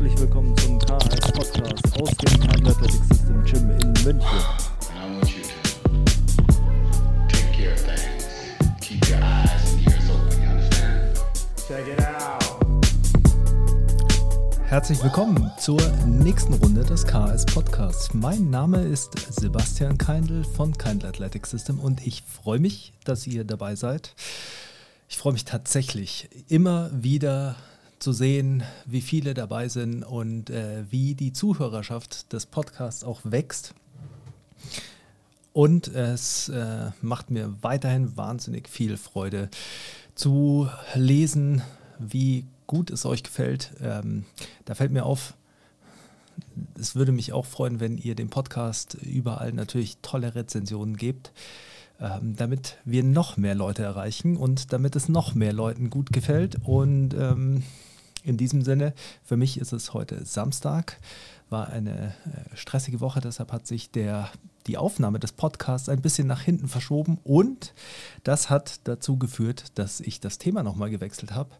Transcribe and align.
herzlich 0.00 0.20
willkommen 0.20 0.56
zum 0.56 0.78
KHS 0.78 1.32
Podcast 1.32 2.00
aus 2.00 2.10
dem 2.16 2.40
Time 2.40 2.70
Athletic 2.70 3.02
System 3.04 3.44
Gym 3.44 3.70
in 3.70 3.92
München. 4.02 4.22
Herzlich 14.64 15.02
willkommen 15.02 15.50
zur 15.58 15.82
nächsten 16.06 16.54
Runde 16.54 16.82
des 16.82 17.04
KHS 17.04 17.44
Podcasts. 17.44 18.14
Mein 18.14 18.48
Name 18.48 18.80
ist 18.80 19.18
Sebastian 19.38 19.98
Keindl 19.98 20.44
von 20.44 20.72
Keindl 20.78 21.08
Athletic 21.08 21.46
System 21.46 21.78
und 21.78 22.06
ich 22.06 22.22
freue 22.22 22.58
mich, 22.58 22.94
dass 23.04 23.26
ihr 23.26 23.44
dabei 23.44 23.74
seid. 23.74 24.14
Ich 25.10 25.18
freue 25.18 25.34
mich 25.34 25.44
tatsächlich 25.44 26.30
immer 26.48 26.88
wieder 26.94 27.56
zu 28.00 28.12
sehen, 28.12 28.64
wie 28.86 29.02
viele 29.02 29.34
dabei 29.34 29.68
sind 29.68 30.02
und 30.02 30.50
äh, 30.50 30.84
wie 30.90 31.14
die 31.14 31.32
Zuhörerschaft 31.32 32.32
des 32.32 32.46
Podcasts 32.46 33.04
auch 33.04 33.20
wächst. 33.24 33.74
Und 35.52 35.88
es 35.88 36.48
äh, 36.48 36.90
macht 37.02 37.30
mir 37.30 37.54
weiterhin 37.60 38.16
wahnsinnig 38.16 38.68
viel 38.68 38.96
Freude 38.96 39.50
zu 40.14 40.68
lesen, 40.94 41.62
wie 41.98 42.46
gut 42.66 42.90
es 42.90 43.04
euch 43.04 43.22
gefällt. 43.22 43.72
Ähm, 43.82 44.24
da 44.64 44.74
fällt 44.74 44.92
mir 44.92 45.04
auf, 45.04 45.34
es 46.78 46.94
würde 46.94 47.12
mich 47.12 47.32
auch 47.32 47.46
freuen, 47.46 47.80
wenn 47.80 47.98
ihr 47.98 48.14
dem 48.14 48.30
Podcast 48.30 48.94
überall 48.94 49.52
natürlich 49.52 49.98
tolle 50.02 50.34
Rezensionen 50.34 50.96
gebt, 50.96 51.32
ähm, 52.00 52.36
damit 52.36 52.78
wir 52.84 53.02
noch 53.02 53.36
mehr 53.36 53.54
Leute 53.54 53.82
erreichen 53.82 54.36
und 54.36 54.72
damit 54.72 54.96
es 54.96 55.08
noch 55.08 55.34
mehr 55.34 55.52
Leuten 55.52 55.90
gut 55.90 56.12
gefällt. 56.12 56.56
Und 56.64 57.12
ähm, 57.12 57.64
in 58.24 58.36
diesem 58.36 58.62
Sinne, 58.62 58.94
für 59.22 59.36
mich 59.36 59.58
ist 59.58 59.72
es 59.72 59.94
heute 59.94 60.24
Samstag, 60.24 60.98
war 61.48 61.68
eine 61.68 62.08
äh, 62.08 62.56
stressige 62.56 63.00
Woche, 63.00 63.20
deshalb 63.20 63.52
hat 63.52 63.66
sich 63.66 63.90
der, 63.90 64.30
die 64.66 64.76
Aufnahme 64.76 65.18
des 65.18 65.32
Podcasts 65.32 65.88
ein 65.88 66.00
bisschen 66.00 66.26
nach 66.26 66.42
hinten 66.42 66.68
verschoben 66.68 67.18
und 67.24 67.74
das 68.22 68.50
hat 68.50 68.80
dazu 68.84 69.18
geführt, 69.18 69.66
dass 69.74 70.00
ich 70.00 70.20
das 70.20 70.38
Thema 70.38 70.62
nochmal 70.62 70.90
gewechselt 70.90 71.32
habe. 71.32 71.50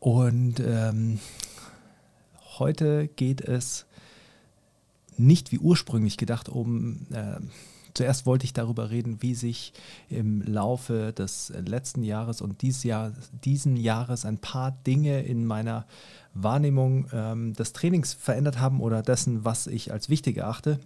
Und 0.00 0.60
ähm, 0.60 1.18
heute 2.58 3.08
geht 3.08 3.40
es 3.40 3.86
nicht 5.18 5.52
wie 5.52 5.58
ursprünglich 5.58 6.16
gedacht 6.16 6.48
um 6.48 7.06
äh, 7.12 7.40
Zuerst 7.96 8.26
wollte 8.26 8.44
ich 8.44 8.52
darüber 8.52 8.90
reden, 8.90 9.22
wie 9.22 9.34
sich 9.34 9.72
im 10.10 10.42
Laufe 10.42 11.14
des 11.14 11.50
letzten 11.64 12.02
Jahres 12.02 12.42
und 12.42 12.60
dieses 12.60 12.82
Jahr, 12.84 13.12
diesen 13.42 13.78
Jahres 13.78 14.26
ein 14.26 14.36
paar 14.36 14.72
Dinge 14.86 15.22
in 15.22 15.46
meiner 15.46 15.86
Wahrnehmung 16.34 17.06
ähm, 17.10 17.54
des 17.54 17.72
Trainings 17.72 18.12
verändert 18.12 18.60
haben 18.60 18.82
oder 18.82 19.00
dessen, 19.00 19.46
was 19.46 19.66
ich 19.66 19.94
als 19.94 20.10
wichtig 20.10 20.36
erachte. 20.36 20.78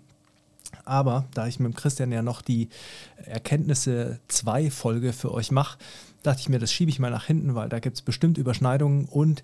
Aber 0.85 1.25
da 1.35 1.49
ich 1.49 1.59
mit 1.59 1.77
Christian 1.77 2.13
ja 2.13 2.23
noch 2.23 2.43
die 2.43 2.69
Erkenntnisse 3.17 4.21
2 4.29 4.71
Folge 4.71 5.13
für 5.13 5.35
euch 5.35 5.51
mache, 5.51 5.79
dachte 6.23 6.43
ich 6.43 6.49
mir, 6.49 6.61
das 6.61 6.73
schiebe 6.73 6.93
ich 6.93 7.01
mal 7.01 7.11
nach 7.11 7.25
hinten, 7.25 7.57
weil 7.57 7.69
da 7.69 7.81
gibt 7.81 7.97
es 7.97 8.03
bestimmt 8.03 8.39
Überschneidungen 8.39 9.07
und 9.07 9.43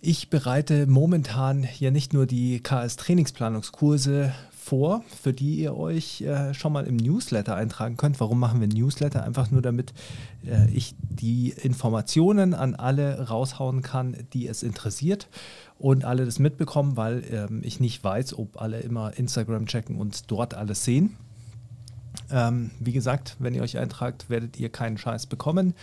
ich 0.00 0.30
bereite 0.30 0.86
momentan 0.86 1.66
ja 1.78 1.90
nicht 1.90 2.12
nur 2.12 2.26
die 2.26 2.60
KS-Trainingsplanungskurse 2.60 4.32
vor, 4.68 5.02
für 5.22 5.32
die 5.32 5.56
ihr 5.56 5.76
euch 5.76 6.20
äh, 6.20 6.52
schon 6.52 6.72
mal 6.72 6.86
im 6.86 6.96
Newsletter 6.96 7.56
eintragen 7.56 7.96
könnt. 7.96 8.20
Warum 8.20 8.38
machen 8.38 8.60
wir 8.60 8.68
Newsletter? 8.68 9.24
Einfach 9.24 9.50
nur, 9.50 9.62
damit 9.62 9.94
äh, 10.46 10.68
ich 10.70 10.94
die 11.00 11.50
Informationen 11.50 12.52
an 12.52 12.74
alle 12.74 13.28
raushauen 13.28 13.80
kann, 13.82 14.16
die 14.34 14.46
es 14.46 14.62
interessiert 14.62 15.28
und 15.78 16.04
alle 16.04 16.26
das 16.26 16.38
mitbekommen, 16.38 16.96
weil 16.96 17.24
ähm, 17.30 17.62
ich 17.64 17.80
nicht 17.80 18.04
weiß, 18.04 18.38
ob 18.38 18.60
alle 18.60 18.80
immer 18.80 19.16
Instagram 19.18 19.66
checken 19.66 19.96
und 19.96 20.30
dort 20.30 20.54
alles 20.54 20.84
sehen. 20.84 21.16
Ähm, 22.30 22.70
wie 22.78 22.92
gesagt, 22.92 23.36
wenn 23.38 23.54
ihr 23.54 23.62
euch 23.62 23.78
eintragt, 23.78 24.28
werdet 24.28 24.60
ihr 24.60 24.68
keinen 24.68 24.98
Scheiß 24.98 25.26
bekommen. 25.26 25.74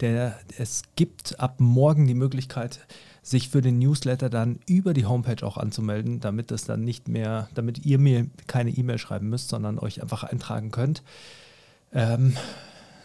Der, 0.00 0.38
es 0.56 0.82
gibt 0.96 1.38
ab 1.38 1.56
morgen 1.60 2.06
die 2.06 2.14
Möglichkeit, 2.14 2.80
sich 3.22 3.48
für 3.48 3.60
den 3.60 3.78
Newsletter 3.78 4.28
dann 4.28 4.58
über 4.66 4.94
die 4.94 5.06
Homepage 5.06 5.46
auch 5.46 5.56
anzumelden, 5.56 6.18
damit 6.20 6.50
es 6.50 6.64
dann 6.64 6.82
nicht 6.82 7.06
mehr, 7.08 7.48
damit 7.54 7.86
ihr 7.86 7.98
mir 7.98 8.26
keine 8.48 8.70
E-Mail 8.70 8.98
schreiben 8.98 9.28
müsst, 9.28 9.48
sondern 9.48 9.78
euch 9.78 10.02
einfach 10.02 10.24
eintragen 10.24 10.72
könnt. 10.72 11.02
Ähm, 11.92 12.36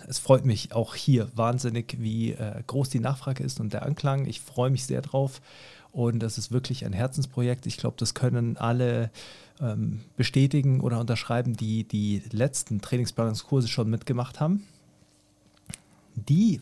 es 0.07 0.19
freut 0.19 0.45
mich 0.45 0.73
auch 0.73 0.95
hier 0.95 1.29
wahnsinnig, 1.35 1.97
wie 1.99 2.31
äh, 2.31 2.63
groß 2.65 2.89
die 2.89 2.99
Nachfrage 2.99 3.43
ist 3.43 3.59
und 3.59 3.73
der 3.73 3.83
Anklang. 3.83 4.25
Ich 4.25 4.41
freue 4.41 4.71
mich 4.71 4.85
sehr 4.85 5.01
drauf 5.01 5.41
und 5.91 6.19
das 6.19 6.37
ist 6.37 6.51
wirklich 6.51 6.85
ein 6.85 6.93
Herzensprojekt. 6.93 7.65
Ich 7.67 7.77
glaube, 7.77 7.97
das 7.99 8.13
können 8.13 8.57
alle 8.57 9.11
ähm, 9.59 10.01
bestätigen 10.15 10.79
oder 10.79 10.99
unterschreiben, 10.99 11.55
die 11.57 11.83
die 11.83 12.23
letzten 12.31 12.81
Trainingsplanungskurse 12.81 13.67
schon 13.67 13.89
mitgemacht 13.89 14.39
haben. 14.39 14.65
Die 16.15 16.61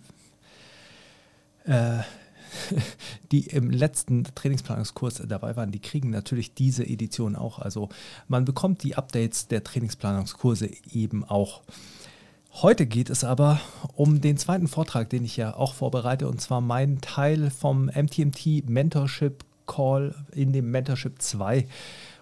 äh, 1.65 1.99
die 3.31 3.47
im 3.47 3.69
letzten 3.71 4.23
Trainingsplanungskurs 4.35 5.23
dabei 5.27 5.55
waren, 5.55 5.71
die 5.71 5.79
kriegen 5.79 6.09
natürlich 6.09 6.53
diese 6.53 6.85
Edition 6.85 7.35
auch. 7.35 7.59
Also 7.59 7.89
man 8.27 8.45
bekommt 8.45 8.83
die 8.83 8.95
Updates 8.95 9.47
der 9.47 9.63
Trainingsplanungskurse 9.63 10.69
eben 10.91 11.23
auch. 11.23 11.61
Heute 12.61 12.85
geht 12.85 13.09
es 13.09 13.25
aber 13.25 13.59
um 13.95 14.21
den 14.21 14.37
zweiten 14.37 14.67
Vortrag, 14.67 15.09
den 15.09 15.25
ich 15.25 15.35
ja 15.35 15.55
auch 15.55 15.73
vorbereite, 15.73 16.29
und 16.29 16.39
zwar 16.39 16.61
mein 16.61 17.01
Teil 17.01 17.49
vom 17.49 17.87
MTMT 17.87 18.69
Mentorship 18.69 19.43
Call 19.67 20.15
in 20.31 20.53
dem 20.53 20.71
Mentorship 20.71 21.21
2. 21.21 21.67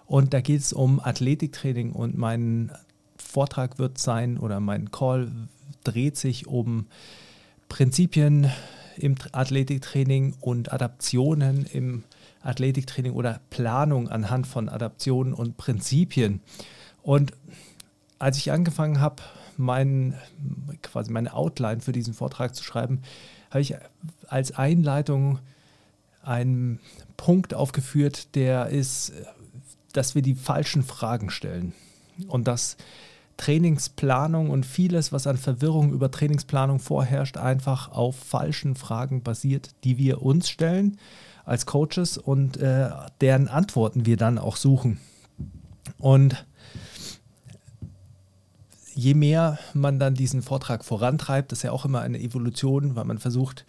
Und 0.06 0.34
da 0.34 0.40
geht 0.40 0.60
es 0.60 0.72
um 0.72 0.98
Athletiktraining 0.98 1.92
und 1.92 2.18
mein 2.18 2.72
Vortrag 3.16 3.78
wird 3.78 3.98
sein 3.98 4.38
oder 4.38 4.60
mein 4.60 4.90
Call 4.90 5.30
dreht 5.84 6.16
sich 6.16 6.46
um 6.46 6.86
Prinzipien 7.68 8.50
im 8.96 9.16
Athletiktraining 9.32 10.34
und 10.40 10.72
Adaptionen 10.72 11.66
im 11.66 12.04
Athletiktraining 12.42 13.12
oder 13.12 13.40
Planung 13.50 14.08
anhand 14.08 14.46
von 14.46 14.68
Adaptionen 14.68 15.32
und 15.32 15.56
Prinzipien. 15.56 16.40
Und 17.02 17.32
als 18.18 18.38
ich 18.38 18.52
angefangen 18.52 19.00
habe, 19.00 19.22
mein, 19.56 20.14
quasi 20.82 21.12
meine 21.12 21.34
Outline 21.34 21.80
für 21.80 21.92
diesen 21.92 22.14
Vortrag 22.14 22.54
zu 22.54 22.64
schreiben, 22.64 23.02
habe 23.50 23.60
ich 23.60 23.76
als 24.28 24.52
Einleitung 24.52 25.38
einen 26.22 26.80
Punkt 27.16 27.54
aufgeführt, 27.54 28.34
der 28.34 28.68
ist, 28.68 29.12
dass 29.92 30.14
wir 30.14 30.22
die 30.22 30.34
falschen 30.34 30.82
Fragen 30.82 31.30
stellen. 31.30 31.72
Und 32.28 32.48
dass 32.48 32.76
Trainingsplanung 33.36 34.50
und 34.50 34.64
vieles, 34.64 35.12
was 35.12 35.26
an 35.26 35.36
Verwirrung 35.36 35.92
über 35.92 36.10
Trainingsplanung 36.10 36.78
vorherrscht, 36.78 37.36
einfach 37.36 37.90
auf 37.90 38.16
falschen 38.16 38.76
Fragen 38.76 39.22
basiert, 39.22 39.70
die 39.84 39.98
wir 39.98 40.22
uns 40.22 40.48
stellen 40.48 40.98
als 41.44 41.66
Coaches 41.66 42.16
und 42.16 42.56
äh, 42.56 42.90
deren 43.20 43.48
Antworten 43.48 44.06
wir 44.06 44.16
dann 44.16 44.38
auch 44.38 44.56
suchen. 44.56 44.98
Und 45.98 46.46
je 48.94 49.14
mehr 49.14 49.58
man 49.74 49.98
dann 49.98 50.14
diesen 50.14 50.42
Vortrag 50.42 50.84
vorantreibt, 50.84 51.52
das 51.52 51.60
ist 51.60 51.62
ja 51.64 51.72
auch 51.72 51.84
immer 51.84 52.00
eine 52.00 52.20
Evolution, 52.20 52.96
weil 52.96 53.04
man 53.04 53.18
versucht, 53.18 53.66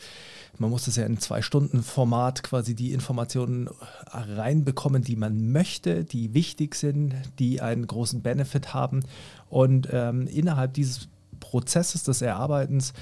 man 0.57 0.69
muss 0.69 0.85
das 0.85 0.95
ja 0.95 1.05
in 1.05 1.19
zwei 1.19 1.41
Stunden 1.41 1.83
Format 1.83 2.43
quasi 2.43 2.75
die 2.75 2.93
Informationen 2.93 3.69
reinbekommen, 4.11 5.03
die 5.03 5.15
man 5.15 5.51
möchte, 5.51 6.03
die 6.03 6.33
wichtig 6.33 6.75
sind, 6.75 7.13
die 7.39 7.61
einen 7.61 7.87
großen 7.87 8.21
Benefit 8.21 8.73
haben. 8.73 9.01
Und 9.49 9.89
ähm, 9.91 10.27
innerhalb 10.27 10.73
dieses 10.73 11.07
Prozesses 11.39 12.03
des 12.03 12.21
Erarbeitens 12.21 12.93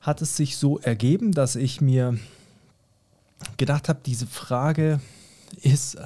hat 0.00 0.22
es 0.22 0.36
sich 0.36 0.56
so 0.56 0.78
ergeben, 0.78 1.32
dass 1.32 1.56
ich 1.56 1.80
mir 1.80 2.18
gedacht 3.56 3.88
habe, 3.88 4.00
diese 4.04 4.26
Frage 4.26 5.00
ist, 5.54 5.98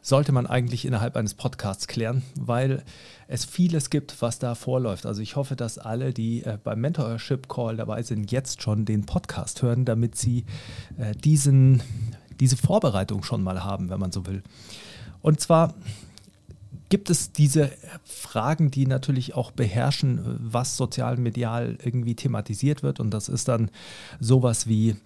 sollte 0.00 0.32
man 0.32 0.46
eigentlich 0.46 0.84
innerhalb 0.84 1.16
eines 1.16 1.34
Podcasts 1.34 1.86
klären, 1.86 2.22
weil 2.38 2.82
es 3.28 3.44
vieles 3.44 3.90
gibt, 3.90 4.20
was 4.20 4.38
da 4.38 4.54
vorläuft. 4.54 5.06
Also 5.06 5.22
ich 5.22 5.36
hoffe, 5.36 5.56
dass 5.56 5.78
alle, 5.78 6.12
die 6.12 6.44
äh, 6.44 6.58
beim 6.62 6.80
Mentorship 6.80 7.48
Call 7.48 7.76
dabei 7.76 8.02
sind, 8.02 8.30
jetzt 8.30 8.62
schon 8.62 8.84
den 8.84 9.06
Podcast 9.06 9.62
hören, 9.62 9.84
damit 9.84 10.16
sie 10.16 10.44
äh, 10.98 11.14
diesen, 11.14 11.82
diese 12.40 12.56
Vorbereitung 12.56 13.22
schon 13.22 13.42
mal 13.42 13.64
haben, 13.64 13.90
wenn 13.90 14.00
man 14.00 14.12
so 14.12 14.26
will. 14.26 14.42
Und 15.22 15.40
zwar 15.40 15.74
gibt 16.88 17.08
es 17.08 17.32
diese 17.32 17.70
Fragen, 18.04 18.70
die 18.70 18.86
natürlich 18.86 19.34
auch 19.34 19.50
beherrschen, 19.50 20.38
was 20.42 20.76
sozial 20.76 21.16
medial 21.16 21.78
irgendwie 21.82 22.14
thematisiert 22.14 22.82
wird. 22.82 23.00
Und 23.00 23.12
das 23.12 23.30
ist 23.30 23.48
dann 23.48 23.70
sowas 24.20 24.66
wie, 24.66 24.96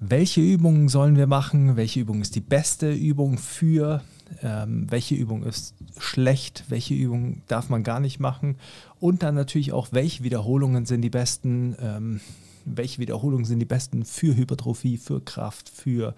welche 0.00 0.40
Übungen 0.40 0.88
sollen 0.88 1.16
wir 1.16 1.26
machen, 1.26 1.76
welche 1.76 2.00
Übung 2.00 2.20
ist 2.20 2.34
die 2.34 2.40
beste 2.40 2.92
Übung 2.92 3.38
für, 3.38 4.02
ähm, 4.42 4.86
welche 4.90 5.14
Übung 5.14 5.42
ist 5.42 5.74
schlecht, 5.98 6.64
welche 6.68 6.94
Übung 6.94 7.42
darf 7.48 7.68
man 7.68 7.82
gar 7.82 8.00
nicht 8.00 8.20
machen? 8.20 8.56
Und 9.00 9.22
dann 9.22 9.34
natürlich 9.34 9.72
auch, 9.72 9.88
welche 9.90 10.22
Wiederholungen 10.22 10.86
sind 10.86 11.02
die 11.02 11.10
besten, 11.10 11.76
ähm, 11.80 12.20
welche 12.64 13.00
Wiederholungen 13.00 13.44
sind 13.44 13.58
die 13.58 13.64
besten 13.64 14.04
für 14.04 14.36
Hypertrophie, 14.36 14.98
für 14.98 15.20
Kraft, 15.20 15.68
für 15.68 16.14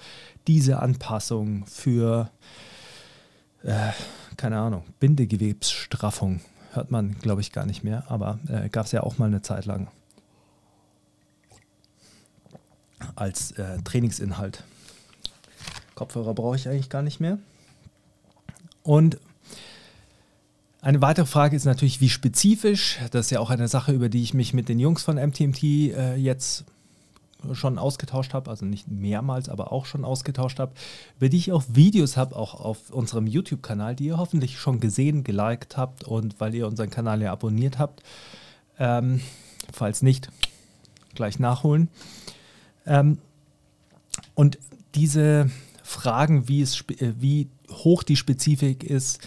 diese 0.47 0.81
Anpassung, 0.81 1.65
für, 1.67 2.31
äh, 3.63 3.93
keine 4.37 4.59
Ahnung, 4.59 4.85
Bindegewebsstraffung. 4.99 6.41
Hört 6.73 6.91
man, 6.91 7.17
glaube 7.21 7.41
ich, 7.41 7.53
gar 7.53 7.67
nicht 7.67 7.83
mehr, 7.83 8.05
aber 8.09 8.39
äh, 8.49 8.69
gab 8.69 8.87
es 8.87 8.93
ja 8.93 9.03
auch 9.03 9.19
mal 9.19 9.27
eine 9.27 9.43
Zeit 9.43 9.67
lang 9.67 9.89
als 13.17 13.53
äh, 13.53 13.79
Trainingsinhalt. 13.83 14.65
Kopfhörer 15.95 16.35
brauche 16.35 16.57
ich 16.57 16.69
eigentlich 16.69 16.89
gar 16.89 17.03
nicht 17.03 17.21
mehr. 17.21 17.39
Und 18.83 19.19
eine 20.83 21.03
weitere 21.03 21.27
Frage 21.27 21.57
ist 21.57 21.67
natürlich, 21.67 22.01
wie 22.01 22.09
spezifisch. 22.09 22.99
Das 23.11 23.27
ist 23.27 23.31
ja 23.31 23.41
auch 23.41 23.51
eine 23.51 23.69
Sache, 23.69 23.93
über 23.93 24.09
die 24.09 24.23
ich 24.23 24.33
mich 24.33 24.55
mit 24.55 24.69
den 24.69 24.79
Jungs 24.79 25.03
von 25.03 25.17
MTMT 25.17 25.63
äh, 25.63 26.15
jetzt 26.17 26.65
schon 27.53 27.79
ausgetauscht 27.79 28.35
habe, 28.35 28.51
also 28.51 28.65
nicht 28.67 28.89
mehrmals, 28.89 29.49
aber 29.49 29.73
auch 29.73 29.87
schon 29.87 30.05
ausgetauscht 30.05 30.59
habe, 30.59 30.73
über 31.19 31.29
die 31.29 31.39
ich 31.39 31.53
auch 31.53 31.65
Videos 31.69 32.17
habe, 32.17 32.37
auch 32.37 32.55
auf 32.55 32.91
unserem 32.91 33.27
YouTube-Kanal, 33.27 33.95
die 33.97 34.07
ihr 34.07 34.19
hoffentlich 34.19 34.59
schon 34.59 34.81
gesehen, 34.81 35.25
geliked 35.25 35.77
habt 35.77 36.05
und 36.05 36.41
weil 36.41 36.55
ihr 36.55 36.67
unseren 36.67 36.91
Kanal 36.91 37.23
ja 37.23 37.33
abonniert 37.33 37.79
habt. 37.79 38.03
Ähm, 38.79 39.21
falls 39.73 40.03
nicht, 40.03 40.31
gleich 41.15 41.39
nachholen. 41.39 41.89
Ähm, 42.91 43.19
und 44.35 44.59
diese 44.97 45.49
Fragen, 45.85 46.49
wie, 46.49 46.61
es, 46.61 46.81
äh, 46.89 47.15
wie 47.19 47.49
hoch 47.71 48.03
die 48.03 48.17
Spezifik 48.17 48.83
ist, 48.83 49.21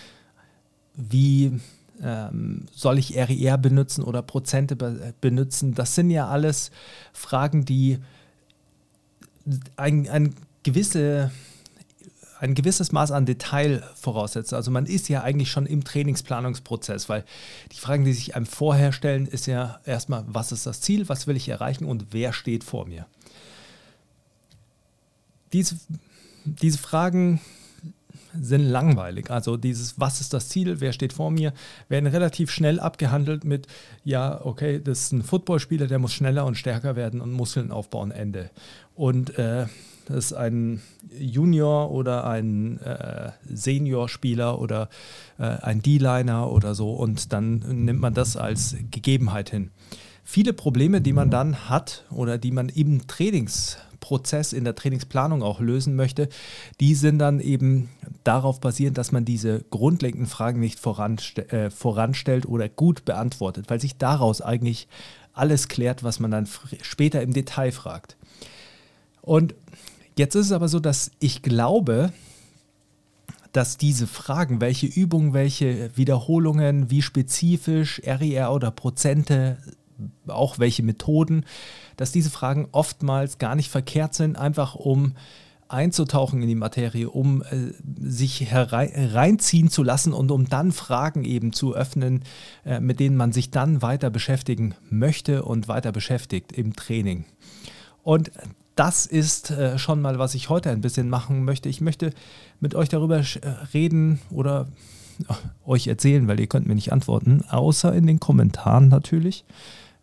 wie 0.96 1.60
ähm, 2.02 2.66
soll 2.72 3.00
ich 3.00 3.16
RER 3.16 3.58
benutzen 3.58 4.04
oder 4.04 4.22
Prozente 4.22 4.76
be 4.76 5.14
benutzen? 5.22 5.74
Das 5.74 5.96
sind 5.96 6.10
ja 6.10 6.28
alles 6.28 6.72
Fragen, 7.14 7.64
die 7.64 8.00
ein, 9.78 10.10
ein, 10.10 10.36
gewisse, 10.64 11.32
ein 12.40 12.56
gewisses 12.56 12.92
Maß 12.92 13.12
an 13.12 13.26
Detail 13.26 13.82
voraussetzen. 13.96 14.56
Also 14.56 14.72
man 14.72 14.86
ist 14.86 15.08
ja 15.08 15.24
eigentlich 15.24 15.52
schon 15.52 15.66
im 15.66 15.86
Trainingsplanungsprozess, 15.86 17.08
weil 17.08 17.24
die 17.72 17.78
Fragen, 17.78 18.04
die 18.04 18.14
sich 18.14 18.36
einem 18.36 18.46
vorher 18.46 18.92
stellen, 18.92 19.26
ist 19.26 19.48
ja 19.48 19.80
erstmal, 19.86 20.26
was 20.28 20.52
ist 20.52 20.66
das 20.66 20.82
Ziel, 20.82 21.08
was 21.08 21.28
will 21.28 21.38
ich 21.38 21.48
erreichen 21.48 21.86
und 21.86 22.08
wer 22.12 22.34
steht 22.34 22.66
vor 22.66 22.86
mir? 22.86 23.06
Diese, 25.54 25.78
diese 26.46 26.78
Fragen 26.78 27.40
sind 28.40 28.64
langweilig. 28.64 29.30
Also 29.30 29.58
dieses, 29.58 30.00
was 30.00 30.22
ist 30.22 30.34
das 30.34 30.50
Ziel, 30.50 30.82
wer 30.82 30.94
steht 30.94 31.14
vor 31.14 31.32
mir, 31.32 31.54
werden 31.88 32.08
relativ 32.08 32.52
schnell 32.52 32.80
abgehandelt 32.80 33.44
mit, 33.44 33.68
ja, 34.04 34.44
okay, 34.44 34.82
das 34.84 35.02
ist 35.02 35.12
ein 35.14 35.24
Footballspieler, 35.24 35.88
der 35.88 36.00
muss 36.00 36.14
schneller 36.14 36.46
und 36.46 36.56
stärker 36.56 36.96
werden 36.96 37.22
und 37.22 37.32
Muskeln 37.32 37.72
aufbauen, 37.72 38.12
Ende. 38.12 38.50
Und 38.96 39.38
äh, 39.38 39.68
das 40.06 40.26
ist 40.26 40.34
ein 40.34 40.82
Junior 41.18 41.92
oder 41.92 42.26
ein 42.26 42.80
äh, 42.82 43.32
Senior-Spieler 43.50 44.60
oder 44.60 44.90
äh, 45.38 45.44
ein 45.44 45.82
D-Liner 45.82 46.52
oder 46.52 46.76
so 46.76 46.92
und 46.94 47.32
dann 47.32 47.60
nimmt 47.86 48.02
man 48.02 48.14
das 48.14 48.36
als 48.36 48.76
Gegebenheit 48.92 49.50
hin. 49.50 49.72
Viele 50.26 50.54
Probleme, 50.54 51.02
die 51.02 51.14
man 51.14 51.30
dann 51.30 51.70
hat 51.70 52.06
oder 52.10 52.38
die 52.38 52.52
man 52.52 52.70
im 52.70 53.08
Trainings 53.08 53.78
Prozess 54.04 54.52
in 54.52 54.66
der 54.66 54.76
Trainingsplanung 54.76 55.44
auch 55.44 55.62
lösen 55.62 55.96
möchte, 55.96 56.28
die 56.82 56.94
sind 56.94 57.20
dann 57.20 57.40
eben 57.40 57.88
darauf 58.26 58.60
basierend, 58.60 58.98
dass 58.98 59.14
man 59.14 59.24
diese 59.24 59.64
grundlegenden 59.70 60.28
Fragen 60.28 60.60
nicht 60.60 60.78
voranste 60.78 61.50
äh, 61.50 61.70
voranstellt 61.70 62.46
oder 62.46 62.68
gut 62.68 63.06
beantwortet, 63.06 63.70
weil 63.70 63.80
sich 63.80 63.96
daraus 63.98 64.42
eigentlich 64.42 64.90
alles 65.32 65.70
klärt, 65.70 66.04
was 66.04 66.20
man 66.20 66.32
dann 66.32 66.50
später 66.82 67.22
im 67.22 67.32
Detail 67.32 67.72
fragt. 67.72 68.18
Und 69.22 69.56
jetzt 70.18 70.36
ist 70.36 70.48
es 70.48 70.52
aber 70.52 70.68
so, 70.68 70.82
dass 70.82 71.12
ich 71.20 71.42
glaube, 71.42 72.12
dass 73.54 73.78
diese 73.78 74.06
Fragen, 74.06 74.60
welche 74.60 74.88
Übungen, 74.88 75.34
welche 75.34 75.96
Wiederholungen, 75.96 76.92
wie 76.92 77.02
spezifisch 77.02 78.02
RER 78.04 78.52
oder 78.52 78.70
Prozente, 78.70 79.60
auch 80.34 80.60
welche 80.60 80.84
Methoden, 80.84 81.46
dass 81.98 82.12
diese 82.12 82.30
Fragen 82.30 82.68
oftmals 82.72 83.38
gar 83.38 83.56
nicht 83.56 83.70
verkehrt 83.70 84.14
sind, 84.14 84.38
einfach 84.38 84.76
um 84.76 85.14
einzutauchen 85.74 86.42
in 86.42 86.48
die 86.48 86.56
Materie, 86.56 87.10
um 87.10 87.42
äh, 87.42 87.74
sich 88.00 88.52
hereinziehen 88.52 89.70
zu 89.70 89.82
lassen 89.82 90.14
und 90.14 90.30
um 90.32 90.48
dann 90.48 90.72
Fragen 90.72 91.24
eben 91.24 91.52
zu 91.52 91.74
öffnen, 91.74 92.24
äh, 92.64 92.80
mit 92.80 93.00
denen 93.00 93.18
man 93.18 93.32
sich 93.32 93.50
dann 93.50 93.82
weiter 93.82 94.10
beschäftigen 94.10 94.76
möchte 94.90 95.44
und 95.44 95.68
weiter 95.68 95.92
beschäftigt 95.92 96.52
im 96.52 96.76
Training. 96.76 97.26
Und 98.04 98.32
das 98.76 99.06
ist 99.06 99.52
äh, 99.52 99.78
schon 99.78 100.02
mal, 100.02 100.20
was 100.20 100.36
ich 100.36 100.50
heute 100.50 100.70
ein 100.70 100.82
bisschen 100.82 101.10
machen 101.10 101.44
möchte. 101.44 101.70
Ich 101.70 101.82
möchte 101.82 102.12
mit 102.60 102.76
euch 102.76 102.90
darüber 102.90 103.18
äh, 103.18 103.48
reden 103.74 104.20
oder 104.30 104.68
äh, 105.28 105.34
euch 105.66 105.88
erzählen, 105.88 106.28
weil 106.28 106.40
ihr 106.40 106.48
könnt 106.48 106.68
mir 106.68 106.76
nicht 106.76 106.92
antworten, 106.92 107.44
außer 107.50 107.94
in 107.94 108.08
den 108.08 108.20
Kommentaren 108.20 108.90
natürlich. 108.90 109.46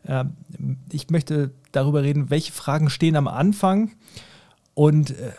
Ähm, 0.07 0.35
ich 0.91 1.11
möchte 1.11 1.51
darüber 1.73 2.03
reden, 2.03 2.31
welche 2.31 2.53
Fragen 2.53 2.91
stehen 2.91 3.17
am 3.17 3.29
Anfang 3.29 3.93
und 4.75 5.11
äh, 5.11 5.33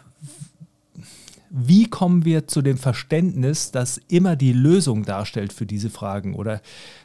wie 1.53 1.89
kommen 1.89 2.23
wir 2.23 2.47
zu 2.47 2.61
dem 2.61 2.77
Verständnis, 2.77 3.71
dass 3.71 3.99
immer 4.07 4.37
die 4.37 4.53
Lösung 4.53 5.03
darstellt 5.03 5.51
für 5.51 5.65
diese 5.65 5.89
Fragen 5.89 6.33
oder 6.33 6.61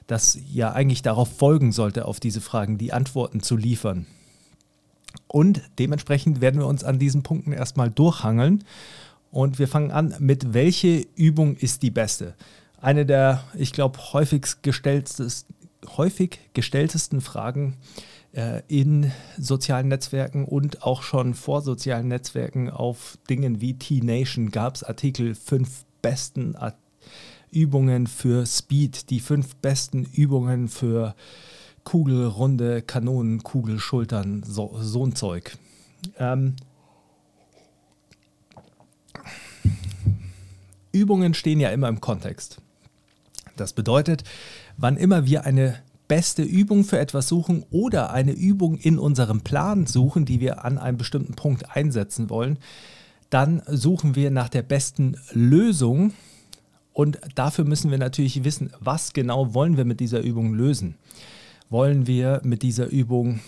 dass 0.07 0.39
ja 0.53 0.71
eigentlich 0.73 1.03
darauf 1.03 1.37
folgen 1.37 1.73
sollte, 1.73 2.05
auf 2.05 2.21
diese 2.21 2.41
Fragen 2.41 2.79
die 2.79 2.93
Antworten 2.93 3.41
zu 3.41 3.57
liefern. 3.57 4.07
Und 5.27 5.63
dementsprechend 5.81 6.41
werden 6.41 6.61
wir 6.61 6.69
uns 6.69 6.85
an 6.85 7.01
diesen 7.01 7.25
Punkten 7.25 7.53
erstmal 7.53 7.91
durchhangeln 7.91 8.63
und 9.33 9.59
wir 9.59 9.67
fangen 9.67 9.91
an 9.91 10.15
mit, 10.21 10.55
welche 10.55 11.05
Übung 11.17 11.57
ist 11.57 11.83
die 11.83 11.91
beste? 11.91 12.35
Eine 12.81 13.05
der, 13.05 13.43
ich 13.55 13.73
glaube, 13.73 13.99
häufig 14.13 14.47
gestelltesten, 14.63 15.55
häufig 15.97 16.41
gestelltesten 16.55 17.21
Fragen 17.21 17.77
äh, 18.33 18.63
in 18.69 19.13
sozialen 19.39 19.89
Netzwerken 19.89 20.45
und 20.45 20.83
auch 20.83 21.03
schon 21.03 21.35
vor 21.35 21.63
sozialen 21.63 22.09
Netzwerken 22.09 22.71
auf 22.71 23.19
Dingen 23.29 23.61
wie 23.61 23.75
T-Nation 23.75 24.51
gab 24.51 24.77
es 24.77 24.83
Artikel 24.83 25.35
5 25.35 25.85
besten 26.03 26.57
At 26.57 26.77
Übungen 27.51 28.07
für 28.07 28.45
Speed, 28.45 29.11
die 29.11 29.21
fünf 29.21 29.57
besten 29.57 30.05
Übungen 30.05 30.69
für 30.69 31.15
Kugelrunde, 31.85 32.83
Kanonen, 32.83 33.43
Kugelschultern, 33.43 34.43
so, 34.45 34.77
so 34.81 35.07
ein 35.07 35.15
Zeug. 35.15 35.57
Ähm, 36.19 36.57
Übungen 40.93 41.35
stehen 41.35 41.61
ja 41.61 41.71
immer 41.71 41.89
im 41.89 42.01
Kontext. 42.01 42.61
Das 43.57 43.73
bedeutet, 43.73 44.25
wann 44.77 44.97
immer 44.97 45.27
wir 45.27 45.45
eine 45.45 45.77
beste 46.09 46.43
Übung 46.43 46.85
für 46.85 46.99
etwas 46.99 47.29
suchen 47.29 47.65
oder 47.71 48.13
eine 48.13 48.33
Übung 48.33 48.77
in 48.77 48.99
unserem 48.99 49.41
Plan 49.41 49.87
suchen, 49.87 50.25
die 50.25 50.41
wir 50.41 50.65
an 50.65 50.79
einem 50.79 50.99
bestimmten 50.99 51.35
Punkt 51.35 51.77
einsetzen 51.77 52.31
wollen, 52.31 52.59
dann 53.31 53.63
suchen 53.67 54.15
wir 54.15 54.31
nach 54.31 54.49
der 54.49 54.63
besten 54.63 55.17
Lösung 55.33 56.13
und 56.93 57.19
dafür 57.35 57.65
müssen 57.65 57.91
wir 57.91 57.99
natürlich 57.99 58.45
wissen, 58.45 58.73
was 58.81 59.13
genau 59.13 59.53
wollen 59.53 59.77
wir 59.77 59.85
mit 59.85 60.01
dieser 60.01 60.21
Übung 60.21 60.55
lösen. 60.55 60.95
Wollen 61.69 62.07
wir 62.07 62.41
mit 62.45 62.63
dieser 62.63 62.87
Übung 62.87 63.41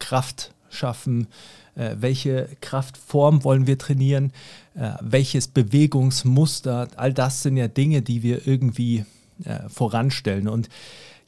Kraft 0.00 0.52
schaffen? 0.68 1.28
Äh, 1.76 1.96
welche 1.98 2.48
Kraftform 2.60 3.44
wollen 3.44 3.66
wir 3.66 3.78
trainieren? 3.78 4.32
Äh, 4.74 4.92
welches 5.00 5.48
Bewegungsmuster? 5.48 6.88
All 6.96 7.12
das 7.12 7.42
sind 7.42 7.56
ja 7.56 7.68
Dinge, 7.68 8.02
die 8.02 8.22
wir 8.22 8.46
irgendwie 8.46 9.04
äh, 9.44 9.68
voranstellen. 9.68 10.48
Und 10.48 10.68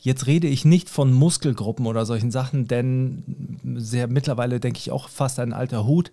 Jetzt 0.06 0.26
rede 0.28 0.46
ich 0.46 0.64
nicht 0.64 0.88
von 0.88 1.12
Muskelgruppen 1.12 1.86
oder 1.86 2.06
solchen 2.06 2.30
Sachen, 2.30 2.68
denn 2.68 3.58
sehr 3.76 4.06
mittlerweile 4.06 4.60
denke 4.60 4.78
ich 4.78 4.92
auch 4.92 5.08
fast 5.08 5.40
ein 5.40 5.52
alter 5.52 5.84
Hut. 5.84 6.12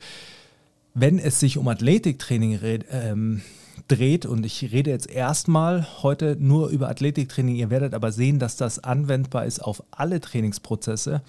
Wenn 0.95 1.19
es 1.19 1.39
sich 1.39 1.59
um 1.59 1.67
Athletiktraining 1.67 2.59
ähm, 2.89 3.41
dreht, 3.87 4.25
und 4.25 4.45
ich 4.45 4.71
rede 4.71 4.89
jetzt 4.89 5.11
erstmal 5.11 5.87
heute 6.01 6.37
nur 6.39 6.69
über 6.69 6.89
Athletiktraining, 6.89 7.55
ihr 7.55 7.69
werdet 7.69 7.93
aber 7.93 8.11
sehen, 8.11 8.39
dass 8.39 8.55
das 8.55 8.83
anwendbar 8.83 9.45
ist 9.45 9.59
auf 9.59 9.83
alle 9.91 10.21
Trainingsprozesse. 10.21 11.21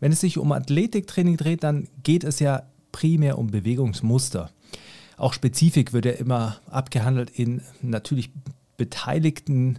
Wenn 0.00 0.12
es 0.12 0.20
sich 0.20 0.38
um 0.38 0.52
Athletiktraining 0.52 1.36
dreht, 1.36 1.62
dann 1.62 1.88
geht 2.02 2.24
es 2.24 2.38
ja 2.40 2.62
primär 2.92 3.38
um 3.38 3.48
Bewegungsmuster. 3.48 4.50
Auch 5.16 5.32
Spezifik 5.32 5.92
wird 5.92 6.04
ja 6.04 6.12
immer 6.12 6.56
abgehandelt 6.70 7.30
in 7.30 7.62
natürlich 7.80 8.30
beteiligten 8.76 9.78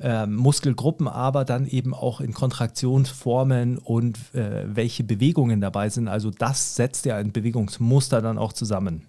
äh, 0.00 0.26
Muskelgruppen, 0.26 1.06
aber 1.06 1.44
dann 1.44 1.66
eben 1.66 1.94
auch 1.94 2.20
in 2.20 2.34
Kontraktionsformen 2.34 3.78
und 3.78 4.18
äh, 4.34 4.64
welche 4.66 5.04
Bewegungen 5.04 5.60
dabei 5.60 5.88
sind. 5.88 6.08
Also 6.08 6.30
das 6.30 6.74
setzt 6.74 7.04
ja 7.06 7.16
ein 7.16 7.32
Bewegungsmuster 7.32 8.20
dann 8.20 8.38
auch 8.38 8.52
zusammen. 8.52 9.02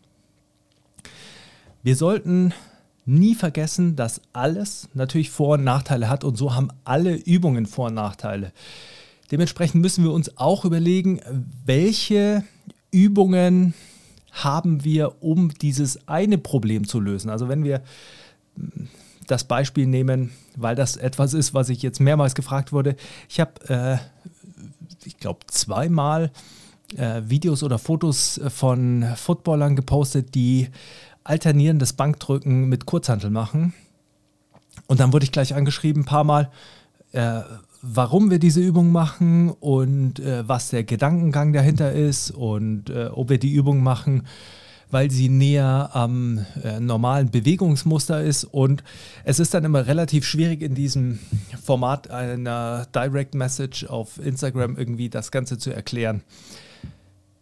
Wir 1.82 1.96
sollten 1.96 2.54
nie 3.06 3.36
vergessen, 3.36 3.96
dass 3.96 4.22
alles 4.32 4.88
natürlich 4.94 5.32
Vor- 5.32 5.56
und 5.56 5.64
Nachteile 5.64 6.10
hat 6.10 6.24
und 6.24 6.38
so 6.38 6.54
haben 6.54 6.70
alle 6.84 7.16
Übungen 7.16 7.66
Vor- 7.66 7.88
und 7.88 7.96
Nachteile. 7.96 8.54
Dementsprechend 9.34 9.82
müssen 9.82 10.04
wir 10.04 10.12
uns 10.12 10.38
auch 10.38 10.64
überlegen, 10.64 11.20
welche 11.66 12.44
Übungen 12.92 13.74
haben 14.32 14.84
wir, 14.84 15.24
um 15.24 15.50
dieses 15.50 16.08
eine 16.08 16.38
Problem 16.38 16.88
zu 16.88 17.00
lösen. 17.00 17.32
Also 17.32 17.50
wenn 17.50 17.64
wir 17.64 17.82
das 19.26 19.46
Beispiel 19.46 19.88
nehmen, 19.88 20.30
weil 20.56 20.76
das 20.76 20.98
etwas 20.98 21.34
ist, 21.34 21.56
was 21.56 21.70
ich 21.70 21.82
jetzt 21.82 22.00
mehrmals 22.00 22.36
gefragt 22.36 22.72
wurde. 22.74 22.96
Ich 23.28 23.40
habe, 23.40 23.54
äh, 23.70 23.98
ich 25.04 25.18
glaube, 25.18 25.40
zweimal 25.48 26.32
äh, 26.96 27.24
Videos 27.26 27.64
oder 27.64 27.80
Fotos 27.80 28.40
von 28.50 29.04
Footballern 29.16 29.76
gepostet, 29.76 30.36
die 30.36 30.70
alternierendes 31.24 31.94
Bankdrücken 31.94 32.70
mit 32.70 32.86
Kurzhantel 32.86 33.32
machen. 33.32 33.74
Und 34.86 35.00
dann 35.00 35.12
wurde 35.12 35.24
ich 35.24 35.32
gleich 35.32 35.56
angeschrieben, 35.56 36.04
ein 36.04 36.06
paar 36.06 36.24
Mal, 36.24 36.52
äh, 37.14 37.42
warum 37.86 38.32
wir 38.32 38.40
diese 38.40 38.62
Übung 38.62 38.94
machen 38.94 39.50
und 39.50 40.20
äh, 40.20 40.48
was 40.48 40.70
der 40.70 40.86
Gedankengang 40.86 41.52
dahinter 41.52 41.92
ist 41.92 42.32
und 42.32 42.90
äh, 42.90 43.10
ob 43.12 43.30
wir 43.30 43.38
die 43.38 43.52
Übung 43.52 43.84
machen, 43.84 44.24
weil 44.90 45.12
sie 45.12 45.28
näher 45.28 45.90
am 45.92 46.46
äh, 46.64 46.80
normalen 46.80 47.30
Bewegungsmuster 47.30 48.24
ist. 48.24 48.46
Und 48.46 48.86
es 49.26 49.40
ist 49.40 49.54
dann 49.54 49.66
immer 49.66 49.86
relativ 49.86 50.24
schwierig 50.26 50.62
in 50.62 50.76
diesem 50.76 51.20
Format 51.62 52.10
einer 52.10 52.88
Direct 52.96 53.36
Message 53.36 53.86
auf 53.86 54.18
Instagram 54.18 54.78
irgendwie 54.78 55.10
das 55.10 55.30
Ganze 55.32 55.58
zu 55.58 55.76
erklären. 55.76 56.24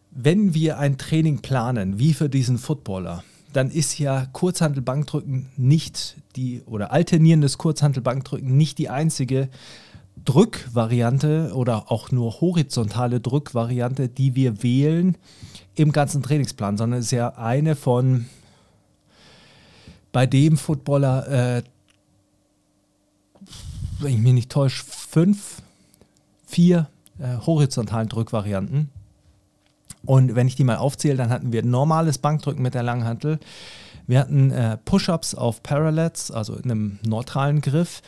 Wenn 0.10 0.55
wir 0.55 0.79
ein 0.79 0.98
Training 0.98 1.43
planen, 1.43 2.00
wie 2.00 2.15
für 2.15 2.29
diesen 2.29 2.57
Footballer, 2.57 3.24
dann 3.53 3.69
ist 3.69 4.00
ja 4.00 4.25
Kurzhantelbankdrücken 4.31 5.50
nicht 5.55 6.17
die, 6.36 6.63
oder 6.65 6.91
alternierendes 6.91 7.60
Kurzhantelbankdrücken 7.60 8.57
nicht 8.57 8.79
die 8.79 8.89
einzige 8.89 9.50
Drückvariante 10.25 11.51
oder 11.53 11.91
auch 11.91 12.11
nur 12.11 12.41
horizontale 12.41 13.19
Drückvariante, 13.19 14.07
die 14.07 14.35
wir 14.35 14.63
wählen 14.63 15.17
im 15.75 15.91
ganzen 15.91 16.21
Trainingsplan, 16.21 16.77
sondern 16.77 16.99
es 16.99 17.05
ist 17.07 17.11
ja 17.11 17.29
eine 17.37 17.75
von 17.75 18.25
bei 20.11 20.25
dem 20.25 20.57
Footballer, 20.57 21.27
äh, 21.27 21.63
wenn 23.99 24.13
ich 24.13 24.19
mich 24.19 24.33
nicht 24.33 24.51
täusche, 24.51 24.83
fünf, 24.85 25.61
vier 26.45 26.87
äh, 27.19 27.37
horizontalen 27.45 28.09
Drückvarianten. 28.09 28.89
Und 30.05 30.35
wenn 30.35 30.47
ich 30.47 30.55
die 30.55 30.63
mal 30.63 30.77
aufzähle, 30.77 31.15
dann 31.15 31.29
hatten 31.29 31.53
wir 31.53 31.63
normales 31.63 32.17
Bankdrücken 32.17 32.61
mit 32.61 32.73
der 32.73 32.83
Langhantel. 32.83 33.39
Wir 34.07 34.19
hatten 34.19 34.51
äh, 34.51 34.77
Push-Ups 34.77 35.35
auf 35.35 35.63
Parallels, 35.63 36.31
also 36.31 36.55
in 36.55 36.71
einem 36.71 36.99
neutralen 37.05 37.61
Griff. 37.61 38.01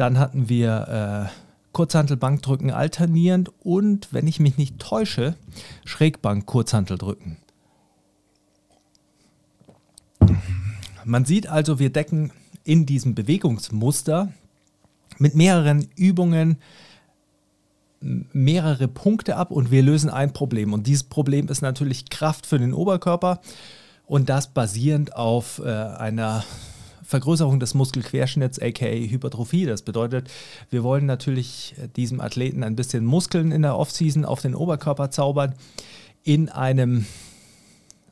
Dann 0.00 0.18
hatten 0.18 0.48
wir 0.48 1.28
äh, 1.28 1.38
Kurzhantelbankdrücken 1.72 2.70
alternierend 2.70 3.52
und, 3.62 4.10
wenn 4.14 4.26
ich 4.26 4.40
mich 4.40 4.56
nicht 4.56 4.78
täusche, 4.78 5.36
Schrägbank 5.84 6.46
Kurzhanteldrücken. 6.46 7.36
Man 11.04 11.26
sieht 11.26 11.48
also, 11.48 11.78
wir 11.78 11.90
decken 11.92 12.32
in 12.64 12.86
diesem 12.86 13.14
Bewegungsmuster 13.14 14.32
mit 15.18 15.34
mehreren 15.34 15.86
Übungen 15.96 16.56
mehrere 18.00 18.88
Punkte 18.88 19.36
ab 19.36 19.50
und 19.50 19.70
wir 19.70 19.82
lösen 19.82 20.08
ein 20.08 20.32
Problem. 20.32 20.72
Und 20.72 20.86
dieses 20.86 21.04
Problem 21.04 21.48
ist 21.48 21.60
natürlich 21.60 22.08
Kraft 22.08 22.46
für 22.46 22.58
den 22.58 22.72
Oberkörper 22.72 23.42
und 24.06 24.30
das 24.30 24.54
basierend 24.54 25.14
auf 25.14 25.60
äh, 25.62 25.68
einer 25.68 26.42
Vergrößerung 27.10 27.58
des 27.58 27.74
Muskelquerschnitts, 27.74 28.60
aka 28.60 28.86
Hypertrophie. 28.86 29.66
Das 29.66 29.82
bedeutet, 29.82 30.30
wir 30.70 30.84
wollen 30.84 31.06
natürlich 31.06 31.74
diesem 31.96 32.20
Athleten 32.20 32.62
ein 32.62 32.76
bisschen 32.76 33.04
Muskeln 33.04 33.50
in 33.50 33.62
der 33.62 33.76
Offseason 33.76 34.24
auf 34.24 34.40
den 34.40 34.54
Oberkörper 34.54 35.10
zaubern 35.10 35.54
in 36.22 36.48
einem, 36.48 37.06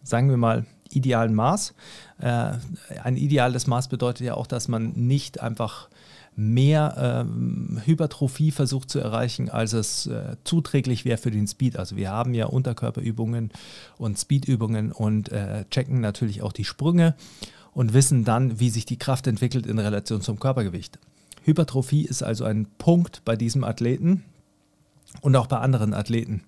sagen 0.02 0.30
wir 0.30 0.36
mal, 0.36 0.66
idealen 0.90 1.34
Maß. 1.34 1.74
Äh, 2.20 2.54
ein 3.04 3.16
ideales 3.16 3.68
Maß 3.68 3.86
bedeutet 3.86 4.26
ja 4.26 4.34
auch, 4.34 4.48
dass 4.48 4.66
man 4.66 4.92
nicht 4.96 5.40
einfach 5.40 5.88
mehr 6.34 7.24
ähm, 7.26 7.80
Hypertrophie 7.84 8.50
versucht 8.50 8.90
zu 8.90 8.98
erreichen, 8.98 9.48
als 9.48 9.74
es 9.74 10.06
äh, 10.06 10.36
zuträglich 10.42 11.04
wäre 11.04 11.18
für 11.18 11.30
den 11.30 11.46
Speed. 11.46 11.76
Also 11.76 11.96
wir 11.96 12.10
haben 12.10 12.34
ja 12.34 12.46
Unterkörperübungen 12.46 13.50
und 13.96 14.18
Speedübungen 14.18 14.90
und 14.90 15.30
äh, 15.30 15.64
checken 15.70 16.00
natürlich 16.00 16.42
auch 16.42 16.52
die 16.52 16.64
Sprünge 16.64 17.14
und 17.72 17.94
wissen 17.94 18.24
dann, 18.24 18.60
wie 18.60 18.70
sich 18.70 18.84
die 18.84 18.98
Kraft 18.98 19.26
entwickelt 19.26 19.66
in 19.66 19.78
Relation 19.78 20.20
zum 20.20 20.38
Körpergewicht. 20.38 20.98
Hypertrophie 21.44 22.04
ist 22.04 22.22
also 22.22 22.44
ein 22.44 22.66
Punkt 22.78 23.22
bei 23.24 23.36
diesem 23.36 23.64
Athleten 23.64 24.24
und 25.20 25.36
auch 25.36 25.46
bei 25.46 25.58
anderen 25.58 25.94
Athleten. 25.94 26.42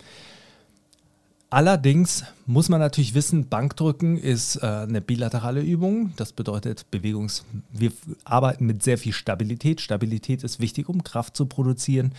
Allerdings 1.52 2.24
muss 2.46 2.68
man 2.68 2.78
natürlich 2.78 3.14
wissen, 3.14 3.48
Bankdrücken 3.48 4.16
ist 4.16 4.56
äh, 4.56 4.66
eine 4.66 5.00
bilaterale 5.00 5.60
Übung. 5.60 6.12
Das 6.16 6.32
bedeutet, 6.32 6.88
Bewegungs 6.92 7.44
wir 7.72 7.90
arbeiten 8.24 8.66
mit 8.66 8.84
sehr 8.84 8.98
viel 8.98 9.12
Stabilität. 9.12 9.80
Stabilität 9.80 10.44
ist 10.44 10.60
wichtig, 10.60 10.88
um 10.88 11.02
Kraft 11.02 11.36
zu 11.36 11.46
produzieren 11.46 12.14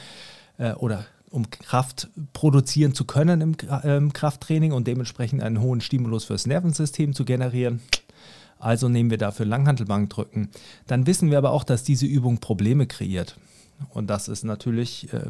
äh, 0.58 0.74
oder 0.74 1.06
um 1.30 1.50
Kraft 1.50 2.10
produzieren 2.34 2.94
zu 2.94 3.06
können 3.06 3.40
im, 3.40 3.56
äh, 3.84 4.10
Krafttraining 4.12 4.74
und 4.74 4.86
dementsprechend 4.86 5.42
einen 5.42 5.62
hohen 5.62 5.80
Stimulus 5.80 6.26
fürs 6.26 6.46
Nervensystem 6.46 7.14
zu 7.14 7.24
generieren. 7.24 7.80
Also 8.62 8.90
nehmen 8.90 9.10
wir 9.10 9.18
dafür 9.18 9.46
Langhantelbankdrücken. 9.46 10.50
Dann 10.88 11.08
wissen 11.08 11.32
wir 11.32 11.40
aber 11.40 11.52
auch, 11.52 11.64
dass 11.64 11.84
diese 11.84 12.06
Übung 12.06 12.38
Probleme 12.38 12.86
kreiert. 12.86 13.38
Und 13.90 14.10
das 14.12 14.28
ist 14.28 14.44
natürlich 14.44 15.12
äh, 15.12 15.22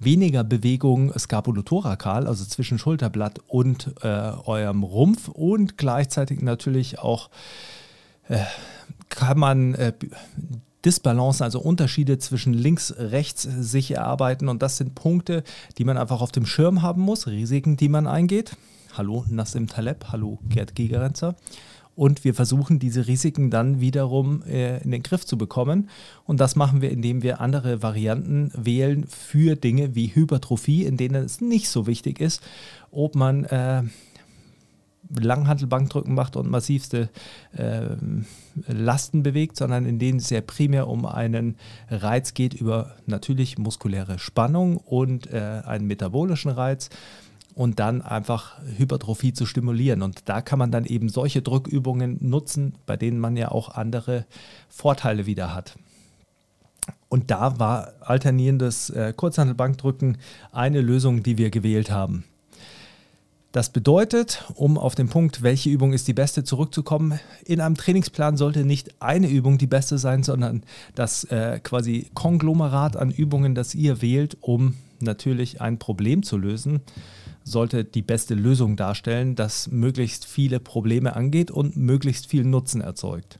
weniger 0.00 0.42
Bewegung 0.42 1.16
skapulothorakal, 1.16 2.26
also 2.26 2.44
zwischen 2.44 2.78
Schulterblatt 2.78 3.38
und 3.46 3.94
äh, 4.02 4.08
eurem 4.08 4.82
Rumpf 4.82 5.28
und 5.28 5.78
gleichzeitig 5.78 6.42
natürlich 6.42 6.98
auch 6.98 7.30
äh, 8.28 8.40
kann 9.08 9.38
man 9.38 9.74
äh, 9.74 9.92
Disbalance, 10.84 11.42
also 11.42 11.60
Unterschiede 11.60 12.18
zwischen 12.18 12.52
links, 12.52 12.92
rechts 12.98 13.42
sich 13.42 13.92
erarbeiten. 13.92 14.48
Und 14.48 14.60
das 14.60 14.76
sind 14.76 14.96
Punkte, 14.96 15.44
die 15.78 15.84
man 15.84 15.96
einfach 15.96 16.20
auf 16.20 16.32
dem 16.32 16.44
Schirm 16.44 16.82
haben 16.82 17.00
muss, 17.00 17.28
Risiken, 17.28 17.76
die 17.76 17.88
man 17.88 18.08
eingeht. 18.08 18.56
Hallo 18.92 19.24
Nassim 19.28 19.68
Taleb, 19.68 20.06
hallo 20.10 20.40
Gerd 20.48 20.74
Gigerenzer 20.74 21.36
und 21.96 22.24
wir 22.24 22.34
versuchen 22.34 22.78
diese 22.78 23.06
Risiken 23.06 23.50
dann 23.50 23.80
wiederum 23.80 24.42
äh, 24.42 24.82
in 24.82 24.90
den 24.90 25.02
Griff 25.02 25.24
zu 25.24 25.38
bekommen. 25.38 25.88
Und 26.24 26.40
das 26.40 26.56
machen 26.56 26.82
wir, 26.82 26.90
indem 26.90 27.22
wir 27.22 27.40
andere 27.40 27.82
Varianten 27.82 28.50
wählen 28.56 29.06
für 29.06 29.56
Dinge 29.56 29.94
wie 29.94 30.14
Hypertrophie, 30.14 30.84
in 30.84 30.96
denen 30.96 31.24
es 31.24 31.40
nicht 31.40 31.68
so 31.68 31.86
wichtig 31.86 32.20
ist, 32.20 32.42
ob 32.90 33.14
man 33.14 33.44
äh, 33.44 33.82
Langhantelbankdrücken 35.10 36.14
macht 36.14 36.36
und 36.36 36.50
massivste 36.50 37.10
äh, 37.56 37.88
Lasten 38.66 39.22
bewegt, 39.22 39.56
sondern 39.56 39.84
in 39.84 39.98
denen 39.98 40.18
es 40.18 40.30
ja 40.30 40.40
primär 40.40 40.88
um 40.88 41.06
einen 41.06 41.56
Reiz 41.90 42.34
geht 42.34 42.54
über 42.54 42.94
natürlich 43.06 43.58
muskuläre 43.58 44.18
Spannung 44.18 44.78
und 44.78 45.32
äh, 45.32 45.62
einen 45.64 45.86
metabolischen 45.86 46.50
Reiz 46.50 46.90
und 47.54 47.78
dann 47.78 48.02
einfach 48.02 48.58
Hypertrophie 48.76 49.32
zu 49.32 49.46
stimulieren. 49.46 50.02
Und 50.02 50.28
da 50.28 50.40
kann 50.40 50.58
man 50.58 50.70
dann 50.70 50.84
eben 50.84 51.08
solche 51.08 51.42
Drückübungen 51.42 52.18
nutzen, 52.20 52.74
bei 52.86 52.96
denen 52.96 53.18
man 53.18 53.36
ja 53.36 53.50
auch 53.50 53.70
andere 53.70 54.26
Vorteile 54.68 55.26
wieder 55.26 55.54
hat. 55.54 55.76
Und 57.08 57.30
da 57.30 57.58
war 57.58 57.92
alternierendes 58.00 58.90
äh, 58.90 59.12
Kurzhantelbankdrücken 59.16 60.18
eine 60.52 60.80
Lösung, 60.80 61.22
die 61.22 61.38
wir 61.38 61.50
gewählt 61.50 61.90
haben. 61.90 62.24
Das 63.52 63.70
bedeutet, 63.70 64.44
um 64.56 64.76
auf 64.76 64.96
den 64.96 65.08
Punkt, 65.08 65.42
welche 65.42 65.70
Übung 65.70 65.92
ist 65.92 66.08
die 66.08 66.12
beste, 66.12 66.42
zurückzukommen, 66.42 67.20
in 67.44 67.60
einem 67.60 67.76
Trainingsplan 67.76 68.36
sollte 68.36 68.64
nicht 68.64 69.00
eine 69.00 69.28
Übung 69.28 69.58
die 69.58 69.68
beste 69.68 69.96
sein, 69.96 70.24
sondern 70.24 70.64
das 70.96 71.22
äh, 71.24 71.60
quasi 71.62 72.10
Konglomerat 72.14 72.96
an 72.96 73.12
Übungen, 73.12 73.54
das 73.54 73.76
ihr 73.76 74.02
wählt, 74.02 74.36
um 74.40 74.74
natürlich 74.98 75.60
ein 75.60 75.78
Problem 75.78 76.24
zu 76.24 76.36
lösen 76.36 76.80
sollte 77.44 77.84
die 77.84 78.02
beste 78.02 78.34
Lösung 78.34 78.76
darstellen, 78.76 79.36
das 79.36 79.68
möglichst 79.70 80.24
viele 80.24 80.58
Probleme 80.58 81.14
angeht 81.14 81.50
und 81.50 81.76
möglichst 81.76 82.26
viel 82.26 82.44
Nutzen 82.44 82.80
erzeugt. 82.80 83.38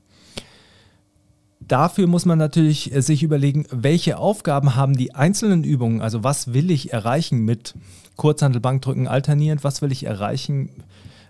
Dafür 1.66 2.06
muss 2.06 2.26
man 2.26 2.38
natürlich 2.38 2.94
äh, 2.94 3.00
sich 3.00 3.22
überlegen, 3.22 3.66
welche 3.70 4.18
Aufgaben 4.18 4.74
haben 4.76 4.96
die 4.96 5.14
einzelnen 5.14 5.64
Übungen, 5.64 6.02
also 6.02 6.22
was 6.22 6.52
will 6.52 6.70
ich 6.70 6.92
erreichen 6.92 7.40
mit 7.40 7.74
Kurzhantelbankdrücken 8.16 9.08
alternierend, 9.08 9.64
was 9.64 9.80
will 9.80 9.90
ich 9.90 10.04
erreichen 10.04 10.68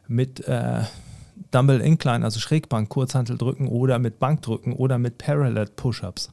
mit 0.08 0.46
äh, 0.48 0.82
Dumbbell 1.52 1.80
Incline, 1.80 2.24
also 2.24 2.40
Schrägbank, 2.40 2.88
Kurzhanteldrücken 2.88 3.68
oder 3.68 4.00
mit 4.00 4.18
Bankdrücken 4.18 4.72
oder 4.72 4.98
mit 4.98 5.18
Parallel 5.18 5.66
Push-Ups. 5.66 6.30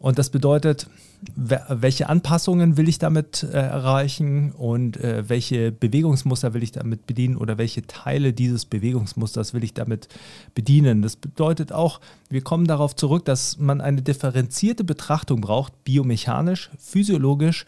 Und 0.00 0.18
das 0.18 0.30
bedeutet, 0.30 0.88
welche 1.34 2.08
Anpassungen 2.08 2.76
will 2.76 2.88
ich 2.88 2.98
damit 2.98 3.42
äh, 3.42 3.56
erreichen 3.56 4.52
und 4.52 4.96
äh, 4.98 5.28
welche 5.28 5.72
Bewegungsmuster 5.72 6.54
will 6.54 6.62
ich 6.62 6.72
damit 6.72 7.06
bedienen 7.06 7.36
oder 7.36 7.58
welche 7.58 7.86
Teile 7.86 8.32
dieses 8.32 8.64
Bewegungsmusters 8.64 9.52
will 9.52 9.64
ich 9.64 9.74
damit 9.74 10.08
bedienen. 10.54 11.02
Das 11.02 11.16
bedeutet 11.16 11.72
auch, 11.72 12.00
wir 12.30 12.42
kommen 12.42 12.66
darauf 12.66 12.94
zurück, 12.94 13.24
dass 13.24 13.58
man 13.58 13.80
eine 13.80 14.02
differenzierte 14.02 14.84
Betrachtung 14.84 15.40
braucht, 15.40 15.84
biomechanisch, 15.84 16.70
physiologisch 16.78 17.66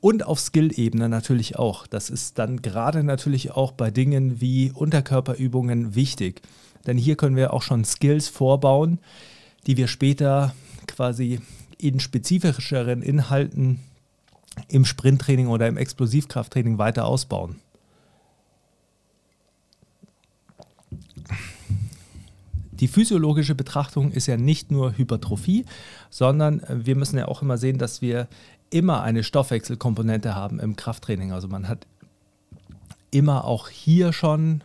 und 0.00 0.26
auf 0.26 0.40
Skill-Ebene 0.40 1.08
natürlich 1.08 1.56
auch. 1.58 1.86
Das 1.86 2.10
ist 2.10 2.38
dann 2.38 2.60
gerade 2.60 3.04
natürlich 3.04 3.52
auch 3.52 3.72
bei 3.72 3.90
Dingen 3.90 4.40
wie 4.40 4.72
Unterkörperübungen 4.72 5.94
wichtig. 5.94 6.42
Denn 6.86 6.98
hier 6.98 7.16
können 7.16 7.36
wir 7.36 7.52
auch 7.52 7.62
schon 7.62 7.84
Skills 7.84 8.28
vorbauen, 8.28 8.98
die 9.66 9.76
wir 9.76 9.86
später 9.86 10.54
quasi 10.86 11.40
in 11.82 12.00
spezifischeren 12.00 13.02
Inhalten 13.02 13.80
im 14.68 14.84
Sprinttraining 14.84 15.48
oder 15.48 15.68
im 15.68 15.76
Explosivkrafttraining 15.76 16.78
weiter 16.78 17.06
ausbauen. 17.06 17.56
Die 22.72 22.88
physiologische 22.88 23.54
Betrachtung 23.54 24.10
ist 24.10 24.26
ja 24.26 24.38
nicht 24.38 24.70
nur 24.70 24.96
Hypertrophie, 24.96 25.66
sondern 26.08 26.62
wir 26.68 26.96
müssen 26.96 27.18
ja 27.18 27.28
auch 27.28 27.42
immer 27.42 27.58
sehen, 27.58 27.76
dass 27.76 28.00
wir 28.00 28.26
immer 28.70 29.02
eine 29.02 29.22
Stoffwechselkomponente 29.22 30.34
haben 30.34 30.58
im 30.60 30.76
Krafttraining. 30.76 31.32
Also 31.32 31.48
man 31.48 31.68
hat 31.68 31.86
immer 33.10 33.44
auch 33.44 33.68
hier 33.68 34.12
schon 34.12 34.62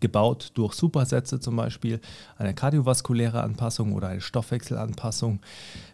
gebaut 0.00 0.52
durch 0.54 0.74
Supersätze 0.74 1.40
zum 1.40 1.56
Beispiel, 1.56 2.00
eine 2.36 2.54
kardiovaskuläre 2.54 3.42
Anpassung 3.42 3.92
oder 3.92 4.08
eine 4.08 4.20
Stoffwechselanpassung. 4.20 5.40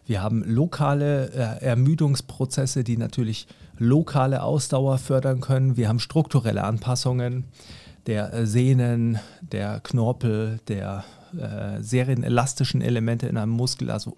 Wir 0.05 0.21
haben 0.21 0.43
lokale 0.43 1.29
äh, 1.29 1.65
Ermüdungsprozesse, 1.65 2.83
die 2.83 2.97
natürlich 2.97 3.47
lokale 3.77 4.43
Ausdauer 4.43 4.97
fördern 4.97 5.41
können. 5.41 5.77
Wir 5.77 5.89
haben 5.89 5.99
strukturelle 5.99 6.63
Anpassungen 6.63 7.45
der 8.07 8.33
äh, 8.33 8.45
Sehnen, 8.45 9.19
der 9.41 9.79
Knorpel, 9.81 10.59
der 10.67 11.03
äh, 11.37 11.81
serienelastischen 11.81 12.81
Elemente 12.81 13.27
in 13.27 13.37
einem 13.37 13.51
Muskel, 13.51 13.91
also 13.91 14.15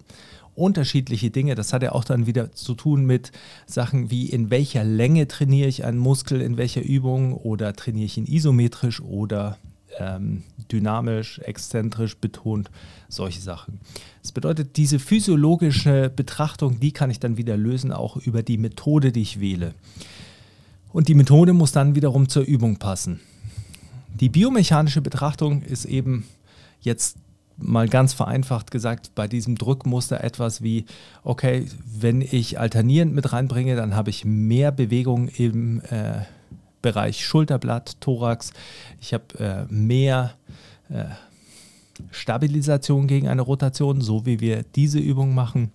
unterschiedliche 0.54 1.30
Dinge. 1.30 1.54
Das 1.54 1.72
hat 1.72 1.82
ja 1.82 1.92
auch 1.92 2.04
dann 2.04 2.26
wieder 2.26 2.52
zu 2.52 2.74
tun 2.74 3.06
mit 3.06 3.32
Sachen 3.66 4.10
wie 4.10 4.26
in 4.26 4.50
welcher 4.50 4.84
Länge 4.84 5.28
trainiere 5.28 5.68
ich 5.68 5.84
einen 5.84 5.98
Muskel, 5.98 6.40
in 6.40 6.56
welcher 6.56 6.82
Übung 6.82 7.34
oder 7.34 7.74
trainiere 7.74 8.06
ich 8.06 8.18
ihn 8.18 8.26
isometrisch 8.26 9.00
oder 9.00 9.56
ähm, 9.98 10.42
dynamisch, 10.70 11.38
exzentrisch 11.40 12.16
betont, 12.16 12.70
solche 13.08 13.40
Sachen. 13.40 13.80
Das 14.22 14.32
bedeutet, 14.32 14.76
diese 14.76 14.98
physiologische 14.98 16.10
Betrachtung, 16.14 16.80
die 16.80 16.92
kann 16.92 17.10
ich 17.10 17.20
dann 17.20 17.36
wieder 17.36 17.56
lösen, 17.56 17.92
auch 17.92 18.16
über 18.16 18.42
die 18.42 18.58
Methode, 18.58 19.12
die 19.12 19.22
ich 19.22 19.40
wähle. 19.40 19.74
Und 20.92 21.08
die 21.08 21.14
Methode 21.14 21.52
muss 21.52 21.72
dann 21.72 21.94
wiederum 21.94 22.28
zur 22.28 22.42
Übung 22.44 22.76
passen. 22.76 23.20
Die 24.20 24.28
biomechanische 24.28 25.00
Betrachtung 25.00 25.62
ist 25.62 25.84
eben 25.84 26.24
jetzt 26.80 27.16
mal 27.56 27.88
ganz 27.88 28.14
vereinfacht 28.14 28.70
gesagt 28.70 29.14
bei 29.14 29.26
diesem 29.26 29.56
Drückmuster 29.56 30.22
etwas 30.22 30.62
wie, 30.62 30.86
okay, 31.24 31.66
wenn 31.84 32.20
ich 32.20 32.58
alternierend 32.58 33.14
mit 33.14 33.32
reinbringe, 33.32 33.76
dann 33.76 33.94
habe 33.94 34.10
ich 34.10 34.24
mehr 34.24 34.70
Bewegung 34.70 35.28
im 35.28 35.80
äh, 35.82 36.22
Bereich 36.82 37.24
Schulterblatt, 37.24 38.00
Thorax. 38.00 38.52
Ich 39.00 39.12
habe 39.14 39.38
äh, 39.38 39.72
mehr 39.72 40.34
äh, 40.90 41.04
Stabilisation 42.10 43.06
gegen 43.06 43.28
eine 43.28 43.42
Rotation, 43.42 44.00
so 44.00 44.26
wie 44.26 44.40
wir 44.40 44.64
diese 44.74 44.98
Übung 44.98 45.34
machen. 45.34 45.72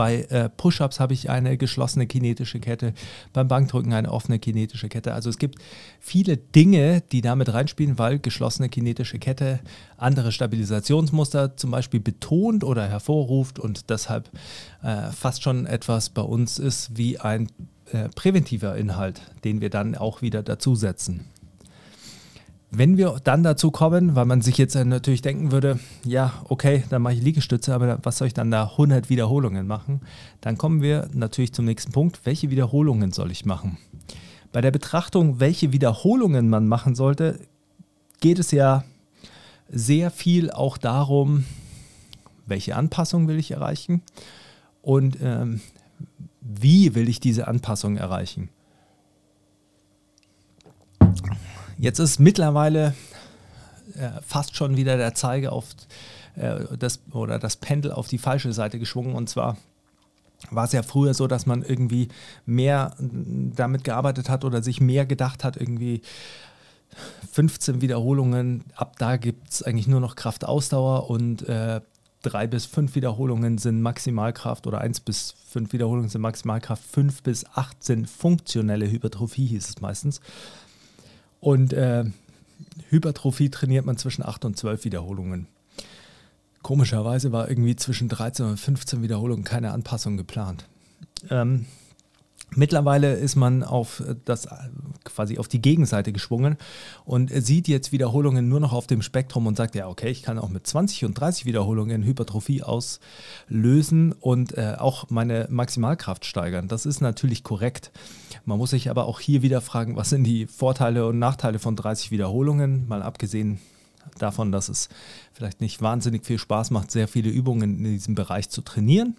Bei 0.00 0.22
äh, 0.30 0.48
Push-ups 0.48 0.98
habe 0.98 1.12
ich 1.12 1.28
eine 1.28 1.58
geschlossene 1.58 2.06
kinetische 2.06 2.58
Kette, 2.58 2.94
beim 3.34 3.48
Bankdrücken 3.48 3.92
eine 3.92 4.10
offene 4.10 4.38
kinetische 4.38 4.88
Kette. 4.88 5.12
Also 5.12 5.28
es 5.28 5.36
gibt 5.36 5.56
viele 6.00 6.38
Dinge, 6.38 7.02
die 7.12 7.20
damit 7.20 7.52
reinspielen, 7.52 7.98
weil 7.98 8.18
geschlossene 8.18 8.70
kinetische 8.70 9.18
Kette 9.18 9.60
andere 9.98 10.32
Stabilisationsmuster 10.32 11.58
zum 11.58 11.70
Beispiel 11.70 12.00
betont 12.00 12.64
oder 12.64 12.88
hervorruft 12.88 13.58
und 13.58 13.90
deshalb 13.90 14.30
äh, 14.82 15.10
fast 15.10 15.42
schon 15.42 15.66
etwas 15.66 16.08
bei 16.08 16.22
uns 16.22 16.58
ist 16.58 16.96
wie 16.96 17.18
ein 17.18 17.48
äh, 17.92 18.08
präventiver 18.14 18.76
Inhalt, 18.76 19.20
den 19.44 19.60
wir 19.60 19.70
dann 19.70 19.94
auch 19.94 20.22
wieder 20.22 20.42
dazusetzen. 20.42 21.24
Wenn 22.72 22.96
wir 22.96 23.16
dann 23.24 23.42
dazu 23.42 23.72
kommen, 23.72 24.14
weil 24.14 24.26
man 24.26 24.42
sich 24.42 24.56
jetzt 24.56 24.76
natürlich 24.76 25.22
denken 25.22 25.50
würde, 25.50 25.80
ja, 26.04 26.34
okay, 26.44 26.84
dann 26.88 27.02
mache 27.02 27.14
ich 27.14 27.22
Liegestütze, 27.22 27.74
aber 27.74 27.98
was 28.04 28.18
soll 28.18 28.28
ich 28.28 28.34
dann 28.34 28.52
da 28.52 28.64
100 28.64 29.10
Wiederholungen 29.10 29.66
machen? 29.66 30.02
Dann 30.40 30.56
kommen 30.56 30.80
wir 30.80 31.08
natürlich 31.12 31.52
zum 31.52 31.64
nächsten 31.64 31.90
Punkt, 31.90 32.20
welche 32.24 32.50
Wiederholungen 32.50 33.10
soll 33.10 33.32
ich 33.32 33.44
machen? 33.44 33.76
Bei 34.52 34.60
der 34.60 34.70
Betrachtung, 34.70 35.40
welche 35.40 35.72
Wiederholungen 35.72 36.48
man 36.48 36.68
machen 36.68 36.94
sollte, 36.94 37.40
geht 38.20 38.38
es 38.38 38.52
ja 38.52 38.84
sehr 39.68 40.12
viel 40.12 40.52
auch 40.52 40.78
darum, 40.78 41.44
welche 42.46 42.76
Anpassung 42.76 43.26
will 43.26 43.38
ich 43.38 43.50
erreichen 43.50 44.02
und 44.82 45.18
ähm, 45.22 45.60
wie 46.52 46.94
will 46.94 47.08
ich 47.08 47.20
diese 47.20 47.46
Anpassung 47.46 47.96
erreichen? 47.96 48.48
Jetzt 51.78 51.98
ist 51.98 52.18
mittlerweile 52.18 52.94
äh, 53.94 54.10
fast 54.26 54.56
schon 54.56 54.76
wieder 54.76 54.96
der 54.96 55.14
Zeiger 55.14 55.52
auf 55.52 55.66
äh, 56.36 56.76
das 56.78 57.00
oder 57.12 57.38
das 57.38 57.56
Pendel 57.56 57.92
auf 57.92 58.08
die 58.08 58.18
falsche 58.18 58.52
Seite 58.52 58.78
geschwungen 58.78 59.14
und 59.14 59.28
zwar 59.28 59.56
war 60.50 60.64
es 60.64 60.72
ja 60.72 60.82
früher 60.82 61.14
so, 61.14 61.26
dass 61.26 61.46
man 61.46 61.62
irgendwie 61.62 62.08
mehr 62.46 62.94
damit 62.98 63.84
gearbeitet 63.84 64.30
hat 64.30 64.44
oder 64.44 64.62
sich 64.62 64.80
mehr 64.80 65.04
gedacht 65.04 65.44
hat, 65.44 65.56
irgendwie 65.56 66.00
15 67.32 67.82
Wiederholungen, 67.82 68.64
ab 68.74 68.96
da 68.98 69.16
gibt 69.16 69.50
es 69.50 69.62
eigentlich 69.62 69.86
nur 69.86 70.00
noch 70.00 70.16
Kraftausdauer 70.16 71.10
und 71.10 71.48
äh, 71.48 71.80
drei 72.22 72.46
bis 72.46 72.66
fünf 72.66 72.94
Wiederholungen 72.94 73.58
sind 73.58 73.80
Maximalkraft 73.82 74.66
oder 74.66 74.80
eins 74.80 75.00
bis 75.00 75.34
fünf 75.48 75.72
Wiederholungen 75.72 76.08
sind 76.08 76.20
Maximalkraft, 76.20 76.82
fünf 76.84 77.22
bis 77.22 77.46
acht 77.54 77.82
sind 77.82 78.08
funktionelle 78.08 78.90
Hypertrophie, 78.90 79.46
hieß 79.46 79.68
es 79.68 79.80
meistens. 79.80 80.20
Und 81.40 81.72
äh, 81.72 82.04
Hypertrophie 82.90 83.50
trainiert 83.50 83.86
man 83.86 83.96
zwischen 83.96 84.24
acht 84.24 84.44
und 84.44 84.56
zwölf 84.56 84.84
Wiederholungen. 84.84 85.46
Komischerweise 86.62 87.32
war 87.32 87.48
irgendwie 87.48 87.76
zwischen 87.76 88.08
13 88.08 88.44
und 88.44 88.56
15 88.58 89.02
Wiederholungen 89.02 89.44
keine 89.44 89.72
Anpassung 89.72 90.18
geplant. 90.18 90.66
Ähm, 91.30 91.64
Mittlerweile 92.56 93.14
ist 93.14 93.36
man 93.36 93.62
auf 93.62 94.02
das 94.24 94.48
quasi 95.04 95.38
auf 95.38 95.46
die 95.46 95.62
Gegenseite 95.62 96.12
geschwungen 96.12 96.56
und 97.04 97.30
sieht 97.32 97.68
jetzt 97.68 97.92
Wiederholungen 97.92 98.48
nur 98.48 98.60
noch 98.60 98.72
auf 98.72 98.86
dem 98.86 99.02
Spektrum 99.02 99.46
und 99.46 99.56
sagt, 99.56 99.74
ja, 99.74 99.88
okay, 99.88 100.10
ich 100.10 100.22
kann 100.22 100.38
auch 100.38 100.48
mit 100.48 100.66
20 100.66 101.04
und 101.04 101.14
30 101.14 101.46
Wiederholungen 101.46 102.02
Hypertrophie 102.02 102.62
auslösen 102.62 104.12
und 104.12 104.58
äh, 104.58 104.74
auch 104.78 105.10
meine 105.10 105.46
Maximalkraft 105.48 106.24
steigern. 106.24 106.68
Das 106.68 106.86
ist 106.86 107.00
natürlich 107.00 107.44
korrekt. 107.44 107.92
Man 108.44 108.58
muss 108.58 108.70
sich 108.70 108.90
aber 108.90 109.06
auch 109.06 109.20
hier 109.20 109.42
wieder 109.42 109.60
fragen, 109.60 109.96
was 109.96 110.10
sind 110.10 110.24
die 110.24 110.46
Vorteile 110.46 111.06
und 111.06 111.18
Nachteile 111.18 111.58
von 111.58 111.76
30 111.76 112.10
Wiederholungen, 112.10 112.88
mal 112.88 113.02
abgesehen 113.02 113.60
davon, 114.18 114.50
dass 114.50 114.68
es 114.68 114.88
vielleicht 115.32 115.60
nicht 115.60 115.82
wahnsinnig 115.82 116.26
viel 116.26 116.38
Spaß 116.38 116.70
macht, 116.70 116.90
sehr 116.90 117.06
viele 117.06 117.30
Übungen 117.30 117.78
in 117.78 117.92
diesem 117.92 118.14
Bereich 118.14 118.48
zu 118.48 118.62
trainieren 118.62 119.16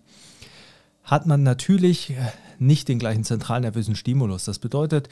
hat 1.04 1.26
man 1.26 1.44
natürlich 1.44 2.14
nicht 2.60 2.88
den 2.88 3.00
gleichen 3.00 3.24
zentralnervösen 3.24 3.96
Stimulus. 3.96 4.46
Das 4.46 4.60
bedeutet, 4.60 5.10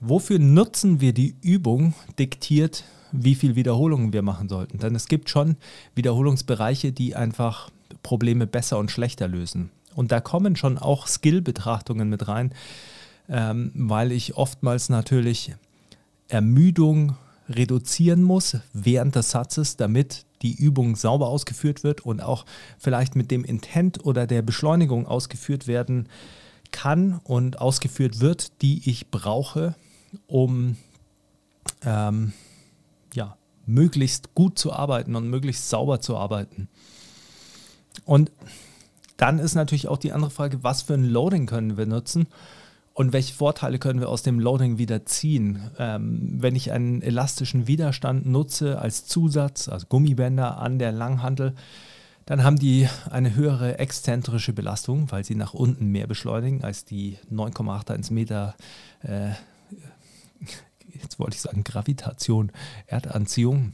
wofür 0.00 0.38
nutzen 0.38 1.00
wir 1.00 1.12
die 1.12 1.36
Übung, 1.42 1.94
diktiert, 2.18 2.84
wie 3.12 3.34
viel 3.34 3.56
Wiederholungen 3.56 4.12
wir 4.12 4.22
machen 4.22 4.48
sollten. 4.48 4.78
Denn 4.78 4.94
es 4.94 5.08
gibt 5.08 5.30
schon 5.30 5.56
Wiederholungsbereiche, 5.94 6.92
die 6.92 7.16
einfach 7.16 7.70
Probleme 8.02 8.46
besser 8.46 8.78
und 8.78 8.90
schlechter 8.90 9.28
lösen. 9.28 9.70
Und 9.94 10.12
da 10.12 10.20
kommen 10.20 10.56
schon 10.56 10.78
auch 10.78 11.06
Skill-Betrachtungen 11.06 12.08
mit 12.08 12.28
rein, 12.28 12.52
ähm, 13.28 13.72
weil 13.74 14.12
ich 14.12 14.36
oftmals 14.36 14.88
natürlich 14.88 15.54
Ermüdung 16.28 17.16
reduzieren 17.48 18.22
muss 18.22 18.56
während 18.72 19.16
des 19.16 19.30
Satzes, 19.30 19.76
damit 19.76 20.24
die 20.42 20.54
Übung 20.54 20.96
sauber 20.96 21.28
ausgeführt 21.28 21.84
wird 21.84 22.00
und 22.02 22.22
auch 22.22 22.46
vielleicht 22.78 23.16
mit 23.16 23.30
dem 23.30 23.44
Intent 23.44 24.04
oder 24.04 24.26
der 24.26 24.42
Beschleunigung 24.42 25.06
ausgeführt 25.06 25.66
werden 25.66 26.08
kann 26.72 27.20
und 27.24 27.60
ausgeführt 27.60 28.20
wird, 28.20 28.62
die 28.62 28.88
ich 28.88 29.10
brauche, 29.10 29.74
um 30.26 30.76
ähm, 31.82 32.32
ja, 33.14 33.36
möglichst 33.66 34.34
gut 34.34 34.58
zu 34.58 34.72
arbeiten 34.72 35.16
und 35.16 35.28
möglichst 35.28 35.68
sauber 35.68 36.00
zu 36.00 36.16
arbeiten. 36.16 36.68
Und 38.04 38.30
dann 39.16 39.38
ist 39.38 39.54
natürlich 39.54 39.88
auch 39.88 39.98
die 39.98 40.12
andere 40.12 40.30
Frage, 40.30 40.62
was 40.62 40.82
für 40.82 40.94
ein 40.94 41.04
Loading 41.04 41.46
können 41.46 41.76
wir 41.76 41.86
nutzen 41.86 42.26
und 43.00 43.14
welche 43.14 43.32
Vorteile 43.32 43.78
können 43.78 43.98
wir 43.98 44.10
aus 44.10 44.22
dem 44.22 44.38
Loading 44.38 44.76
wieder 44.76 45.06
ziehen? 45.06 45.70
Ähm, 45.78 46.34
wenn 46.36 46.54
ich 46.54 46.70
einen 46.70 47.00
elastischen 47.00 47.66
Widerstand 47.66 48.26
nutze 48.26 48.78
als 48.78 49.06
Zusatz, 49.06 49.70
also 49.70 49.86
Gummibänder 49.86 50.58
an 50.58 50.78
der 50.78 50.92
Langhantel, 50.92 51.54
Dann 52.26 52.44
haben 52.44 52.58
die 52.58 52.86
eine 53.10 53.34
höhere 53.34 53.78
exzentrische 53.78 54.52
Belastung, 54.52 55.10
weil 55.10 55.24
sie 55.24 55.34
nach 55.34 55.54
unten 55.54 55.86
mehr 55.86 56.06
beschleunigen 56.06 56.62
als 56.62 56.84
die 56.84 57.16
9,81 57.32 58.12
Meter, 58.12 58.54
äh, 59.02 59.30
jetzt 60.92 61.18
wollte 61.18 61.36
ich 61.36 61.40
sagen 61.40 61.64
Gravitation, 61.64 62.52
Erdanziehung, 62.86 63.72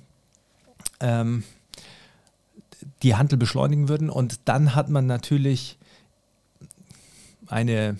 ähm, 1.00 1.42
die 3.02 3.16
Handel 3.16 3.38
beschleunigen 3.38 3.88
würden. 3.88 4.08
Und 4.08 4.38
dann 4.44 4.76
hat 4.76 4.88
man 4.88 5.06
natürlich 5.06 5.78
eine 7.48 7.98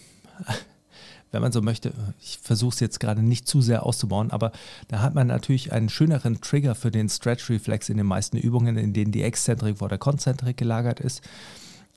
wenn 1.33 1.43
man 1.43 1.53
so 1.53 1.61
möchte, 1.63 1.93
ich 2.21 2.39
versuche 2.43 2.75
es 2.75 2.81
jetzt 2.81 3.01
gerade 3.01 3.23
nicht 3.23 3.49
zu 3.49 3.61
sehr 3.61 3.85
auszubauen, 3.85 4.31
aber 4.31 4.53
da 4.89 5.01
hat 5.01 5.15
man 5.15 5.27
natürlich 5.27 5.73
einen 5.73 5.89
schöneren 5.89 6.41
Trigger 6.41 6.75
für 6.75 6.91
den 6.91 7.09
Stretch 7.09 7.51
Reflex 7.51 7.89
in 7.89 7.97
den 7.97 8.07
meisten 8.07 8.37
Übungen, 8.37 8.77
in 8.77 8.93
denen 8.93 9.13
die 9.13 9.23
Exzentrik 9.23 9.79
vor 9.79 9.89
der 9.89 9.99
Konzentrik 9.99 10.57
gelagert 10.57 11.01
ist. 11.01 11.23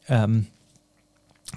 Ähm, 0.08 0.48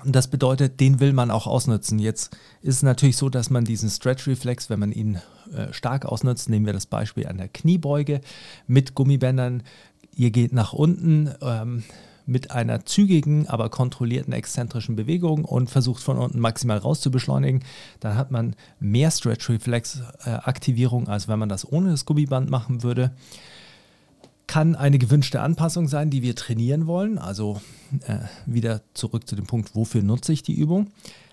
und 0.04 0.16
das 0.16 0.28
bedeutet, 0.28 0.80
den 0.80 1.00
will 1.00 1.12
man 1.12 1.30
auch 1.30 1.46
ausnutzen. 1.46 1.98
Jetzt 1.98 2.36
ist 2.62 2.76
es 2.76 2.82
natürlich 2.82 3.16
so, 3.16 3.28
dass 3.28 3.50
man 3.50 3.64
diesen 3.64 3.90
Stretch 3.90 4.26
Reflex, 4.26 4.70
wenn 4.70 4.80
man 4.80 4.90
ihn 4.90 5.20
äh, 5.54 5.72
stark 5.72 6.06
ausnutzt, 6.06 6.48
nehmen 6.48 6.66
wir 6.66 6.72
das 6.72 6.86
Beispiel 6.86 7.26
an 7.26 7.36
der 7.36 7.48
Kniebeuge 7.48 8.20
mit 8.66 8.94
Gummibändern, 8.94 9.62
ihr 10.16 10.30
geht 10.30 10.52
nach 10.52 10.72
unten, 10.72 11.30
ähm, 11.42 11.84
mit 12.26 12.50
einer 12.50 12.84
zügigen, 12.84 13.48
aber 13.48 13.68
kontrollierten 13.68 14.32
exzentrischen 14.32 14.96
Bewegung 14.96 15.44
und 15.44 15.70
versucht 15.70 16.02
von 16.02 16.18
unten 16.18 16.38
maximal 16.38 16.78
raus 16.78 17.00
zu 17.00 17.10
beschleunigen, 17.10 17.62
dann 18.00 18.16
hat 18.16 18.30
man 18.30 18.54
mehr 18.80 19.10
Stretch-Reflex-Aktivierung, 19.10 21.08
als 21.08 21.28
wenn 21.28 21.38
man 21.38 21.48
das 21.48 21.70
ohne 21.70 21.90
das 21.90 22.04
Gummiband 22.04 22.50
machen 22.50 22.82
würde. 22.82 23.12
Kann 24.46 24.74
eine 24.74 24.98
gewünschte 24.98 25.40
Anpassung 25.40 25.88
sein, 25.88 26.10
die 26.10 26.22
wir 26.22 26.36
trainieren 26.36 26.86
wollen. 26.86 27.18
Also 27.18 27.60
äh, 28.06 28.18
wieder 28.46 28.82
zurück 28.94 29.26
zu 29.28 29.36
dem 29.36 29.46
Punkt, 29.46 29.74
wofür 29.74 30.02
nutze 30.02 30.32
ich 30.32 30.42
die 30.42 30.54
Übung. 30.54 30.88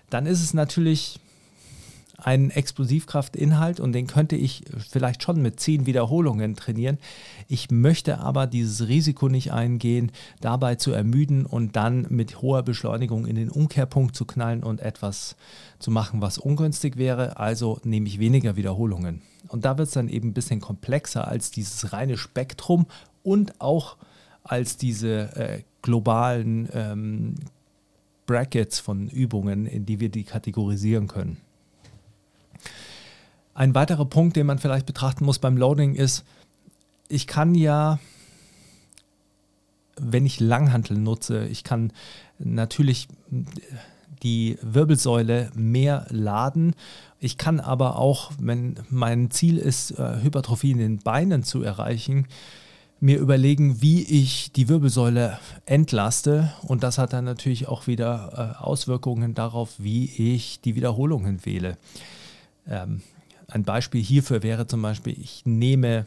Dann 0.08 0.26
ist 0.26 0.42
es 0.42 0.54
natürlich 0.54 1.20
einen 2.20 2.50
Explosivkraftinhalt 2.50 3.80
und 3.80 3.92
den 3.92 4.06
könnte 4.06 4.36
ich 4.36 4.64
vielleicht 4.88 5.22
schon 5.22 5.42
mit 5.42 5.60
zehn 5.60 5.86
Wiederholungen 5.86 6.56
trainieren. 6.56 6.98
Ich 7.48 7.70
möchte 7.70 8.18
aber 8.18 8.46
dieses 8.46 8.88
Risiko 8.88 9.28
nicht 9.28 9.52
eingehen, 9.52 10.12
dabei 10.40 10.76
zu 10.76 10.92
ermüden 10.92 11.46
und 11.46 11.76
dann 11.76 12.06
mit 12.10 12.42
hoher 12.42 12.62
Beschleunigung 12.62 13.26
in 13.26 13.36
den 13.36 13.50
Umkehrpunkt 13.50 14.14
zu 14.14 14.24
knallen 14.24 14.62
und 14.62 14.80
etwas 14.80 15.36
zu 15.78 15.90
machen, 15.90 16.20
was 16.20 16.38
ungünstig 16.38 16.96
wäre. 16.96 17.38
Also 17.38 17.80
nehme 17.84 18.06
ich 18.06 18.18
weniger 18.18 18.56
Wiederholungen. 18.56 19.22
Und 19.48 19.64
da 19.64 19.78
wird 19.78 19.88
es 19.88 19.94
dann 19.94 20.08
eben 20.08 20.28
ein 20.28 20.34
bisschen 20.34 20.60
komplexer 20.60 21.26
als 21.26 21.50
dieses 21.50 21.92
reine 21.92 22.16
Spektrum 22.16 22.86
und 23.22 23.60
auch 23.60 23.96
als 24.42 24.76
diese 24.76 25.36
äh, 25.36 25.62
globalen 25.82 26.68
ähm, 26.72 27.34
Brackets 28.26 28.78
von 28.78 29.08
Übungen, 29.08 29.66
in 29.66 29.86
die 29.86 29.98
wir 29.98 30.08
die 30.08 30.24
kategorisieren 30.24 31.08
können. 31.08 31.38
Ein 33.60 33.74
weiterer 33.74 34.06
Punkt, 34.06 34.36
den 34.36 34.46
man 34.46 34.58
vielleicht 34.58 34.86
betrachten 34.86 35.26
muss 35.26 35.38
beim 35.38 35.58
Loading 35.58 35.94
ist, 35.94 36.24
ich 37.10 37.26
kann 37.26 37.54
ja, 37.54 37.98
wenn 40.00 40.24
ich 40.24 40.40
Langhantel 40.40 40.96
nutze, 40.96 41.46
ich 41.46 41.62
kann 41.62 41.92
natürlich 42.38 43.06
die 44.22 44.56
Wirbelsäule 44.62 45.50
mehr 45.54 46.06
laden. 46.08 46.74
Ich 47.18 47.36
kann 47.36 47.60
aber 47.60 47.98
auch, 47.98 48.32
wenn 48.38 48.76
mein 48.88 49.30
Ziel 49.30 49.58
ist, 49.58 49.90
äh, 49.90 50.22
Hypertrophie 50.22 50.70
in 50.70 50.78
den 50.78 50.96
Beinen 50.96 51.42
zu 51.44 51.62
erreichen, 51.62 52.28
mir 52.98 53.18
überlegen, 53.18 53.82
wie 53.82 54.04
ich 54.04 54.52
die 54.52 54.70
Wirbelsäule 54.70 55.38
entlaste. 55.66 56.50
Und 56.62 56.82
das 56.82 56.96
hat 56.96 57.12
dann 57.12 57.26
natürlich 57.26 57.68
auch 57.68 57.86
wieder 57.86 58.56
äh, 58.58 58.64
Auswirkungen 58.64 59.34
darauf, 59.34 59.74
wie 59.76 60.06
ich 60.06 60.62
die 60.62 60.76
Wiederholungen 60.76 61.44
wähle. 61.44 61.76
Ähm, 62.66 63.02
ein 63.50 63.64
Beispiel 63.64 64.02
hierfür 64.02 64.42
wäre 64.42 64.66
zum 64.66 64.82
Beispiel, 64.82 65.18
ich 65.20 65.42
nehme 65.44 66.06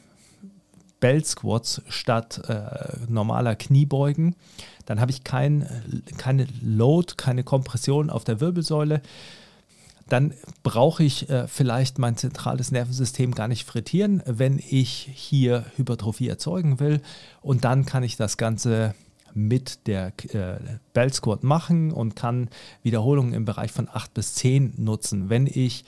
Bell 0.99 1.23
Squats 1.25 1.81
statt 1.89 2.41
äh, 2.47 3.09
normaler 3.09 3.55
Kniebeugen. 3.55 4.35
Dann 4.85 5.01
habe 5.01 5.11
ich 5.11 5.25
kein, 5.25 5.67
keine 6.17 6.47
Load, 6.61 7.15
keine 7.17 7.43
Kompression 7.43 8.09
auf 8.09 8.23
der 8.23 8.39
Wirbelsäule. 8.39 9.01
Dann 10.07 10.33
brauche 10.63 11.03
ich 11.03 11.29
äh, 11.29 11.47
vielleicht 11.47 11.99
mein 11.99 12.15
zentrales 12.15 12.71
Nervensystem 12.71 13.35
gar 13.35 13.47
nicht 13.47 13.65
frittieren, 13.65 14.23
wenn 14.25 14.59
ich 14.59 15.09
hier 15.13 15.65
Hypertrophie 15.75 16.29
erzeugen 16.29 16.79
will. 16.79 17.01
Und 17.41 17.65
dann 17.65 17.85
kann 17.85 18.03
ich 18.03 18.15
das 18.15 18.37
Ganze 18.37 18.95
mit 19.33 19.87
der 19.87 20.13
äh, 20.33 20.57
Bell 20.93 21.11
Squat 21.11 21.43
machen 21.43 21.91
und 21.91 22.15
kann 22.15 22.49
Wiederholungen 22.81 23.33
im 23.33 23.45
Bereich 23.45 23.71
von 23.71 23.89
8 23.91 24.13
bis 24.13 24.35
10 24.35 24.75
nutzen. 24.77 25.29
Wenn 25.29 25.47
ich 25.47 25.83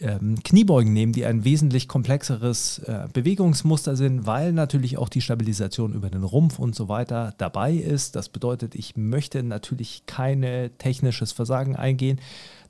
ähm, 0.00 0.42
Kniebeugen 0.42 0.92
nehmen, 0.92 1.12
die 1.12 1.24
ein 1.24 1.44
wesentlich 1.44 1.88
komplexeres 1.88 2.78
äh, 2.80 3.08
Bewegungsmuster 3.12 3.96
sind, 3.96 4.26
weil 4.26 4.52
natürlich 4.52 4.98
auch 4.98 5.08
die 5.08 5.20
Stabilisation 5.20 5.92
über 5.92 6.10
den 6.10 6.24
Rumpf 6.24 6.58
und 6.58 6.74
so 6.74 6.88
weiter 6.88 7.34
dabei 7.38 7.72
ist. 7.74 8.16
Das 8.16 8.28
bedeutet, 8.28 8.74
ich 8.74 8.96
möchte 8.96 9.42
natürlich 9.42 10.02
keine 10.06 10.70
technisches 10.78 11.32
Versagen 11.32 11.76
eingehen. 11.76 12.20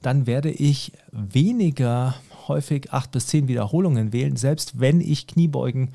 Dann 0.03 0.27
werde 0.27 0.51
ich 0.51 0.93
weniger 1.11 2.15
häufig 2.47 2.93
8 2.93 3.11
bis 3.11 3.27
10 3.27 3.49
Wiederholungen 3.49 4.13
wählen, 4.13 4.37
selbst 4.37 4.81
wenn 4.81 5.01
ich 5.01 5.27
Kniebeugen 5.27 5.91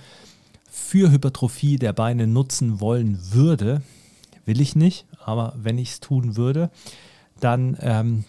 für 0.69 1.11
Hypertrophie 1.11 1.77
der 1.77 1.93
Beine 1.93 2.27
nutzen 2.27 2.81
wollen 2.81 3.19
würde. 3.31 3.81
Will 4.45 4.59
ich 4.59 4.75
nicht, 4.75 5.05
aber 5.23 5.53
wenn 5.57 5.77
ich 5.77 5.91
es 5.91 5.99
tun 5.99 6.35
würde, 6.35 6.69
dann 7.39 7.77
ähm, 7.81 8.25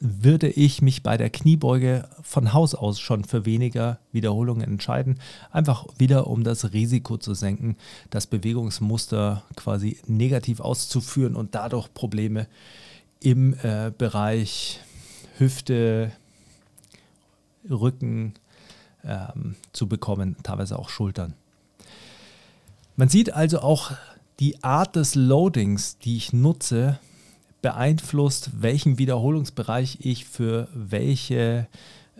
würde 0.00 0.48
ich 0.48 0.80
mich 0.80 1.02
bei 1.02 1.16
der 1.16 1.30
Kniebeuge 1.30 2.08
von 2.22 2.52
Haus 2.52 2.74
aus 2.74 3.00
schon 3.00 3.24
für 3.24 3.44
weniger 3.44 3.98
Wiederholungen 4.12 4.62
entscheiden. 4.62 5.18
Einfach 5.50 5.86
wieder, 5.98 6.28
um 6.28 6.44
das 6.44 6.72
Risiko 6.72 7.16
zu 7.16 7.34
senken, 7.34 7.76
das 8.10 8.26
Bewegungsmuster 8.26 9.42
quasi 9.56 9.98
negativ 10.06 10.60
auszuführen 10.60 11.34
und 11.34 11.54
dadurch 11.54 11.92
Probleme 11.94 12.46
im 13.20 13.54
äh, 13.62 13.90
Bereich 13.96 14.80
Hüfte, 15.38 16.12
Rücken 17.68 18.34
ähm, 19.04 19.56
zu 19.72 19.88
bekommen, 19.88 20.36
teilweise 20.42 20.78
auch 20.78 20.90
Schultern. 20.90 21.34
Man 22.96 23.08
sieht 23.08 23.32
also 23.32 23.60
auch 23.60 23.92
die 24.40 24.62
Art 24.62 24.96
des 24.96 25.14
Loadings, 25.16 25.98
die 25.98 26.16
ich 26.16 26.32
nutze, 26.32 26.98
beeinflusst, 27.62 28.50
welchen 28.60 28.98
Wiederholungsbereich 28.98 29.98
ich 30.00 30.24
für 30.24 30.68
welche 30.74 31.66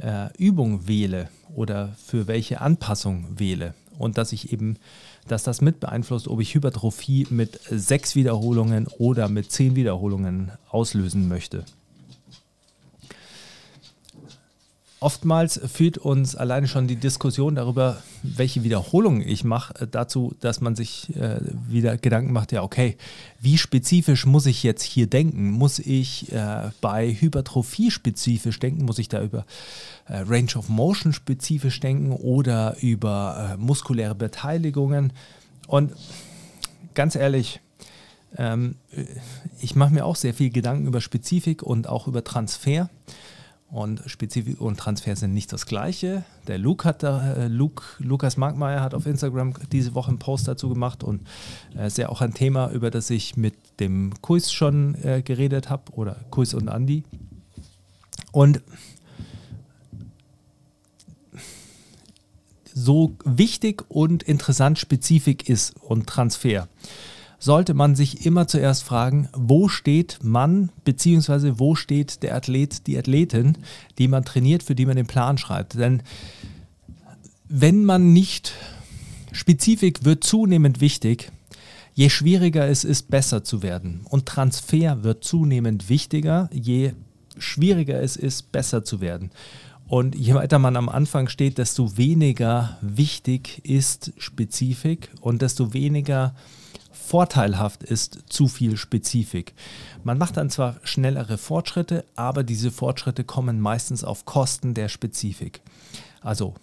äh, 0.01 0.37
Übung 0.37 0.87
wähle 0.89 1.29
oder 1.55 1.95
für 2.05 2.27
welche 2.27 2.61
Anpassung 2.61 3.39
wähle. 3.39 3.75
Und 3.99 4.17
dass 4.19 4.33
ich 4.33 4.53
eben, 4.53 4.77
dass 5.27 5.43
das 5.43 5.61
mit 5.61 5.81
beeinflusst, 5.81 6.29
ob 6.29 6.41
ich 6.41 6.55
Hypertrophie 6.55 7.27
mit 7.31 7.61
sechs 7.69 8.15
Wiederholungen 8.15 8.87
oder 8.99 9.29
mit 9.29 9.51
zehn 9.51 9.75
Wiederholungen 9.75 10.53
auslösen 10.69 11.29
möchte. 11.29 11.65
Oftmals 15.01 15.61
führt 15.73 15.97
uns 15.97 16.35
alleine 16.35 16.67
schon 16.67 16.89
die 16.89 16.97
Diskussion 16.97 17.55
darüber, 17.55 18.03
welche 18.25 18.65
Wiederholungen 18.65 19.21
ich 19.21 19.45
mache, 19.45 19.83
äh, 19.83 19.87
dazu, 19.89 20.35
dass 20.41 20.61
man 20.61 20.75
sich 20.75 21.15
äh, 21.15 21.39
wieder 21.69 21.97
Gedanken 21.97 22.33
macht, 22.33 22.51
ja, 22.51 22.65
okay, 22.65 22.97
wie 23.41 23.59
spezifisch 23.59 24.27
muss 24.27 24.47
ich 24.47 24.65
jetzt 24.65 24.83
hier 24.83 25.07
denken? 25.07 25.51
Muss 25.51 25.79
ich 25.79 26.33
äh, 26.33 26.71
bei 26.81 27.15
Hypertrophie 27.15 27.93
spezifisch 27.93 28.59
denken? 28.59 28.85
Muss 28.85 28.99
ich 28.99 29.09
da 29.09 29.23
über 29.23 29.47
äh, 30.09 30.19
Range 30.19 30.57
of 30.57 30.69
Motion 30.69 31.13
spezifisch 31.13 31.79
denken 31.79 32.11
oder 32.11 32.77
über 32.81 33.53
äh, 33.53 33.57
muskuläre 33.57 34.17
Beteiligungen? 34.17 35.13
Und 35.69 35.93
ganz 36.95 37.15
ehrlich, 37.15 37.61
ähm, 38.37 38.75
ich 39.61 39.77
mache 39.77 39.95
mir 39.95 40.05
auch 40.05 40.17
sehr 40.17 40.35
viel 40.35 40.51
Gedanken 40.51 40.89
über 40.89 41.01
Spezifik 41.01 41.63
und 41.63 41.89
auch 41.89 42.09
über 42.09 42.25
Transfer. 42.25 42.91
Und 43.71 44.03
Spezifik 44.07 44.61
und 44.63 44.79
Transfer 44.79 45.15
sind 45.15 45.35
nicht 45.35 45.53
das 45.53 45.67
gleiche. 45.67 46.25
Der 46.47 46.57
Luke 46.57 46.89
hat 46.89 47.03
da, 47.03 47.35
äh, 47.35 47.49
Luke, 47.49 47.83
Lukas 47.99 48.39
Markmeier 48.39 48.81
hat 48.81 48.95
auf 48.95 49.05
Instagram 49.05 49.53
diese 49.71 49.95
Woche 49.95 50.09
einen 50.09 50.19
Post 50.19 50.49
dazu 50.49 50.71
gemacht 50.71 51.05
und 51.05 51.21
äh, 51.77 51.87
ist 51.87 51.99
ja 51.99 52.09
auch 52.09 52.23
ein 52.23 52.33
Thema, 52.33 52.71
über 52.71 52.91
das 52.91 53.11
ich 53.11 53.37
mit 53.37 53.55
dem 53.79 54.15
Kuis 54.23 54.51
schon 54.53 54.95
äh, 55.05 55.21
geredet 55.23 55.69
habe 55.69 55.93
oder 55.93 56.17
Kuis 56.31 56.55
und 56.55 56.71
Andi. 56.71 57.05
Und 58.33 58.63
so 62.73 63.17
wichtig 63.25 63.85
und 63.89 64.23
interessant 64.23 64.79
Spezifik 64.79 65.49
ist 65.49 65.77
und 65.77 66.07
Transfer 66.07 66.69
sollte 67.39 67.75
man 67.75 67.95
sich 67.95 68.27
immer 68.27 68.49
zuerst 68.49 68.83
fragen, 68.83 69.29
wo 69.33 69.69
steht 69.69 70.19
man, 70.23 70.71
beziehungsweise 70.85 71.59
wo 71.59 71.75
steht 71.75 72.23
der 72.23 72.35
Athlet, 72.35 72.87
die 72.87 72.99
Athletin, 72.99 73.59
die 73.99 74.09
man 74.09 74.25
trainiert, 74.25 74.63
für 74.63 74.75
die 74.75 74.87
man 74.87 74.97
den 74.97 75.07
Plan 75.07 75.39
schreibt. 75.39 75.75
Denn 75.75 76.03
wenn 77.49 77.85
man 77.85 78.13
nicht, 78.13 78.53
Spezifik 79.33 80.05
wird 80.05 80.25
zunehmend 80.25 80.81
wichtig, 80.81 81.31
je 81.95 82.11
schwieriger 82.11 82.69
es 82.69 82.85
ist, 82.85 83.11
besser 83.11 83.45
zu 83.45 83.63
werden. 83.63 84.01
Und 84.09 84.27
Transfer 84.27 85.05
wird 85.05 85.25
zunehmend 85.25 85.89
wichtiger, 85.89 86.51
je 86.53 86.93
schwieriger 87.39 88.01
es 88.01 88.17
ist, 88.17 88.53
besser 88.53 88.85
zu 88.85 89.01
werden. 89.01 89.31
Und 89.87 90.15
je 90.15 90.35
weiter 90.35 90.59
man 90.59 90.77
am 90.77 90.89
Anfang 90.89 91.29
steht, 91.29 91.57
desto 91.57 91.97
weniger 91.97 92.77
wichtig 92.83 93.65
ist 93.65 94.13
Spezifik 94.19 95.11
und 95.21 95.41
desto 95.41 95.73
weniger 95.73 96.35
vorteilhaft 97.09 97.83
ist 97.83 98.25
zu 98.29 98.49
viel 98.49 98.77
Spezifik. 98.77 99.55
Man 100.05 100.19
macht 100.19 100.37
dann 100.37 100.51
zwar 100.51 100.77
schnellere 100.83 101.39
Fortschritte, 101.39 102.05
aber 102.17 102.45
diese 102.45 102.71
Fortschritte 102.71 103.25
kommen 103.25 103.61
meistens 103.61 104.05
auf 104.05 104.27
Kosten 104.27 104.75
der 104.75 104.89
Spezifik. 104.89 105.63
Also 106.21 106.55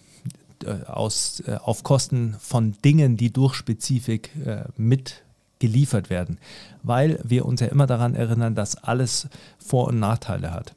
äh, 0.63 0.86
aus, 0.86 1.41
äh, 1.47 1.58
auf 1.62 1.84
Kosten 1.84 2.36
von 2.39 2.75
Dingen, 2.86 3.17
die 3.17 3.34
durch 3.34 3.55
Spezifik 3.55 4.29
äh, 4.45 4.65
mit 4.77 5.23
werden, 6.10 6.38
weil 6.84 7.19
wir 7.23 7.45
uns 7.45 7.60
ja 7.60 7.67
immer 7.67 7.88
daran 7.88 8.13
erinnern, 8.13 8.53
dass 8.53 8.75
alles 8.75 9.27
Vor- 9.58 9.88
und 9.88 9.99
Nachteile 9.99 10.51
hat. 10.51 10.75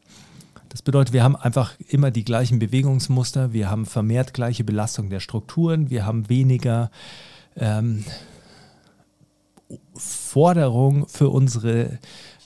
Das 0.70 0.80
bedeutet, 0.80 1.12
wir 1.12 1.22
haben 1.22 1.36
einfach 1.36 1.74
immer 1.88 2.10
die 2.10 2.24
gleichen 2.24 2.58
Bewegungsmuster, 2.58 3.52
wir 3.52 3.70
haben 3.70 3.84
vermehrt 3.84 4.32
gleiche 4.32 4.64
Belastung 4.64 5.10
der 5.10 5.20
Strukturen, 5.20 5.90
wir 5.90 6.06
haben 6.06 6.30
weniger 6.30 6.90
ähm, 7.56 8.04
Forderung 9.94 11.06
für 11.08 11.28
unsere 11.28 11.98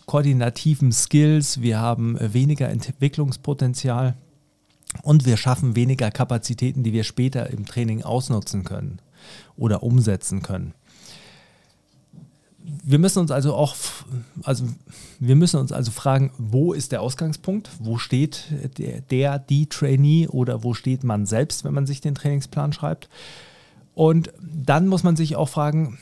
koordinativen 0.06 0.92
Skills, 0.92 1.60
wir 1.60 1.78
haben 1.78 2.18
weniger 2.20 2.68
Entwicklungspotenzial 2.68 4.16
und 5.02 5.24
wir 5.24 5.36
schaffen 5.36 5.76
weniger 5.76 6.10
Kapazitäten, 6.10 6.82
die 6.82 6.92
wir 6.92 7.04
später 7.04 7.50
im 7.50 7.66
Training 7.66 8.02
ausnutzen 8.02 8.64
können 8.64 9.00
oder 9.56 9.82
umsetzen 9.82 10.42
können 10.42 10.74
wir 12.84 12.98
müssen 12.98 13.18
uns 13.18 13.30
also 13.30 13.54
auch, 13.54 13.76
also 14.44 14.64
wir 15.18 15.36
müssen 15.36 15.58
uns 15.58 15.72
also 15.72 15.90
fragen, 15.90 16.32
wo 16.38 16.72
ist 16.72 16.92
der 16.92 17.02
Ausgangspunkt? 17.02 17.70
Wo 17.78 17.98
steht 17.98 18.46
der, 18.78 19.00
der, 19.00 19.38
die 19.38 19.66
Trainee 19.66 20.28
oder 20.28 20.62
wo 20.62 20.74
steht 20.74 21.04
man 21.04 21.26
selbst, 21.26 21.64
wenn 21.64 21.74
man 21.74 21.86
sich 21.86 22.00
den 22.00 22.14
Trainingsplan 22.14 22.72
schreibt? 22.72 23.08
Und 23.94 24.32
dann 24.40 24.88
muss 24.88 25.02
man 25.02 25.16
sich 25.16 25.36
auch 25.36 25.48
fragen, 25.48 25.98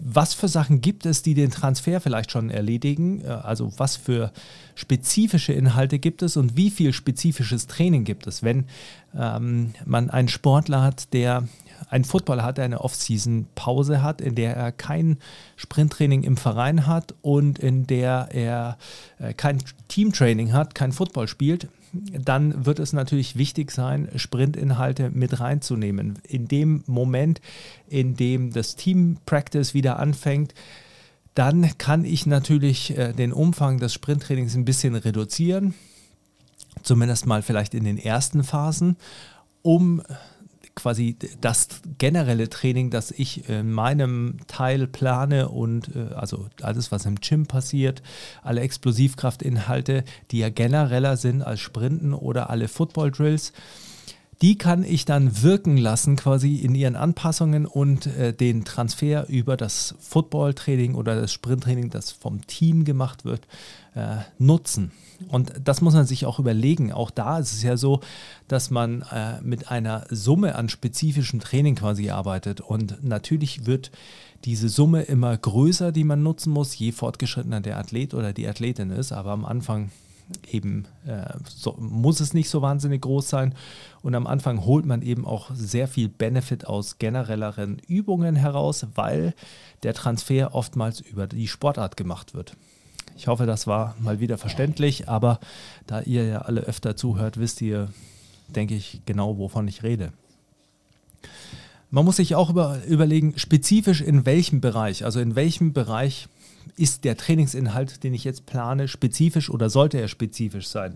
was 0.00 0.34
für 0.34 0.48
Sachen 0.48 0.80
gibt 0.80 1.06
es, 1.06 1.22
die 1.22 1.34
den 1.34 1.50
Transfer 1.50 2.00
vielleicht 2.00 2.30
schon 2.30 2.50
erledigen? 2.50 3.26
Also 3.26 3.72
was 3.76 3.96
für 3.96 4.32
spezifische 4.74 5.52
Inhalte 5.52 5.98
gibt 5.98 6.22
es 6.22 6.36
und 6.36 6.56
wie 6.56 6.70
viel 6.70 6.92
spezifisches 6.92 7.66
Training 7.66 8.04
gibt 8.04 8.26
es, 8.26 8.42
wenn 8.42 8.66
ähm, 9.18 9.72
man 9.84 10.10
einen 10.10 10.28
Sportler 10.28 10.82
hat, 10.82 11.12
der 11.12 11.48
ein 11.88 12.04
Footballer 12.04 12.42
hat, 12.42 12.58
der 12.58 12.64
eine 12.64 12.80
Off-Season-Pause 12.80 14.02
hat, 14.02 14.20
in 14.20 14.34
der 14.34 14.56
er 14.56 14.72
kein 14.72 15.18
Sprinttraining 15.56 16.22
im 16.22 16.36
Verein 16.36 16.86
hat 16.86 17.14
und 17.22 17.58
in 17.58 17.86
der 17.86 18.28
er 18.32 18.78
äh, 19.18 19.34
kein 19.34 19.62
Teamtraining 19.88 20.52
hat, 20.52 20.74
kein 20.74 20.92
Football 20.92 21.28
spielt, 21.28 21.68
dann 22.12 22.66
wird 22.66 22.78
es 22.78 22.92
natürlich 22.92 23.36
wichtig 23.36 23.70
sein, 23.70 24.08
Sprintinhalte 24.16 25.10
mit 25.10 25.40
reinzunehmen. 25.40 26.18
In 26.26 26.48
dem 26.48 26.82
Moment, 26.86 27.40
in 27.88 28.16
dem 28.16 28.52
das 28.52 28.76
Team 28.76 29.18
Practice 29.26 29.74
wieder 29.74 29.98
anfängt, 29.98 30.54
dann 31.34 31.76
kann 31.78 32.04
ich 32.04 32.26
natürlich 32.26 32.96
äh, 32.96 33.12
den 33.12 33.32
Umfang 33.32 33.78
des 33.78 33.92
Sprinttrainings 33.92 34.54
ein 34.54 34.64
bisschen 34.64 34.94
reduzieren, 34.94 35.74
zumindest 36.82 37.26
mal 37.26 37.42
vielleicht 37.42 37.74
in 37.74 37.84
den 37.84 37.98
ersten 37.98 38.42
Phasen, 38.42 38.96
um 39.62 40.02
quasi 40.76 41.16
das 41.40 41.68
generelle 41.98 42.48
Training, 42.48 42.90
das 42.90 43.10
ich 43.10 43.48
in 43.48 43.72
meinem 43.72 44.36
Teil 44.46 44.86
plane 44.86 45.48
und 45.48 45.96
äh, 45.96 46.14
also 46.14 46.48
alles, 46.62 46.92
was 46.92 47.06
im 47.06 47.16
Gym 47.16 47.46
passiert, 47.46 48.02
alle 48.42 48.60
Explosivkraftinhalte, 48.60 50.04
die 50.30 50.38
ja 50.38 50.50
genereller 50.50 51.16
sind 51.16 51.42
als 51.42 51.60
Sprinten 51.60 52.12
oder 52.12 52.50
alle 52.50 52.68
Football 52.68 53.10
Drills, 53.10 53.52
die 54.42 54.58
kann 54.58 54.84
ich 54.84 55.06
dann 55.06 55.42
wirken 55.42 55.76
lassen, 55.78 56.16
quasi 56.16 56.56
in 56.56 56.74
ihren 56.74 56.96
Anpassungen 56.96 57.64
und 57.64 58.06
äh, 58.06 58.34
den 58.34 58.64
Transfer 58.64 59.28
über 59.28 59.56
das 59.56 59.94
Football-Training 60.00 60.94
oder 60.94 61.18
das 61.18 61.32
Sprinttraining, 61.32 61.88
das 61.88 62.10
vom 62.10 62.46
Team 62.46 62.84
gemacht 62.84 63.24
wird, 63.24 63.46
äh, 63.94 64.16
nutzen. 64.38 64.92
Und 65.28 65.52
das 65.64 65.80
muss 65.80 65.94
man 65.94 66.04
sich 66.04 66.26
auch 66.26 66.38
überlegen. 66.38 66.92
Auch 66.92 67.10
da 67.10 67.38
ist 67.38 67.54
es 67.54 67.62
ja 67.62 67.78
so, 67.78 68.00
dass 68.48 68.70
man 68.70 69.02
äh, 69.10 69.40
mit 69.40 69.70
einer 69.70 70.04
Summe 70.10 70.56
an 70.56 70.68
spezifischem 70.68 71.40
Training 71.40 71.74
quasi 71.74 72.10
arbeitet. 72.10 72.60
Und 72.60 73.02
natürlich 73.02 73.64
wird 73.64 73.90
diese 74.44 74.68
Summe 74.68 75.02
immer 75.02 75.34
größer, 75.34 75.92
die 75.92 76.04
man 76.04 76.22
nutzen 76.22 76.52
muss, 76.52 76.76
je 76.76 76.92
fortgeschrittener 76.92 77.62
der 77.62 77.78
Athlet 77.78 78.12
oder 78.12 78.34
die 78.34 78.46
Athletin 78.46 78.90
ist. 78.90 79.12
Aber 79.12 79.30
am 79.30 79.46
Anfang 79.46 79.90
eben 80.50 80.86
äh, 81.06 81.32
so, 81.48 81.76
muss 81.78 82.20
es 82.20 82.34
nicht 82.34 82.48
so 82.48 82.62
wahnsinnig 82.62 83.02
groß 83.02 83.28
sein. 83.28 83.54
Und 84.02 84.14
am 84.14 84.26
Anfang 84.26 84.64
holt 84.64 84.86
man 84.86 85.02
eben 85.02 85.26
auch 85.26 85.50
sehr 85.54 85.88
viel 85.88 86.08
Benefit 86.08 86.66
aus 86.66 86.98
generelleren 86.98 87.80
Übungen 87.86 88.36
heraus, 88.36 88.86
weil 88.94 89.34
der 89.82 89.94
Transfer 89.94 90.54
oftmals 90.54 91.00
über 91.00 91.26
die 91.26 91.48
Sportart 91.48 91.96
gemacht 91.96 92.34
wird. 92.34 92.56
Ich 93.16 93.28
hoffe, 93.28 93.46
das 93.46 93.66
war 93.66 93.94
mal 93.98 94.20
wieder 94.20 94.36
verständlich, 94.36 95.08
aber 95.08 95.40
da 95.86 96.02
ihr 96.02 96.26
ja 96.26 96.38
alle 96.42 96.60
öfter 96.62 96.96
zuhört, 96.96 97.38
wisst 97.38 97.62
ihr, 97.62 97.88
denke 98.48 98.74
ich, 98.74 99.00
genau, 99.06 99.38
wovon 99.38 99.66
ich 99.68 99.82
rede. 99.82 100.12
Man 101.90 102.04
muss 102.04 102.16
sich 102.16 102.34
auch 102.34 102.50
über, 102.50 102.84
überlegen, 102.86 103.38
spezifisch 103.38 104.02
in 104.02 104.26
welchem 104.26 104.60
Bereich, 104.60 105.04
also 105.04 105.20
in 105.20 105.34
welchem 105.34 105.72
Bereich 105.72 106.28
ist 106.76 107.04
der 107.04 107.16
Trainingsinhalt, 107.16 108.02
den 108.02 108.14
ich 108.14 108.24
jetzt 108.24 108.46
plane, 108.46 108.88
spezifisch 108.88 109.50
oder 109.50 109.70
sollte 109.70 109.98
er 109.98 110.08
spezifisch 110.08 110.68
sein? 110.68 110.94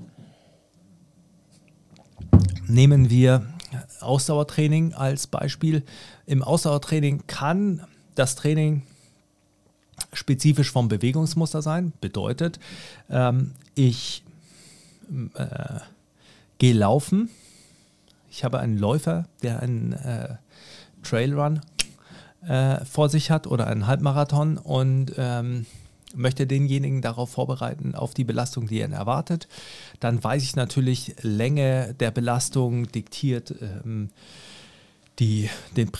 Nehmen 2.66 3.10
wir 3.10 3.46
Ausdauertraining 4.00 4.94
als 4.94 5.26
Beispiel. 5.26 5.84
Im 6.26 6.42
Ausdauertraining 6.42 7.26
kann 7.26 7.86
das 8.14 8.36
Training 8.36 8.82
spezifisch 10.12 10.70
vom 10.70 10.88
Bewegungsmuster 10.88 11.62
sein. 11.62 11.92
Bedeutet, 12.00 12.58
ähm, 13.08 13.52
ich 13.74 14.24
äh, 15.34 15.80
gehe 16.58 16.74
laufen. 16.74 17.30
Ich 18.30 18.44
habe 18.44 18.60
einen 18.60 18.78
Läufer, 18.78 19.26
der 19.42 19.60
einen 19.60 19.92
äh, 19.92 20.36
Trailrun 21.02 21.60
äh, 22.46 22.84
vor 22.84 23.08
sich 23.08 23.30
hat 23.30 23.46
oder 23.46 23.66
einen 23.66 23.86
Halbmarathon 23.86 24.58
und 24.58 25.12
ähm, 25.16 25.66
möchte 26.14 26.46
denjenigen 26.46 27.02
darauf 27.02 27.30
vorbereiten, 27.30 27.94
auf 27.94 28.14
die 28.14 28.24
Belastung, 28.24 28.66
die 28.66 28.80
er 28.80 28.90
erwartet. 28.90 29.48
Dann 30.00 30.22
weiß 30.22 30.42
ich 30.42 30.56
natürlich, 30.56 31.14
Länge 31.22 31.94
der 31.98 32.10
Belastung 32.10 32.90
diktiert 32.90 33.54
ähm, 33.60 34.10
die, 35.18 35.50
den, 35.76 35.90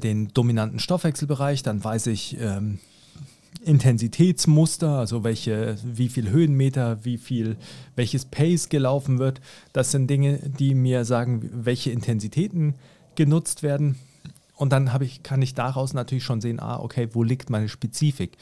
den, 0.00 0.28
dominanten 0.28 0.78
Stoffwechselbereich. 0.78 1.62
Dann 1.62 1.84
weiß 1.84 2.06
ich 2.08 2.38
ähm, 2.40 2.78
Intensitätsmuster, 3.62 4.98
also 4.98 5.22
welche, 5.22 5.76
wie 5.84 6.08
viel 6.08 6.30
Höhenmeter, 6.30 7.04
wie 7.04 7.18
viel, 7.18 7.56
welches 7.94 8.24
Pace 8.24 8.70
gelaufen 8.70 9.18
wird. 9.18 9.40
Das 9.72 9.90
sind 9.90 10.08
Dinge, 10.08 10.38
die 10.38 10.74
mir 10.74 11.04
sagen, 11.04 11.50
welche 11.52 11.90
Intensitäten 11.90 12.74
genutzt 13.16 13.62
werden. 13.62 13.96
Und 14.60 14.74
dann 14.74 14.90
ich, 15.00 15.22
kann 15.22 15.40
ich 15.40 15.54
daraus 15.54 15.94
natürlich 15.94 16.22
schon 16.22 16.42
sehen, 16.42 16.60
ah, 16.60 16.78
okay, 16.80 17.08
wo 17.12 17.22
liegt 17.22 17.48
meine 17.48 17.70
Spezifik? 17.70 18.36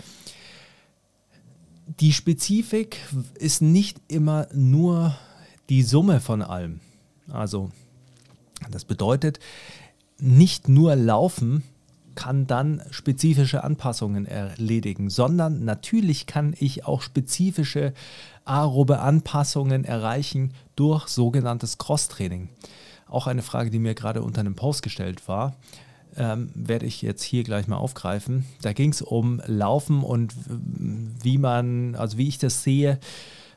Die 2.00 2.12
Spezifik 2.12 2.98
ist 3.38 3.62
nicht 3.62 4.00
immer 4.09 4.48
nur 4.52 5.16
die 5.68 5.85
Summe 5.85 6.18
von 6.18 6.42
allem. 6.42 6.81
Also, 7.31 7.70
das 8.68 8.85
bedeutet, 8.85 9.38
nicht 10.18 10.68
nur 10.68 10.96
Laufen 10.96 11.62
kann 12.16 12.48
dann 12.48 12.83
spezifische 12.90 13.62
Anpassungen 13.62 14.26
erledigen, 14.26 15.11
sondern 15.11 15.64
natürlich 15.64 16.26
kann 16.26 16.52
ich 16.59 16.85
auch 16.85 17.00
spezifische 17.00 17.94
aerobe 18.44 18.98
Anpassungen 18.98 19.85
erreichen 19.85 20.52
durch 20.74 21.07
sogenanntes 21.07 21.78
Cross-Training. 21.78 22.48
Auch 23.07 23.28
eine 23.28 23.42
Frage, 23.42 23.70
die 23.70 23.78
mir 23.78 23.94
gerade 23.94 24.22
unter 24.22 24.40
einem 24.40 24.57
Post 24.57 24.83
gestellt 24.83 25.28
war 25.28 25.54
ähm, 26.18 26.50
werde 26.54 26.87
ich 26.87 27.00
jetzt 27.02 27.22
hier 27.22 27.44
gleich 27.44 27.68
mal 27.68 27.76
aufgreifen. 27.76 28.44
Da 28.61 28.72
ging 28.72 28.90
es 28.90 29.02
um 29.02 29.40
Laufen 29.46 30.02
und 30.02 30.35
wie 31.22 31.38
man, 31.38 31.94
also 31.94 32.18
wie 32.18 32.28
ich 32.28 32.38
das 32.38 32.62
sehe, 32.62 32.98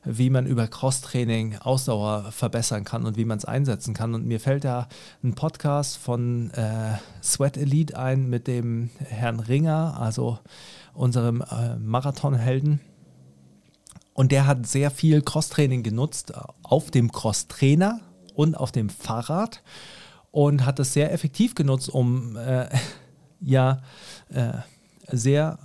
wie 0.04 0.30
man 0.30 0.46
über 0.48 0.68
Crosstraining 0.68 1.58
Ausdauer 1.58 2.32
verbessern 2.32 2.84
kann 2.84 3.06
und 3.06 3.18
wie 3.18 3.26
man 3.26 3.38
es 3.38 3.46
einsetzen 3.46 3.94
kann. 3.94 4.16
Und 4.16 4.26
mir 4.26 4.40
fällt 4.40 4.64
da 4.64 4.88
ein 5.24 5.36
Podcast 5.36 5.98
von 5.98 6.52
äh, 6.52 6.98
Sweat 7.22 7.58
Elite 7.58 7.98
ein 7.98 8.30
mit 8.30 8.48
dem 8.48 8.90
Herrn 9.00 9.40
Ringer, 9.40 9.98
also 10.00 10.40
unserem 10.94 11.42
äh, 11.42 11.76
Marathonhelden. 11.78 12.80
Und 14.14 14.32
der 14.32 14.46
hat 14.46 14.68
sehr 14.68 14.92
viel 14.92 15.22
Crosstraining 15.22 15.84
genutzt 15.84 16.34
auf 16.64 16.92
dem 16.92 17.12
Crosstrainer 17.12 18.02
und 18.34 18.56
auf 18.56 18.72
dem 18.72 18.90
Fahrrad 18.90 19.62
und 20.32 20.66
hat 20.66 20.80
das 20.80 20.94
sehr 20.94 21.14
effektiv 21.14 21.56
genutzt, 21.56 21.90
um 21.90 22.36
äh, 22.38 22.68
ja 23.42 23.82
äh, 24.34 24.54
sehr 25.12 25.58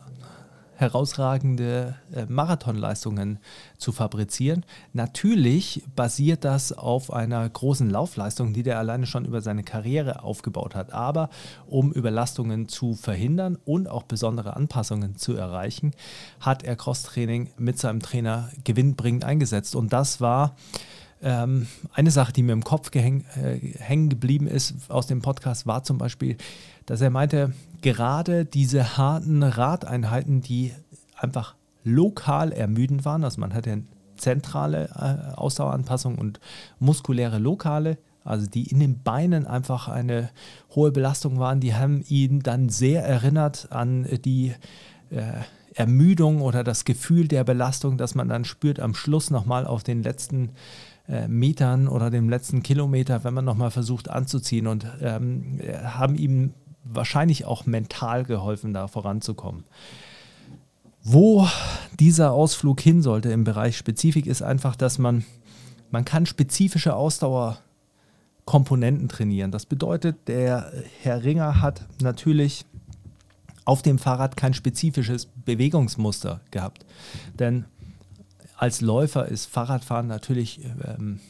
herausragende 0.76 1.94
äh, 2.12 2.26
Marathonleistungen 2.26 3.38
zu 3.78 3.92
fabrizieren. 3.92 4.64
Natürlich 4.92 5.82
basiert 5.96 6.44
das 6.44 6.72
auf 6.72 7.10
einer 7.12 7.48
großen 7.48 7.88
Laufleistung, 7.88 8.52
die 8.52 8.62
der 8.62 8.78
alleine 8.78 9.06
schon 9.06 9.24
über 9.24 9.40
seine 9.40 9.64
Karriere 9.64 10.22
aufgebaut 10.22 10.74
hat. 10.74 10.92
Aber 10.92 11.30
um 11.66 11.92
Überlastungen 11.92 12.68
zu 12.68 12.94
verhindern 12.94 13.56
und 13.64 13.88
auch 13.88 14.02
besondere 14.02 14.54
Anpassungen 14.54 15.16
zu 15.16 15.34
erreichen, 15.34 15.92
hat 16.40 16.62
er 16.62 16.76
Crosstraining 16.76 17.50
mit 17.56 17.78
seinem 17.78 18.00
Trainer 18.00 18.50
gewinnbringend 18.64 19.24
eingesetzt. 19.24 19.74
Und 19.74 19.94
das 19.94 20.20
war 20.20 20.56
ähm, 21.22 21.66
eine 21.92 22.10
Sache, 22.10 22.32
die 22.32 22.42
mir 22.42 22.52
im 22.52 22.64
Kopf 22.64 22.94
äh, 22.94 23.00
hängen 23.00 24.08
geblieben 24.08 24.46
ist 24.46 24.90
aus 24.90 25.06
dem 25.06 25.22
Podcast, 25.22 25.66
war 25.66 25.82
zum 25.82 25.98
Beispiel, 25.98 26.36
dass 26.84 27.00
er 27.00 27.10
meinte, 27.10 27.52
gerade 27.82 28.44
diese 28.44 28.96
harten 28.96 29.42
Radeinheiten, 29.42 30.40
die 30.40 30.72
einfach 31.16 31.54
lokal 31.84 32.52
ermüdend 32.52 33.04
waren, 33.04 33.24
also 33.24 33.40
man 33.40 33.54
hatte 33.54 33.82
zentrale 34.16 34.88
äh, 34.94 35.34
Ausdaueranpassung 35.36 36.18
und 36.18 36.40
muskuläre 36.78 37.38
lokale, 37.38 37.98
also 38.24 38.46
die 38.46 38.70
in 38.70 38.80
den 38.80 39.02
Beinen 39.02 39.46
einfach 39.46 39.88
eine 39.88 40.30
hohe 40.74 40.90
Belastung 40.90 41.38
waren, 41.38 41.60
die 41.60 41.74
haben 41.74 42.02
ihn 42.08 42.40
dann 42.40 42.68
sehr 42.68 43.04
erinnert 43.04 43.68
an 43.70 44.06
die 44.24 44.52
äh, 45.10 45.42
Ermüdung 45.76 46.40
oder 46.40 46.64
das 46.64 46.84
Gefühl 46.84 47.28
der 47.28 47.44
Belastung, 47.44 47.98
das 47.98 48.14
man 48.14 48.28
dann 48.28 48.44
spürt 48.44 48.80
am 48.80 48.94
Schluss 48.94 49.30
nochmal 49.30 49.66
auf 49.66 49.84
den 49.84 50.02
letzten 50.02 50.50
äh, 51.06 51.28
Metern 51.28 51.86
oder 51.86 52.10
dem 52.10 52.30
letzten 52.30 52.62
Kilometer, 52.62 53.24
wenn 53.24 53.34
man 53.34 53.44
nochmal 53.44 53.70
versucht 53.70 54.08
anzuziehen 54.08 54.66
und 54.66 54.86
ähm, 55.02 55.60
haben 55.84 56.16
ihm 56.16 56.54
wahrscheinlich 56.82 57.44
auch 57.44 57.66
mental 57.66 58.24
geholfen, 58.24 58.72
da 58.72 58.88
voranzukommen. 58.88 59.64
Wo 61.02 61.46
dieser 62.00 62.32
Ausflug 62.32 62.80
hin 62.80 63.02
sollte 63.02 63.30
im 63.30 63.44
Bereich 63.44 63.76
Spezifik 63.76 64.26
ist 64.26 64.42
einfach, 64.42 64.76
dass 64.76 64.98
man, 64.98 65.24
man 65.90 66.04
kann 66.04 66.26
spezifische 66.26 66.96
Ausdauerkomponenten 66.96 69.08
trainieren. 69.08 69.52
Das 69.52 69.66
bedeutet, 69.66 70.16
der 70.26 70.72
Herr 71.02 71.22
Ringer 71.22 71.60
hat 71.60 71.86
natürlich 72.00 72.64
auf 73.66 73.82
dem 73.82 73.98
Fahrrad 73.98 74.36
kein 74.36 74.54
spezifisches 74.54 75.26
Bewegungsmuster 75.26 76.40
gehabt. 76.50 76.86
Denn 77.38 77.66
als 78.56 78.80
Läufer 78.80 79.26
ist 79.26 79.46
Fahrradfahren 79.46 80.06
natürlich, 80.06 80.60
ähm, 80.84 81.20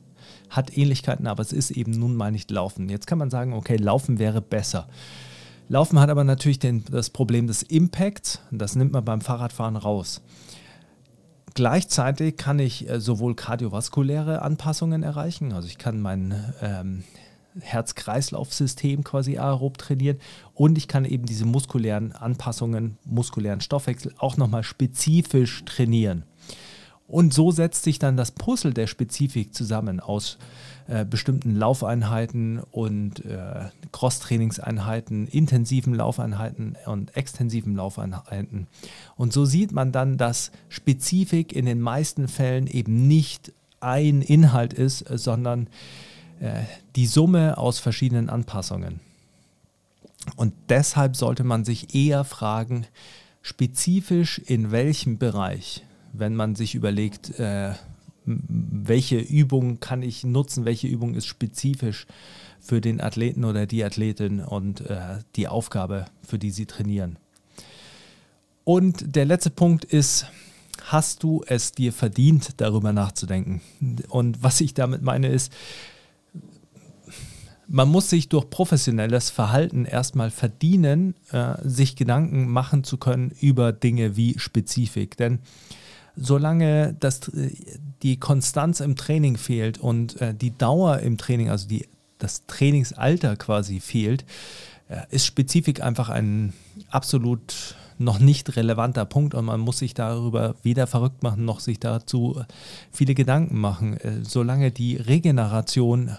hat 0.50 0.76
Ähnlichkeiten, 0.76 1.26
aber 1.26 1.42
es 1.42 1.52
ist 1.52 1.72
eben 1.72 1.90
nun 1.90 2.14
mal 2.14 2.30
nicht 2.30 2.50
Laufen. 2.52 2.88
Jetzt 2.88 3.08
kann 3.08 3.18
man 3.18 3.30
sagen, 3.30 3.52
okay, 3.52 3.76
Laufen 3.76 4.20
wäre 4.20 4.40
besser. 4.40 4.86
Laufen 5.68 5.98
hat 5.98 6.10
aber 6.10 6.22
natürlich 6.22 6.60
den, 6.60 6.84
das 6.84 7.10
Problem 7.10 7.48
des 7.48 7.62
Impacts, 7.62 8.40
das 8.52 8.76
nimmt 8.76 8.92
man 8.92 9.04
beim 9.04 9.20
Fahrradfahren 9.20 9.76
raus. 9.76 10.22
Gleichzeitig 11.54 12.36
kann 12.36 12.58
ich 12.58 12.88
äh, 12.88 13.00
sowohl 13.00 13.34
kardiovaskuläre 13.34 14.42
Anpassungen 14.42 15.02
erreichen, 15.02 15.52
also 15.52 15.66
ich 15.66 15.78
kann 15.78 16.00
mein 16.00 16.54
ähm, 16.60 17.02
Herz-Kreislauf-System 17.60 19.04
quasi 19.04 19.38
aerob 19.38 19.78
trainieren 19.78 20.18
und 20.54 20.78
ich 20.78 20.88
kann 20.88 21.04
eben 21.04 21.26
diese 21.26 21.44
muskulären 21.44 22.12
Anpassungen, 22.12 22.98
muskulären 23.04 23.60
Stoffwechsel 23.60 24.14
auch 24.18 24.36
nochmal 24.36 24.62
spezifisch 24.62 25.64
trainieren. 25.64 26.24
Und 27.08 27.32
so 27.32 27.52
setzt 27.52 27.84
sich 27.84 27.98
dann 27.98 28.16
das 28.16 28.32
Puzzle 28.32 28.74
der 28.74 28.88
Spezifik 28.88 29.54
zusammen 29.54 30.00
aus 30.00 30.38
äh, 30.88 31.04
bestimmten 31.04 31.54
Laufeinheiten 31.54 32.58
und 32.58 33.24
äh, 33.24 33.66
Cross-Trainingseinheiten, 33.92 35.28
intensiven 35.28 35.94
Laufeinheiten 35.94 36.76
und 36.86 37.16
extensiven 37.16 37.76
Laufeinheiten. 37.76 38.66
Und 39.16 39.32
so 39.32 39.44
sieht 39.44 39.70
man 39.70 39.92
dann, 39.92 40.16
dass 40.16 40.50
Spezifik 40.68 41.52
in 41.52 41.66
den 41.66 41.80
meisten 41.80 42.26
Fällen 42.26 42.66
eben 42.66 43.06
nicht 43.06 43.52
ein 43.78 44.20
Inhalt 44.20 44.72
ist, 44.72 45.04
sondern 45.08 45.66
äh, 45.66 45.70
die 46.96 47.06
Summe 47.06 47.56
aus 47.56 47.78
verschiedenen 47.78 48.28
Anpassungen. 48.28 49.00
Und 50.36 50.52
deshalb 50.68 51.16
sollte 51.16 51.44
man 51.44 51.64
sich 51.64 51.94
eher 51.94 52.24
fragen, 52.24 52.86
spezifisch 53.42 54.38
in 54.38 54.70
welchem 54.70 55.18
Bereich 55.18 55.82
wenn 56.18 56.34
man 56.34 56.54
sich 56.54 56.74
überlegt, 56.74 57.38
äh, 57.38 57.74
welche 58.24 59.18
Übung 59.18 59.80
kann 59.80 60.02
ich 60.02 60.24
nutzen, 60.24 60.64
welche 60.64 60.88
Übung 60.88 61.14
ist 61.14 61.26
spezifisch 61.26 62.06
für 62.60 62.80
den 62.80 63.00
Athleten 63.00 63.44
oder 63.44 63.66
die 63.66 63.84
Athletin 63.84 64.40
und 64.40 64.80
äh, 64.82 65.18
die 65.36 65.46
Aufgabe, 65.48 66.06
für 66.26 66.38
die 66.38 66.50
sie 66.50 66.66
trainieren. 66.66 67.18
Und 68.64 69.14
der 69.14 69.24
letzte 69.24 69.50
Punkt 69.50 69.84
ist, 69.84 70.26
hast 70.82 71.22
du 71.22 71.44
es 71.46 71.72
dir 71.72 71.92
verdient, 71.92 72.60
darüber 72.60 72.92
nachzudenken? 72.92 73.60
Und 74.08 74.42
was 74.42 74.60
ich 74.60 74.74
damit 74.74 75.02
meine 75.02 75.28
ist, 75.28 75.52
man 77.68 77.88
muss 77.88 78.10
sich 78.10 78.28
durch 78.28 78.48
professionelles 78.48 79.30
Verhalten 79.30 79.84
erstmal 79.84 80.30
verdienen, 80.30 81.14
äh, 81.32 81.54
sich 81.62 81.96
Gedanken 81.96 82.48
machen 82.48 82.84
zu 82.84 82.96
können 82.96 83.32
über 83.40 83.72
Dinge 83.72 84.16
wie 84.16 84.38
Spezifik. 84.38 85.16
Denn 85.16 85.40
solange 86.14 86.96
das, 87.00 87.28
äh, 87.28 87.50
die 88.02 88.18
Konstanz 88.18 88.80
im 88.80 88.96
Training 88.96 89.36
fehlt 89.36 89.78
und 89.78 90.20
äh, 90.20 90.34
die 90.34 90.56
Dauer 90.56 91.00
im 91.00 91.18
Training, 91.18 91.50
also 91.50 91.68
die, 91.68 91.88
das 92.18 92.46
Trainingsalter 92.46 93.36
quasi 93.36 93.80
fehlt, 93.80 94.24
äh, 94.88 95.02
ist 95.10 95.26
Spezifik 95.26 95.82
einfach 95.82 96.08
ein 96.08 96.52
absolut 96.90 97.76
noch 97.98 98.18
nicht 98.18 98.56
relevanter 98.56 99.04
Punkt 99.06 99.34
und 99.34 99.46
man 99.46 99.60
muss 99.60 99.78
sich 99.78 99.94
darüber 99.94 100.54
weder 100.62 100.86
verrückt 100.86 101.22
machen 101.22 101.44
noch 101.44 101.60
sich 101.60 101.80
dazu 101.80 102.42
viele 102.92 103.14
Gedanken 103.14 103.58
machen. 103.58 103.96
Äh, 103.98 104.22
solange 104.22 104.70
die 104.70 104.96
Regeneration 104.96 106.16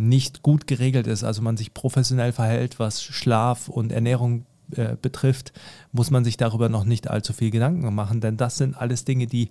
nicht 0.00 0.42
gut 0.42 0.66
geregelt 0.66 1.06
ist, 1.06 1.24
also 1.24 1.42
man 1.42 1.58
sich 1.58 1.74
professionell 1.74 2.32
verhält, 2.32 2.78
was 2.78 3.02
Schlaf 3.02 3.68
und 3.68 3.92
Ernährung 3.92 4.46
äh, 4.72 4.96
betrifft, 5.00 5.52
muss 5.92 6.10
man 6.10 6.24
sich 6.24 6.38
darüber 6.38 6.70
noch 6.70 6.84
nicht 6.84 7.10
allzu 7.10 7.34
viel 7.34 7.50
Gedanken 7.50 7.94
machen, 7.94 8.20
denn 8.20 8.38
das 8.38 8.56
sind 8.56 8.76
alles 8.76 9.04
Dinge, 9.04 9.26
die 9.26 9.48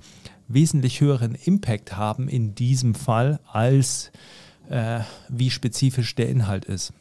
wesentlich 0.48 1.02
höheren 1.02 1.36
Impact 1.36 1.96
haben 1.96 2.28
in 2.28 2.56
diesem 2.56 2.96
Fall, 2.96 3.40
als 3.46 4.12
äh, 4.70 5.02
wie 5.30 5.52
spezifisch 5.52 6.16
der 6.16 6.30
Inhalt 6.30 6.66
ist. 6.66 6.94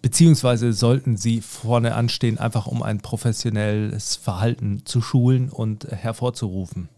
Beziehungsweise 0.00 0.72
sollten 0.72 1.16
sie 1.16 1.40
vorne 1.40 1.94
anstehen, 1.94 2.38
einfach 2.38 2.66
um 2.66 2.82
ein 2.82 2.98
professionelles 3.00 4.16
Verhalten 4.16 4.82
zu 4.84 5.00
schulen 5.00 5.48
und 5.48 5.84
hervorzurufen. 5.84 6.88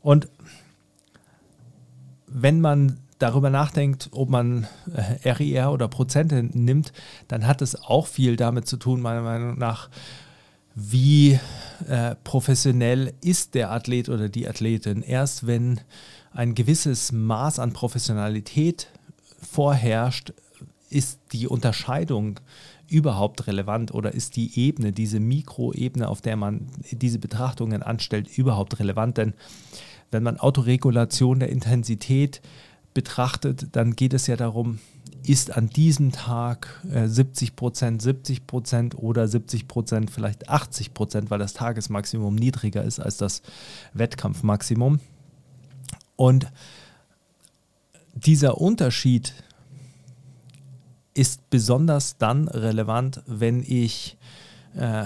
Und 0.00 0.28
wenn 2.26 2.62
man 2.62 3.00
darüber 3.18 3.50
nachdenkt, 3.50 4.08
ob 4.12 4.28
man 4.28 4.66
RIR 5.24 5.64
äh, 5.64 5.66
oder 5.66 5.88
Prozente 5.88 6.42
nimmt, 6.42 6.92
dann 7.28 7.46
hat 7.46 7.62
es 7.62 7.80
auch 7.80 8.06
viel 8.06 8.36
damit 8.36 8.66
zu 8.66 8.76
tun, 8.76 9.00
meiner 9.00 9.22
Meinung 9.22 9.58
nach, 9.58 9.88
wie 10.74 11.38
äh, 11.88 12.14
professionell 12.22 13.14
ist 13.22 13.54
der 13.54 13.72
Athlet 13.72 14.10
oder 14.10 14.28
die 14.28 14.46
Athletin. 14.46 15.02
Erst 15.02 15.46
wenn 15.46 15.80
ein 16.32 16.54
gewisses 16.54 17.12
Maß 17.12 17.58
an 17.58 17.72
Professionalität 17.72 18.88
vorherrscht, 19.40 20.34
ist 20.90 21.18
die 21.32 21.48
Unterscheidung 21.48 22.40
überhaupt 22.88 23.46
relevant 23.46 23.92
oder 23.92 24.12
ist 24.12 24.36
die 24.36 24.58
Ebene, 24.60 24.92
diese 24.92 25.18
Mikroebene, 25.18 26.08
auf 26.08 26.20
der 26.20 26.36
man 26.36 26.68
diese 26.90 27.18
Betrachtungen 27.18 27.82
anstellt, 27.82 28.28
überhaupt 28.36 28.78
relevant? 28.78 29.16
Denn 29.16 29.32
wenn 30.10 30.22
man 30.22 30.38
Autoregulation 30.38 31.40
der 31.40 31.48
Intensität 31.48 32.42
betrachtet, 32.96 33.68
dann 33.72 33.94
geht 33.94 34.14
es 34.14 34.26
ja 34.26 34.36
darum, 34.36 34.78
ist 35.22 35.54
an 35.54 35.68
diesem 35.68 36.12
Tag 36.12 36.82
äh, 36.90 37.06
70 37.06 37.54
Prozent 37.54 38.00
70 38.00 38.46
Prozent 38.46 38.96
oder 38.96 39.28
70 39.28 39.68
Prozent 39.68 40.10
vielleicht 40.10 40.48
80 40.48 40.94
Prozent, 40.94 41.30
weil 41.30 41.38
das 41.38 41.52
Tagesmaximum 41.52 42.34
niedriger 42.34 42.82
ist 42.84 42.98
als 42.98 43.18
das 43.18 43.42
Wettkampfmaximum. 43.92 45.00
Und 46.16 46.50
dieser 48.14 48.58
Unterschied 48.58 49.34
ist 51.12 51.50
besonders 51.50 52.16
dann 52.16 52.48
relevant, 52.48 53.22
wenn 53.26 53.62
ich 53.62 54.16
äh, 54.74 55.04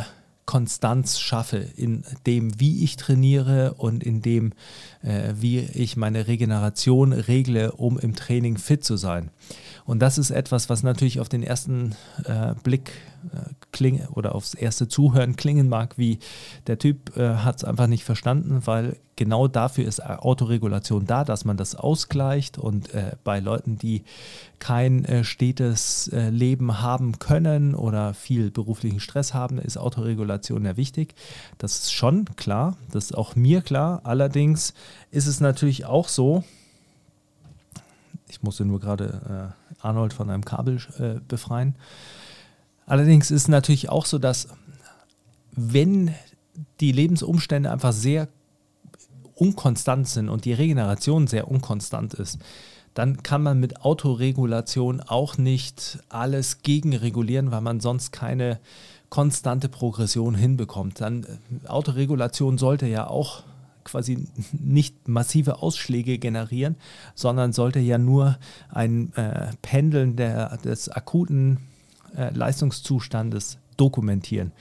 Konstanz 0.51 1.21
schaffe 1.21 1.59
in 1.59 2.03
dem, 2.27 2.59
wie 2.59 2.83
ich 2.83 2.97
trainiere 2.97 3.75
und 3.75 4.03
in 4.03 4.21
dem, 4.21 4.53
äh, 5.01 5.33
wie 5.37 5.61
ich 5.61 5.97
meine 5.97 6.27
Regeneration 6.27 7.13
regle, 7.13 7.71
um 7.71 8.01
im 8.01 8.17
Training 8.17 8.59
fit 8.59 8.83
zu 8.83 8.97
sein. 8.97 9.31
Und 9.85 10.01
das 10.01 10.19
ist 10.19 10.33
etwas, 10.33 10.69
was 10.69 10.83
natürlich 10.83 11.21
auf 11.21 11.29
den 11.29 11.45
ersten 11.45 11.95
äh, 12.25 12.55
Blick 12.65 12.91
klingen 13.73 14.09
oder 14.09 14.35
aufs 14.35 14.55
erste 14.55 14.89
Zuhören 14.89 15.37
klingen 15.37 15.69
mag, 15.69 15.97
wie 15.99 16.19
der 16.67 16.79
Typ 16.79 17.17
äh, 17.17 17.37
hat 17.37 17.57
es 17.57 17.65
einfach 17.65 17.87
nicht 17.87 18.05
verstanden, 18.05 18.63
weil 18.65 18.97
genau 19.17 19.49
dafür 19.49 19.85
ist 19.85 20.01
Autoregulation 20.05 21.07
da, 21.07 21.25
dass 21.25 21.45
man 21.45 21.57
das 21.57 21.75
ausgleicht 21.75 22.59
und 22.59 22.95
äh, 22.95 23.13
bei 23.23 23.39
Leuten, 23.39 23.77
die 23.77 24.05
kein 24.59 25.05
äh, 25.05 25.25
stetes 25.25 26.09
äh, 26.09 26.31
Leben 26.31 26.81
haben 26.81 27.19
können 27.19 27.75
oder 27.75 28.15
viel 28.15 28.51
beruflichen 28.51 28.99
Stress 28.99 29.35
haben, 29.35 29.59
ist 29.59 29.77
Autoregulation 29.77 30.65
ja 30.65 30.77
wichtig. 30.77 31.15
Das 31.59 31.77
ist 31.81 31.93
schon 31.93 32.25
klar, 32.37 32.77
das 32.93 33.07
ist 33.07 33.15
auch 33.17 33.37
mir 33.37 33.61
klar. 33.61 34.01
Allerdings 34.05 34.75
ist 35.11 35.27
es 35.27 35.41
natürlich 35.41 35.85
auch 35.85 36.09
so, 36.09 36.45
ich 38.29 38.43
musste 38.43 38.65
nur 38.65 38.81
gerade 38.81 39.53
äh, 39.83 39.87
Arnold 39.87 40.13
von 40.13 40.31
einem 40.31 40.45
Kabel 40.45 40.79
äh, 40.99 41.21
befreien. 41.29 41.75
Allerdings 42.91 43.31
ist 43.31 43.43
es 43.43 43.49
natürlich 43.49 43.89
auch 43.89 44.05
so, 44.05 44.19
dass 44.19 44.49
wenn 45.53 46.13
die 46.81 46.91
Lebensumstände 46.91 47.71
einfach 47.71 47.93
sehr 47.93 48.27
unkonstant 49.37 50.09
sind 50.09 50.29
und 50.29 50.45
die 50.45 50.53
Regeneration 50.53 51.29
sehr 51.29 51.49
unkonstant 51.49 52.15
ist, 52.15 52.41
dann 52.95 53.23
kann 53.23 53.45
man 53.45 53.61
mit 53.61 53.83
Autoregulation 53.83 55.01
auch 55.03 55.39
nicht 55.39 56.01
alles 56.09 56.63
gegenregulieren, 56.63 57.53
weil 57.53 57.61
man 57.61 57.79
sonst 57.79 58.11
keine 58.11 58.59
konstante 59.09 59.69
Progression 59.69 60.35
hinbekommt. 60.35 61.01
Dann 61.01 61.23
äh, 61.23 61.69
Autoregulation 61.69 62.59
sollte 62.59 62.89
ja 62.89 63.07
auch 63.07 63.45
quasi 63.85 64.27
nicht 64.53 65.07
massive 65.07 65.63
Ausschläge 65.63 66.19
generieren, 66.19 66.75
sondern 67.15 67.53
sollte 67.53 67.79
ja 67.79 67.99
nur 67.99 68.37
ein 68.69 69.13
äh, 69.13 69.53
Pendeln 69.63 70.17
der, 70.17 70.57
des 70.57 70.89
akuten 70.89 71.59
äh, 72.17 72.31
Leistungszustandes 72.35 73.59
dokumentieren. 73.77 74.53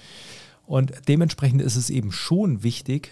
Und 0.66 0.92
dementsprechend 1.08 1.62
ist 1.62 1.76
es 1.76 1.90
eben 1.90 2.12
schon 2.12 2.64
wichtig, 2.64 3.12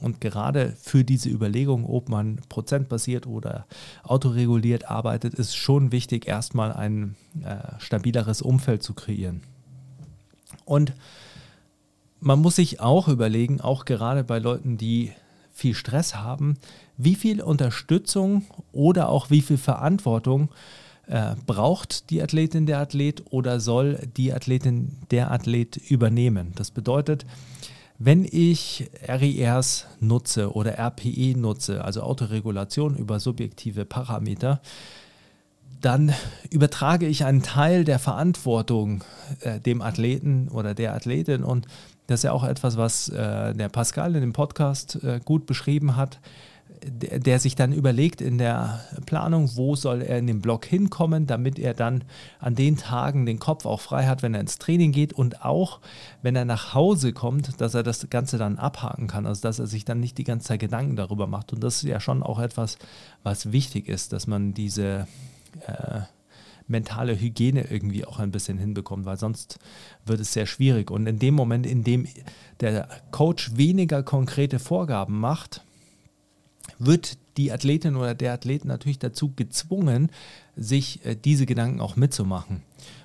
und 0.00 0.20
gerade 0.20 0.74
für 0.80 1.04
diese 1.04 1.30
Überlegung, 1.30 1.86
ob 1.86 2.08
man 2.08 2.40
prozentbasiert 2.48 3.26
oder 3.26 3.66
autoreguliert 4.02 4.90
arbeitet, 4.90 5.34
ist 5.34 5.56
schon 5.56 5.90
wichtig, 5.92 6.26
erstmal 6.26 6.72
ein 6.72 7.16
äh, 7.42 7.56
stabileres 7.78 8.42
Umfeld 8.42 8.82
zu 8.82 8.94
kreieren. 8.94 9.42
Und 10.64 10.92
man 12.20 12.40
muss 12.40 12.56
sich 12.56 12.80
auch 12.80 13.08
überlegen, 13.08 13.60
auch 13.60 13.84
gerade 13.84 14.24
bei 14.24 14.38
Leuten, 14.38 14.76
die 14.76 15.12
viel 15.52 15.74
Stress 15.74 16.16
haben, 16.16 16.58
wie 16.98 17.14
viel 17.14 17.40
Unterstützung 17.40 18.44
oder 18.72 19.08
auch 19.08 19.30
wie 19.30 19.40
viel 19.40 19.58
Verantwortung 19.58 20.50
äh, 21.06 21.34
braucht 21.46 22.10
die 22.10 22.22
Athletin 22.22 22.66
der 22.66 22.80
Athlet 22.80 23.24
oder 23.30 23.60
soll 23.60 24.08
die 24.16 24.32
Athletin 24.32 24.96
der 25.10 25.30
Athlet 25.30 25.76
übernehmen. 25.76 26.52
Das 26.56 26.70
bedeutet, 26.70 27.26
wenn 27.98 28.24
ich 28.24 28.90
RIRs 29.08 29.86
nutze 30.00 30.52
oder 30.52 30.78
RPE 30.78 31.34
nutze, 31.36 31.84
also 31.84 32.02
Autoregulation 32.02 32.96
über 32.96 33.20
subjektive 33.20 33.84
Parameter, 33.84 34.60
dann 35.80 36.12
übertrage 36.50 37.06
ich 37.06 37.24
einen 37.24 37.42
Teil 37.42 37.84
der 37.84 37.98
Verantwortung 37.98 39.04
äh, 39.40 39.60
dem 39.60 39.82
Athleten 39.82 40.48
oder 40.48 40.74
der 40.74 40.94
Athletin 40.94 41.44
und 41.44 41.66
das 42.06 42.20
ist 42.20 42.24
ja 42.24 42.32
auch 42.32 42.44
etwas, 42.44 42.76
was 42.76 43.08
äh, 43.08 43.54
der 43.54 43.68
Pascal 43.68 44.14
in 44.14 44.20
dem 44.20 44.32
Podcast 44.32 45.02
äh, 45.02 45.20
gut 45.24 45.46
beschrieben 45.46 45.96
hat, 45.96 46.20
der, 46.88 47.38
sich 47.38 47.54
dann 47.54 47.72
überlegt 47.72 48.20
in 48.20 48.38
der 48.38 48.80
Planung, 49.06 49.50
wo 49.56 49.76
soll 49.76 50.02
er 50.02 50.18
in 50.18 50.26
den 50.26 50.40
Block 50.40 50.64
hinkommen, 50.64 51.26
damit 51.26 51.58
er 51.58 51.74
dann 51.74 52.04
an 52.38 52.54
den 52.54 52.76
Tagen 52.76 53.26
den 53.26 53.38
Kopf 53.38 53.66
auch 53.66 53.80
frei 53.80 54.06
hat, 54.06 54.22
wenn 54.22 54.34
er 54.34 54.40
ins 54.40 54.58
Training 54.58 54.92
geht 54.92 55.12
und 55.12 55.44
auch, 55.44 55.80
wenn 56.22 56.36
er 56.36 56.44
nach 56.44 56.74
Hause 56.74 57.12
kommt, 57.12 57.60
dass 57.60 57.74
er 57.74 57.82
das 57.82 58.08
Ganze 58.10 58.38
dann 58.38 58.58
abhaken 58.58 59.06
kann, 59.06 59.26
also 59.26 59.42
dass 59.42 59.58
er 59.58 59.66
sich 59.66 59.84
dann 59.84 60.00
nicht 60.00 60.18
die 60.18 60.24
ganze 60.24 60.48
Zeit 60.48 60.60
Gedanken 60.60 60.96
darüber 60.96 61.26
macht. 61.26 61.52
Und 61.52 61.62
das 61.62 61.76
ist 61.76 61.84
ja 61.84 62.00
schon 62.00 62.22
auch 62.22 62.38
etwas, 62.38 62.78
was 63.22 63.52
wichtig 63.52 63.88
ist, 63.88 64.12
dass 64.12 64.26
man 64.26 64.54
diese 64.54 65.06
äh, 65.66 66.00
mentale 66.68 67.18
Hygiene 67.18 67.70
irgendwie 67.70 68.04
auch 68.04 68.18
ein 68.18 68.30
bisschen 68.30 68.58
hinbekommt, 68.58 69.04
weil 69.04 69.16
sonst 69.16 69.58
wird 70.04 70.20
es 70.20 70.32
sehr 70.32 70.46
schwierig. 70.46 70.90
Und 70.90 71.06
in 71.06 71.18
dem 71.18 71.34
Moment, 71.34 71.66
in 71.66 71.84
dem 71.84 72.06
der 72.60 72.88
Coach 73.10 73.56
weniger 73.56 74.02
konkrete 74.02 74.58
Vorgaben 74.58 75.18
macht, 75.18 75.62
wird 76.78 77.18
die 77.36 77.52
Athletin 77.52 77.96
oder 77.96 78.14
der 78.14 78.32
Athlet 78.32 78.64
natürlich 78.64 78.98
dazu 78.98 79.32
gezwungen, 79.34 80.10
sich 80.56 81.04
äh, 81.04 81.16
diese 81.16 81.46
Gedanken 81.46 81.80
auch 81.80 81.96
mitzumachen. 81.96 82.62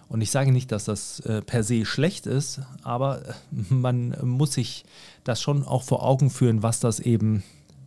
Und 0.07 0.21
ich 0.21 0.31
sage 0.31 0.51
nicht, 0.51 0.71
dass 0.71 0.85
das 0.85 1.21
äh, 1.21 1.41
per 1.41 1.63
se 1.63 1.85
schlecht 1.85 2.27
ist, 2.27 2.61
aber 2.83 3.21
äh, 3.25 3.33
man 3.69 4.15
muss 4.23 4.53
sich 4.53 4.83
das 5.23 5.41
schon 5.41 5.63
auch 5.63 5.83
vor 5.83 6.03
Augen 6.03 6.29
führen, 6.29 6.63
was 6.63 6.79
das 6.79 6.99
eben 6.99 7.43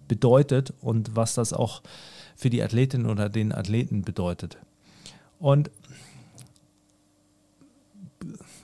bedeutet 0.09 0.72
und 0.80 1.16
was 1.16 1.35
das 1.35 1.53
auch 1.53 1.82
für 2.37 2.51
die 2.51 2.62
Athletin 2.62 3.07
oder 3.07 3.28
den 3.28 3.53
Athleten 3.53 4.03
bedeutet. 4.03 4.59
Und 5.39 5.70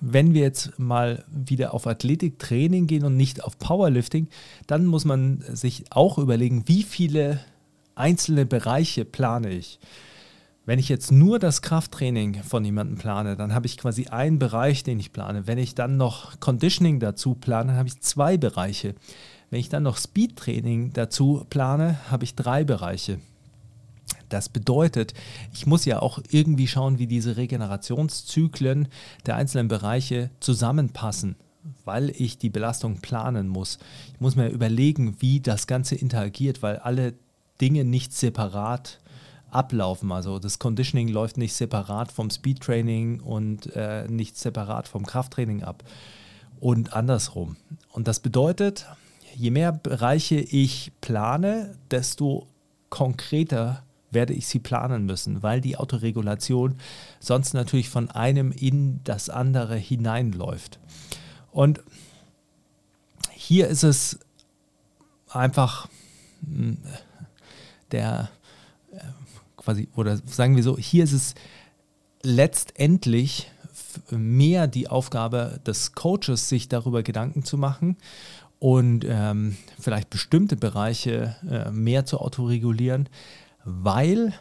wenn 0.00 0.34
wir 0.34 0.42
jetzt 0.42 0.78
mal 0.78 1.24
wieder 1.30 1.74
auf 1.74 1.86
Athletiktraining 1.86 2.86
gehen 2.86 3.04
und 3.04 3.16
nicht 3.16 3.44
auf 3.44 3.58
Powerlifting, 3.58 4.28
dann 4.66 4.86
muss 4.86 5.04
man 5.04 5.42
sich 5.52 5.84
auch 5.90 6.18
überlegen, 6.18 6.64
wie 6.66 6.82
viele 6.82 7.40
einzelne 7.94 8.46
Bereiche 8.46 9.04
plane 9.04 9.50
ich. 9.50 9.78
Wenn 10.66 10.78
ich 10.78 10.88
jetzt 10.88 11.10
nur 11.10 11.38
das 11.38 11.62
Krafttraining 11.62 12.42
von 12.42 12.64
jemandem 12.64 12.96
plane, 12.96 13.36
dann 13.36 13.54
habe 13.54 13.66
ich 13.66 13.76
quasi 13.76 14.06
einen 14.06 14.38
Bereich, 14.38 14.84
den 14.84 15.00
ich 15.00 15.12
plane. 15.12 15.46
Wenn 15.46 15.58
ich 15.58 15.74
dann 15.74 15.96
noch 15.96 16.38
Conditioning 16.38 17.00
dazu 17.00 17.34
plane, 17.34 17.68
dann 17.68 17.78
habe 17.78 17.88
ich 17.88 18.00
zwei 18.00 18.36
Bereiche. 18.36 18.94
Wenn 19.50 19.60
ich 19.60 19.68
dann 19.68 19.82
noch 19.82 19.96
Speedtraining 19.96 20.92
dazu 20.92 21.44
plane, 21.50 21.98
habe 22.10 22.24
ich 22.24 22.36
drei 22.36 22.62
Bereiche. 22.62 23.18
Das 24.30 24.48
bedeutet, 24.48 25.12
ich 25.52 25.66
muss 25.66 25.84
ja 25.84 26.00
auch 26.00 26.20
irgendwie 26.30 26.66
schauen, 26.66 26.98
wie 26.98 27.06
diese 27.06 27.36
Regenerationszyklen 27.36 28.88
der 29.26 29.36
einzelnen 29.36 29.68
Bereiche 29.68 30.30
zusammenpassen, 30.40 31.36
weil 31.84 32.10
ich 32.10 32.38
die 32.38 32.50
Belastung 32.50 33.00
planen 33.00 33.48
muss. 33.48 33.78
Ich 34.14 34.20
muss 34.20 34.36
mir 34.36 34.48
überlegen, 34.48 35.16
wie 35.20 35.40
das 35.40 35.66
Ganze 35.66 35.96
interagiert, 35.96 36.62
weil 36.62 36.78
alle 36.78 37.14
Dinge 37.60 37.84
nicht 37.84 38.14
separat 38.14 39.00
ablaufen. 39.50 40.12
Also 40.12 40.38
das 40.38 40.58
Conditioning 40.58 41.08
läuft 41.08 41.36
nicht 41.36 41.54
separat 41.54 42.12
vom 42.12 42.30
Speedtraining 42.30 43.20
und 43.20 43.74
äh, 43.74 44.06
nicht 44.08 44.38
separat 44.38 44.88
vom 44.88 45.04
Krafttraining 45.04 45.62
ab 45.62 45.84
und 46.60 46.92
andersrum. 46.92 47.56
Und 47.90 48.06
das 48.06 48.20
bedeutet, 48.20 48.86
je 49.34 49.50
mehr 49.50 49.72
Bereiche 49.72 50.36
ich 50.36 50.92
plane, 51.00 51.76
desto 51.90 52.46
konkreter 52.90 53.82
werde 54.10 54.32
ich 54.32 54.46
sie 54.46 54.58
planen 54.58 55.06
müssen, 55.06 55.42
weil 55.42 55.60
die 55.60 55.76
Autoregulation 55.76 56.76
sonst 57.20 57.54
natürlich 57.54 57.88
von 57.88 58.10
einem 58.10 58.52
in 58.52 59.00
das 59.04 59.30
andere 59.30 59.76
hineinläuft. 59.76 60.78
Und 61.52 61.80
hier 63.32 63.68
ist 63.68 63.82
es 63.82 64.18
einfach 65.28 65.88
hm, 66.44 66.78
der 67.92 68.30
äh, 68.92 68.98
quasi, 69.56 69.88
oder 69.94 70.18
sagen 70.26 70.56
wir 70.56 70.62
so, 70.62 70.78
hier 70.78 71.04
ist 71.04 71.12
es 71.12 71.34
letztendlich 72.22 73.50
mehr 74.10 74.66
die 74.66 74.88
Aufgabe 74.88 75.60
des 75.66 75.92
Coaches, 75.92 76.48
sich 76.48 76.68
darüber 76.68 77.02
Gedanken 77.02 77.44
zu 77.44 77.58
machen 77.58 77.96
und 78.58 79.04
ähm, 79.08 79.56
vielleicht 79.80 80.10
bestimmte 80.10 80.56
Bereiche 80.56 81.36
äh, 81.48 81.70
mehr 81.70 82.04
zu 82.04 82.18
autoregulieren, 82.18 83.08
weil, 83.82 84.34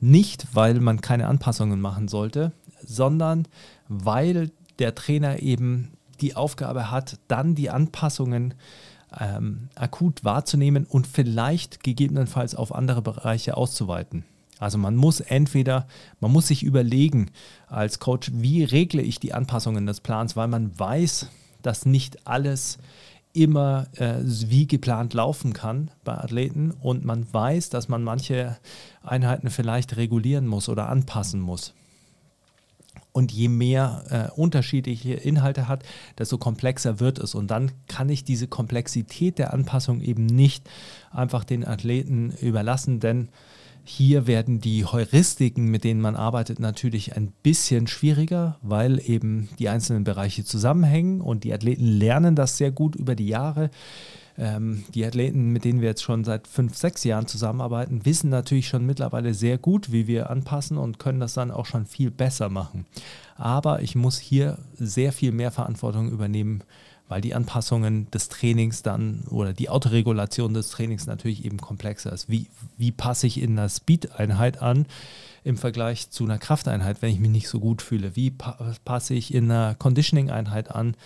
nicht 0.00 0.48
weil 0.54 0.80
man 0.80 1.00
keine 1.00 1.28
Anpassungen 1.28 1.80
machen 1.80 2.08
sollte, 2.08 2.52
sondern 2.82 3.46
weil 3.88 4.50
der 4.78 4.94
Trainer 4.94 5.40
eben 5.40 5.92
die 6.20 6.36
Aufgabe 6.36 6.90
hat, 6.90 7.18
dann 7.28 7.54
die 7.54 7.70
Anpassungen 7.70 8.54
ähm, 9.18 9.68
akut 9.74 10.24
wahrzunehmen 10.24 10.86
und 10.86 11.06
vielleicht 11.06 11.82
gegebenenfalls 11.82 12.54
auf 12.54 12.74
andere 12.74 13.02
Bereiche 13.02 13.56
auszuweiten. 13.56 14.24
Also 14.58 14.78
man 14.78 14.94
muss 14.94 15.20
entweder, 15.20 15.86
man 16.20 16.30
muss 16.30 16.46
sich 16.46 16.62
überlegen 16.62 17.30
als 17.66 17.98
Coach, 17.98 18.30
wie 18.32 18.62
regle 18.62 19.02
ich 19.02 19.18
die 19.18 19.34
Anpassungen 19.34 19.86
des 19.86 20.00
Plans, 20.00 20.36
weil 20.36 20.48
man 20.48 20.78
weiß, 20.78 21.28
dass 21.62 21.84
nicht 21.84 22.26
alles 22.26 22.78
immer 23.32 23.86
äh, 23.96 24.16
wie 24.22 24.66
geplant 24.66 25.14
laufen 25.14 25.52
kann 25.52 25.90
bei 26.04 26.12
Athleten 26.14 26.70
und 26.70 27.04
man 27.04 27.26
weiß, 27.32 27.70
dass 27.70 27.88
man 27.88 28.02
manche 28.02 28.58
Einheiten 29.02 29.50
vielleicht 29.50 29.96
regulieren 29.96 30.46
muss 30.46 30.68
oder 30.68 30.88
anpassen 30.88 31.40
muss. 31.40 31.74
Und 33.12 33.30
je 33.32 33.48
mehr 33.48 34.04
äh, 34.34 34.40
unterschiedliche 34.40 35.14
Inhalte 35.14 35.68
hat, 35.68 35.84
desto 36.18 36.38
komplexer 36.38 36.98
wird 36.98 37.18
es. 37.18 37.34
Und 37.34 37.50
dann 37.50 37.72
kann 37.86 38.08
ich 38.08 38.24
diese 38.24 38.48
Komplexität 38.48 39.38
der 39.38 39.52
Anpassung 39.52 40.00
eben 40.00 40.24
nicht 40.24 40.68
einfach 41.10 41.44
den 41.44 41.66
Athleten 41.66 42.32
überlassen, 42.40 43.00
denn 43.00 43.28
Hier 43.84 44.26
werden 44.28 44.60
die 44.60 44.84
Heuristiken, 44.84 45.66
mit 45.66 45.82
denen 45.82 46.00
man 46.00 46.14
arbeitet, 46.14 46.60
natürlich 46.60 47.16
ein 47.16 47.32
bisschen 47.42 47.88
schwieriger, 47.88 48.56
weil 48.62 49.00
eben 49.04 49.48
die 49.58 49.68
einzelnen 49.68 50.04
Bereiche 50.04 50.44
zusammenhängen 50.44 51.20
und 51.20 51.42
die 51.42 51.52
Athleten 51.52 51.84
lernen 51.84 52.36
das 52.36 52.56
sehr 52.56 52.70
gut 52.70 52.94
über 52.94 53.16
die 53.16 53.26
Jahre. 53.26 53.70
Ähm, 54.38 54.84
die 54.94 55.04
Athleten, 55.04 55.50
mit 55.50 55.64
denen 55.64 55.80
wir 55.80 55.88
jetzt 55.88 56.02
schon 56.02 56.24
seit 56.24 56.46
fünf, 56.46 56.76
sechs 56.76 57.02
Jahren 57.04 57.26
zusammenarbeiten, 57.26 58.06
wissen 58.06 58.30
natürlich 58.30 58.68
schon 58.68 58.86
mittlerweile 58.86 59.34
sehr 59.34 59.58
gut, 59.58 59.90
wie 59.90 60.06
wir 60.06 60.30
anpassen 60.30 60.78
und 60.78 60.98
können 60.98 61.20
das 61.20 61.34
dann 61.34 61.50
auch 61.50 61.66
schon 61.66 61.84
viel 61.84 62.10
besser 62.10 62.48
machen. 62.48 62.86
Aber 63.36 63.82
ich 63.82 63.96
muss 63.96 64.18
hier 64.18 64.58
sehr 64.74 65.12
viel 65.12 65.32
mehr 65.32 65.50
Verantwortung 65.50 66.10
übernehmen, 66.10 66.62
weil 67.12 67.20
die 67.20 67.34
Anpassungen 67.34 68.10
des 68.10 68.28
Trainings 68.28 68.82
dann 68.82 69.24
oder 69.30 69.52
die 69.52 69.68
Autoregulation 69.68 70.54
des 70.54 70.70
Trainings 70.70 71.06
natürlich 71.06 71.44
eben 71.44 71.58
komplexer 71.58 72.12
ist. 72.12 72.28
Wie, 72.28 72.46
wie 72.78 72.90
passe 72.90 73.26
ich 73.26 73.40
in 73.40 73.58
einer 73.58 73.68
Speed-Einheit 73.68 74.62
an 74.62 74.86
im 75.44 75.58
Vergleich 75.58 76.10
zu 76.10 76.24
einer 76.24 76.38
Krafteinheit, 76.38 77.02
wenn 77.02 77.10
ich 77.10 77.20
mich 77.20 77.30
nicht 77.30 77.48
so 77.48 77.60
gut 77.60 77.82
fühle? 77.82 78.16
Wie 78.16 78.30
pa 78.30 78.74
passe 78.84 79.14
ich 79.14 79.34
in 79.34 79.50
einer 79.50 79.74
Conditioning-Einheit 79.74 80.70
an, 80.70 80.96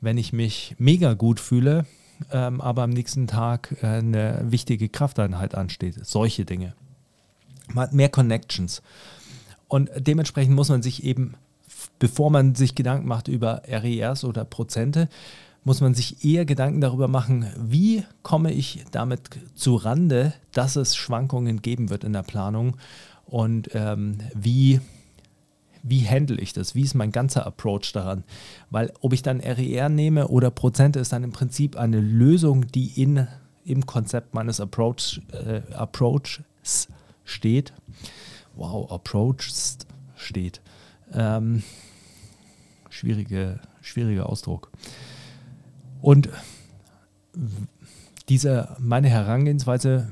wenn 0.00 0.18
ich 0.18 0.32
mich 0.32 0.76
mega 0.78 1.14
gut 1.14 1.40
fühle? 1.40 1.84
ähm, 2.32 2.60
aber 2.60 2.82
am 2.82 2.90
nächsten 2.90 3.26
Tag 3.26 3.76
äh, 3.82 3.86
eine 3.86 4.40
wichtige 4.44 4.88
Krafteinheit 4.88 5.54
ansteht. 5.54 5.94
Solche 6.04 6.44
Dinge. 6.44 6.74
Man 7.68 7.84
hat 7.84 7.92
mehr 7.92 8.08
Connections. 8.08 8.82
Und 9.68 9.90
dementsprechend 9.96 10.54
muss 10.54 10.68
man 10.68 10.82
sich 10.82 11.04
eben, 11.04 11.34
bevor 11.98 12.30
man 12.30 12.54
sich 12.54 12.74
Gedanken 12.74 13.08
macht 13.08 13.28
über 13.28 13.62
RERs 13.66 14.24
oder 14.24 14.44
Prozente, 14.44 15.08
muss 15.66 15.80
man 15.80 15.94
sich 15.94 16.24
eher 16.24 16.44
Gedanken 16.44 16.80
darüber 16.80 17.08
machen, 17.08 17.50
wie 17.58 18.04
komme 18.22 18.52
ich 18.52 18.84
damit 18.92 19.30
zu 19.56 19.74
Rande, 19.74 20.32
dass 20.52 20.76
es 20.76 20.94
Schwankungen 20.94 21.60
geben 21.60 21.90
wird 21.90 22.04
in 22.04 22.12
der 22.12 22.22
Planung 22.22 22.76
und 23.24 23.70
ähm, 23.74 24.18
wie 24.32 24.80
wie 25.82 26.08
handle 26.08 26.40
ich 26.40 26.52
das? 26.52 26.76
Wie 26.76 26.82
ist 26.82 26.94
mein 26.94 27.10
ganzer 27.10 27.46
Approach 27.46 27.92
daran? 27.92 28.22
Weil 28.70 28.92
ob 29.00 29.12
ich 29.12 29.22
dann 29.22 29.40
RER 29.40 29.86
e 29.86 29.88
nehme 29.88 30.28
oder 30.28 30.52
Prozente 30.52 31.00
ist 31.00 31.12
dann 31.12 31.24
im 31.24 31.32
Prinzip 31.32 31.76
eine 31.76 32.00
Lösung, 32.00 32.68
die 32.68 33.02
in, 33.02 33.26
im 33.64 33.86
Konzept 33.86 34.34
meines 34.34 34.60
Approach, 34.60 35.20
äh, 35.32 35.62
Approaches 35.74 36.88
steht. 37.24 37.72
Wow, 38.54 38.90
Approaches 38.90 39.78
steht. 40.14 40.60
Ähm, 41.12 41.64
schwierige, 42.88 43.58
schwieriger 43.80 44.28
Ausdruck. 44.28 44.70
Und 46.06 46.28
diese, 48.28 48.76
meine 48.78 49.08
Herangehensweise 49.08 50.06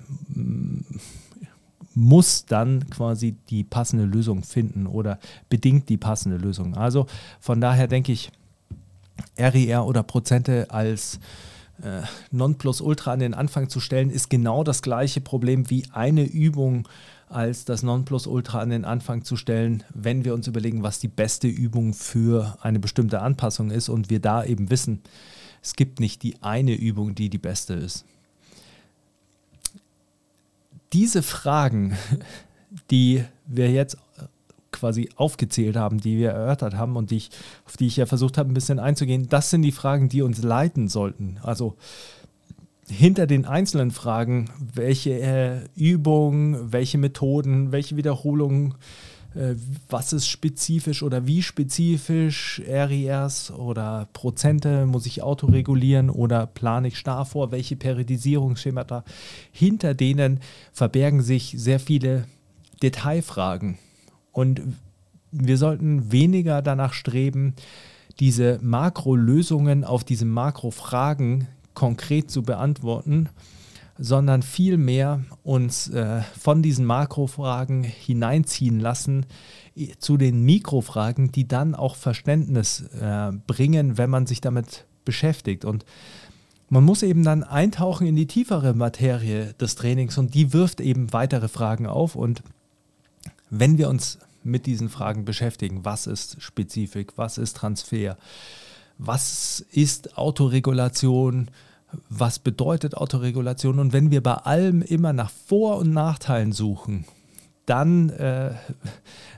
muss 1.94 2.46
dann 2.46 2.90
quasi 2.90 3.36
die 3.48 3.62
passende 3.62 4.04
Lösung 4.04 4.42
finden 4.42 4.88
oder 4.88 5.20
bedingt 5.48 5.88
die 5.88 5.96
passende 5.96 6.36
Lösung. 6.36 6.76
Also 6.76 7.06
von 7.38 7.60
daher 7.60 7.86
denke 7.86 8.10
ich, 8.10 8.32
RER 9.38 9.54
e 9.54 9.76
oder 9.76 10.02
Prozente 10.02 10.68
als 10.72 11.20
äh, 11.80 12.00
Nonplusultra 12.32 13.12
an 13.12 13.20
den 13.20 13.32
Anfang 13.32 13.68
zu 13.68 13.78
stellen, 13.78 14.10
ist 14.10 14.28
genau 14.28 14.64
das 14.64 14.82
gleiche 14.82 15.20
Problem 15.20 15.70
wie 15.70 15.84
eine 15.92 16.24
Übung 16.24 16.88
als 17.28 17.66
das 17.66 17.84
Nonplusultra 17.84 18.58
an 18.58 18.70
den 18.70 18.84
Anfang 18.84 19.22
zu 19.22 19.36
stellen, 19.36 19.84
wenn 19.94 20.24
wir 20.24 20.34
uns 20.34 20.48
überlegen, 20.48 20.82
was 20.82 20.98
die 20.98 21.06
beste 21.06 21.46
Übung 21.46 21.94
für 21.94 22.58
eine 22.62 22.80
bestimmte 22.80 23.20
Anpassung 23.20 23.70
ist 23.70 23.88
und 23.88 24.10
wir 24.10 24.18
da 24.18 24.42
eben 24.44 24.70
wissen, 24.70 25.00
es 25.64 25.74
gibt 25.74 25.98
nicht 25.98 26.22
die 26.22 26.40
eine 26.42 26.74
Übung, 26.74 27.16
die 27.16 27.28
die 27.28 27.38
beste 27.38 27.74
ist 27.74 28.04
diese 30.94 31.22
Fragen, 31.22 31.96
die 32.90 33.24
wir 33.46 33.70
jetzt 33.70 33.98
quasi 34.70 35.10
aufgezählt 35.16 35.76
haben, 35.76 36.00
die 36.00 36.18
wir 36.18 36.30
erörtert 36.30 36.74
haben 36.74 36.96
und 36.96 37.10
die 37.10 37.18
ich, 37.18 37.30
auf 37.66 37.76
die 37.76 37.86
ich 37.86 37.96
ja 37.96 38.06
versucht 38.06 38.38
habe, 38.38 38.50
ein 38.50 38.54
bisschen 38.54 38.78
einzugehen, 38.78 39.28
das 39.28 39.50
sind 39.50 39.62
die 39.62 39.72
Fragen, 39.72 40.08
die 40.08 40.22
uns 40.22 40.42
leiten 40.42 40.88
sollten. 40.88 41.38
Also 41.42 41.76
hinter 42.88 43.26
den 43.26 43.44
einzelnen 43.44 43.92
Fragen, 43.92 44.50
welche 44.74 45.18
äh, 45.20 45.60
Übungen, 45.76 46.72
welche 46.72 46.98
Methoden, 46.98 47.72
welche 47.72 47.96
Wiederholungen 47.96 48.72
äh, 48.72 49.13
was 49.88 50.12
ist 50.12 50.28
spezifisch 50.28 51.02
oder 51.02 51.26
wie 51.26 51.42
spezifisch 51.42 52.62
RERs 52.66 53.50
oder 53.50 54.08
Prozente 54.12 54.86
muss 54.86 55.06
ich 55.06 55.22
autoregulieren 55.22 56.08
oder 56.10 56.46
plane 56.46 56.88
ich 56.88 56.98
starr 56.98 57.24
vor, 57.26 57.50
welche 57.50 57.76
Periodisierungsschemata. 57.76 59.04
Hinter 59.50 59.94
denen 59.94 60.40
verbergen 60.72 61.22
sich 61.22 61.54
sehr 61.56 61.80
viele 61.80 62.26
Detailfragen. 62.82 63.78
Und 64.30 64.62
wir 65.32 65.58
sollten 65.58 66.12
weniger 66.12 66.62
danach 66.62 66.92
streben, 66.92 67.54
diese 68.20 68.60
Makrolösungen 68.62 69.82
auf 69.84 70.04
diese 70.04 70.24
Makrofragen 70.24 71.48
konkret 71.74 72.30
zu 72.30 72.42
beantworten, 72.42 73.28
sondern 73.98 74.42
vielmehr 74.42 75.24
uns 75.42 75.88
äh, 75.88 76.22
von 76.38 76.62
diesen 76.62 76.84
Makrofragen 76.84 77.84
hineinziehen 77.84 78.80
lassen 78.80 79.26
zu 79.98 80.16
den 80.16 80.42
Mikrofragen, 80.42 81.32
die 81.32 81.46
dann 81.46 81.74
auch 81.74 81.96
Verständnis 81.96 82.80
äh, 83.00 83.32
bringen, 83.46 83.98
wenn 83.98 84.10
man 84.10 84.26
sich 84.26 84.40
damit 84.40 84.86
beschäftigt. 85.04 85.64
Und 85.64 85.84
man 86.68 86.84
muss 86.84 87.02
eben 87.02 87.22
dann 87.22 87.42
eintauchen 87.42 88.06
in 88.06 88.16
die 88.16 88.26
tiefere 88.26 88.74
Materie 88.74 89.54
des 89.54 89.76
Trainings 89.76 90.18
und 90.18 90.34
die 90.34 90.52
wirft 90.52 90.80
eben 90.80 91.12
weitere 91.12 91.48
Fragen 91.48 91.86
auf. 91.86 92.16
Und 92.16 92.42
wenn 93.50 93.78
wir 93.78 93.88
uns 93.88 94.18
mit 94.42 94.66
diesen 94.66 94.88
Fragen 94.88 95.24
beschäftigen, 95.24 95.84
was 95.84 96.06
ist 96.06 96.40
Spezifik, 96.42 97.12
was 97.16 97.38
ist 97.38 97.56
Transfer, 97.56 98.16
was 98.98 99.64
ist 99.70 100.16
Autoregulation, 100.18 101.50
was 102.08 102.38
bedeutet 102.38 102.96
Autoregulation. 102.96 103.78
Und 103.78 103.92
wenn 103.92 104.10
wir 104.10 104.22
bei 104.22 104.34
allem 104.34 104.82
immer 104.82 105.12
nach 105.12 105.30
Vor- 105.30 105.78
und 105.78 105.92
Nachteilen 105.92 106.52
suchen, 106.52 107.04
dann 107.66 108.10
äh, 108.10 108.52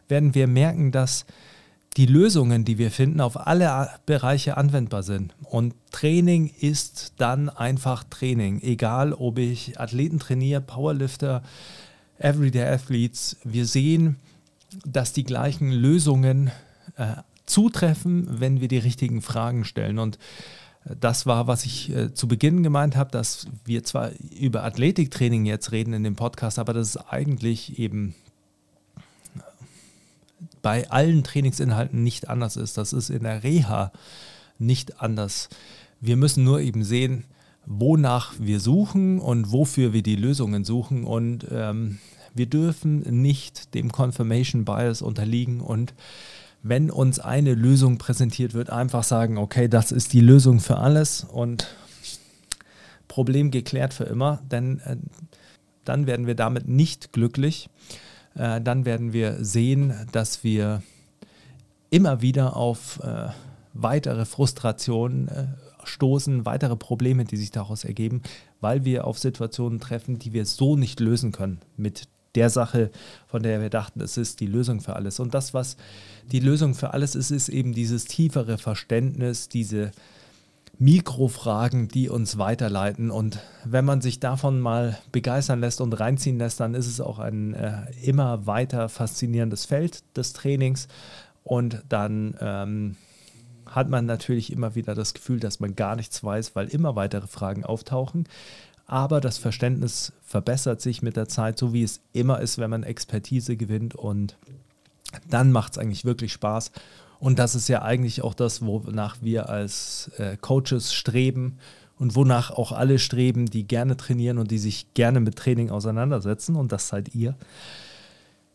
werden 0.08 0.34
wir 0.34 0.46
merken, 0.46 0.92
dass 0.92 1.26
die 1.96 2.06
Lösungen, 2.06 2.64
die 2.64 2.76
wir 2.76 2.90
finden, 2.90 3.20
auf 3.20 3.46
alle 3.46 3.88
Bereiche 4.04 4.56
anwendbar 4.58 5.02
sind. 5.02 5.34
Und 5.44 5.74
Training 5.92 6.52
ist 6.60 7.14
dann 7.16 7.48
einfach 7.48 8.04
Training. 8.04 8.60
Egal, 8.60 9.14
ob 9.14 9.38
ich 9.38 9.80
Athleten 9.80 10.18
trainiere, 10.18 10.60
Powerlifter, 10.60 11.42
Everyday 12.18 12.68
Athletes, 12.68 13.38
wir 13.44 13.66
sehen, 13.66 14.16
dass 14.84 15.14
die 15.14 15.24
gleichen 15.24 15.70
Lösungen 15.72 16.50
äh, 16.96 17.14
zutreffen, 17.46 18.40
wenn 18.40 18.60
wir 18.60 18.68
die 18.68 18.78
richtigen 18.78 19.22
Fragen 19.22 19.64
stellen. 19.64 19.98
Und 19.98 20.18
das 21.00 21.26
war, 21.26 21.46
was 21.46 21.64
ich 21.64 21.90
äh, 21.90 22.14
zu 22.14 22.28
Beginn 22.28 22.62
gemeint 22.62 22.96
habe, 22.96 23.10
dass 23.10 23.46
wir 23.64 23.82
zwar 23.84 24.10
über 24.38 24.64
Athletiktraining 24.64 25.44
jetzt 25.44 25.72
reden 25.72 25.92
in 25.92 26.04
dem 26.04 26.16
Podcast, 26.16 26.58
aber 26.58 26.72
das 26.72 26.88
ist 26.88 26.96
eigentlich 26.96 27.78
eben 27.78 28.14
bei 30.62 30.90
allen 30.90 31.24
Trainingsinhalten 31.24 32.02
nicht 32.02 32.28
anders 32.28 32.56
ist. 32.56 32.76
Das 32.76 32.92
ist 32.92 33.10
in 33.10 33.22
der 33.22 33.42
Reha 33.42 33.92
nicht 34.58 35.00
anders. 35.00 35.48
Wir 36.00 36.16
müssen 36.16 36.44
nur 36.44 36.60
eben 36.60 36.84
sehen, 36.84 37.24
wonach 37.66 38.34
wir 38.38 38.60
suchen 38.60 39.18
und 39.20 39.52
wofür 39.52 39.92
wir 39.92 40.02
die 40.02 40.16
Lösungen 40.16 40.64
suchen. 40.64 41.04
Und 41.04 41.46
ähm, 41.50 41.98
wir 42.34 42.46
dürfen 42.46 43.00
nicht 43.22 43.74
dem 43.74 43.90
Confirmation 43.90 44.64
Bias 44.64 45.02
unterliegen 45.02 45.60
und 45.60 45.94
wenn 46.68 46.90
uns 46.90 47.18
eine 47.18 47.54
Lösung 47.54 47.98
präsentiert 47.98 48.54
wird, 48.54 48.70
einfach 48.70 49.04
sagen, 49.04 49.38
okay, 49.38 49.68
das 49.68 49.92
ist 49.92 50.12
die 50.12 50.20
Lösung 50.20 50.60
für 50.60 50.78
alles 50.78 51.24
und 51.24 51.68
Problem 53.08 53.50
geklärt 53.50 53.94
für 53.94 54.04
immer, 54.04 54.42
denn 54.50 54.80
äh, 54.80 54.96
dann 55.84 56.06
werden 56.06 56.26
wir 56.26 56.34
damit 56.34 56.68
nicht 56.68 57.12
glücklich. 57.12 57.68
Äh, 58.34 58.60
dann 58.60 58.84
werden 58.84 59.12
wir 59.12 59.44
sehen, 59.44 59.94
dass 60.12 60.42
wir 60.42 60.82
immer 61.90 62.20
wieder 62.20 62.56
auf 62.56 63.00
äh, 63.02 63.28
weitere 63.72 64.24
Frustrationen 64.24 65.28
äh, 65.28 65.46
stoßen, 65.84 66.44
weitere 66.46 66.76
Probleme, 66.76 67.24
die 67.24 67.36
sich 67.36 67.52
daraus 67.52 67.84
ergeben, 67.84 68.22
weil 68.60 68.84
wir 68.84 69.06
auf 69.06 69.18
Situationen 69.18 69.78
treffen, 69.78 70.18
die 70.18 70.32
wir 70.32 70.44
so 70.46 70.76
nicht 70.76 70.98
lösen 70.98 71.30
können 71.30 71.60
mit 71.76 72.08
der 72.36 72.50
Sache, 72.50 72.90
von 73.26 73.42
der 73.42 73.60
wir 73.60 73.70
dachten, 73.70 74.00
es 74.00 74.16
ist 74.16 74.40
die 74.40 74.46
Lösung 74.46 74.80
für 74.80 74.94
alles. 74.94 75.18
Und 75.18 75.34
das, 75.34 75.54
was 75.54 75.76
die 76.30 76.40
Lösung 76.40 76.74
für 76.74 76.92
alles 76.92 77.14
ist, 77.14 77.30
ist 77.30 77.48
eben 77.48 77.72
dieses 77.72 78.04
tiefere 78.04 78.58
Verständnis, 78.58 79.48
diese 79.48 79.90
Mikrofragen, 80.78 81.88
die 81.88 82.08
uns 82.08 82.38
weiterleiten. 82.38 83.10
Und 83.10 83.40
wenn 83.64 83.84
man 83.84 84.02
sich 84.02 84.20
davon 84.20 84.60
mal 84.60 84.98
begeistern 85.10 85.60
lässt 85.60 85.80
und 85.80 85.92
reinziehen 85.94 86.38
lässt, 86.38 86.60
dann 86.60 86.74
ist 86.74 86.86
es 86.86 87.00
auch 87.00 87.18
ein 87.18 87.54
äh, 87.54 87.84
immer 88.02 88.46
weiter 88.46 88.88
faszinierendes 88.88 89.64
Feld 89.64 90.04
des 90.16 90.34
Trainings. 90.34 90.88
Und 91.44 91.82
dann 91.88 92.36
ähm, 92.40 92.96
hat 93.66 93.88
man 93.88 94.04
natürlich 94.04 94.52
immer 94.52 94.74
wieder 94.74 94.94
das 94.94 95.14
Gefühl, 95.14 95.40
dass 95.40 95.60
man 95.60 95.76
gar 95.76 95.96
nichts 95.96 96.22
weiß, 96.22 96.54
weil 96.54 96.68
immer 96.68 96.94
weitere 96.94 97.26
Fragen 97.26 97.64
auftauchen. 97.64 98.24
Aber 98.86 99.20
das 99.20 99.38
Verständnis 99.38 100.12
verbessert 100.24 100.80
sich 100.80 101.02
mit 101.02 101.16
der 101.16 101.28
Zeit, 101.28 101.58
so 101.58 101.72
wie 101.72 101.82
es 101.82 102.00
immer 102.12 102.40
ist, 102.40 102.58
wenn 102.58 102.70
man 102.70 102.82
Expertise 102.82 103.56
gewinnt 103.56 103.94
und 103.94 104.36
dann 105.28 105.52
macht 105.52 105.72
es 105.72 105.78
eigentlich 105.78 106.04
wirklich 106.04 106.32
Spaß. 106.32 106.72
Und 107.18 107.38
das 107.38 107.54
ist 107.54 107.68
ja 107.68 107.82
eigentlich 107.82 108.22
auch 108.22 108.34
das, 108.34 108.62
wonach 108.62 109.16
wir 109.22 109.48
als 109.48 110.10
äh, 110.18 110.36
Coaches 110.36 110.92
streben 110.92 111.58
und 111.98 112.14
wonach 112.14 112.50
auch 112.50 112.72
alle 112.72 112.98
streben, 112.98 113.46
die 113.46 113.66
gerne 113.66 113.96
trainieren 113.96 114.38
und 114.38 114.50
die 114.50 114.58
sich 114.58 114.92
gerne 114.94 115.20
mit 115.20 115.36
Training 115.36 115.70
auseinandersetzen. 115.70 116.56
Und 116.56 116.72
das 116.72 116.88
seid 116.88 117.14
ihr, 117.14 117.34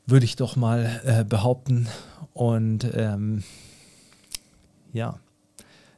würde 0.05 0.25
ich 0.25 0.35
doch 0.35 0.55
mal 0.55 1.01
äh, 1.03 1.23
behaupten. 1.23 1.87
Und 2.33 2.87
ähm, 2.93 3.43
ja, 4.93 5.19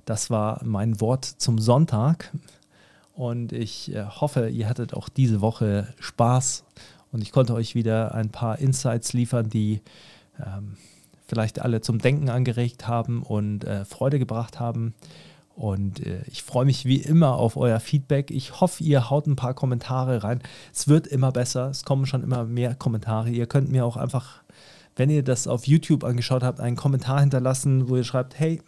das 0.06 0.30
war 0.30 0.62
mein 0.64 1.02
Wort 1.02 1.26
zum 1.26 1.60
Sonntag. 1.60 2.32
Und 3.14 3.52
ich 3.52 3.94
äh, 3.94 4.06
hoffe, 4.06 4.50
ihr 4.50 4.68
hattet 4.68 4.94
auch 4.94 5.08
diese 5.08 5.42
Woche 5.42 5.88
Spaß 6.00 6.64
und 7.12 7.22
ich 7.22 7.32
konnte 7.32 7.54
euch 7.54 7.76
wieder 7.76 8.16
ein 8.16 8.30
paar 8.30 8.58
Insights 8.58 9.14
liefern, 9.14 9.50
die 9.50 9.82
ähm, 10.44 10.78
vielleicht 11.28 11.62
alle 11.62 11.82
zum 11.82 12.00
Denken 12.00 12.30
angeregt 12.30 12.88
haben 12.88 13.22
und 13.22 13.66
äh, 13.66 13.86
Freude 13.86 14.18
gebracht 14.18 14.60
haben. 14.60 14.94
Und 15.56 16.04
äh, 16.06 16.24
ich 16.26 16.42
freue 16.42 16.66
mich 16.66 16.86
wie 16.86 16.98
immer 16.98 17.36
auf 17.36 17.56
euer 17.58 17.80
Feedback. 17.80 18.32
Ich 18.32 18.60
hoffe, 18.60 18.84
ihr 18.84 19.12
haut 19.12 19.28
ein 19.28 19.36
paar 19.36 19.54
Kommentare 19.54 20.24
rein. 20.24 20.42
Es 20.74 20.88
wird 20.88 21.06
immer 21.06 21.32
besser. 21.32 21.70
Es 21.70 21.84
kommen 21.84 22.08
schon 22.08 22.24
immer 22.24 22.44
mehr 22.46 22.74
Kommentare. 22.74 23.30
Ihr 23.30 23.46
könnt 23.46 23.72
mir 23.72 23.86
auch 23.86 23.98
einfach, 23.98 24.42
wenn 24.96 25.12
ihr 25.12 25.24
das 25.24 25.48
auf 25.48 25.68
YouTube 25.68 26.04
angeschaut 26.04 26.42
habt, 26.42 26.60
einen 26.60 26.76
Kommentar 26.76 27.20
hinterlassen, 27.20 27.88
wo 27.90 27.96
ihr 27.96 28.04
schreibt, 28.04 28.40
hey, 28.40 28.62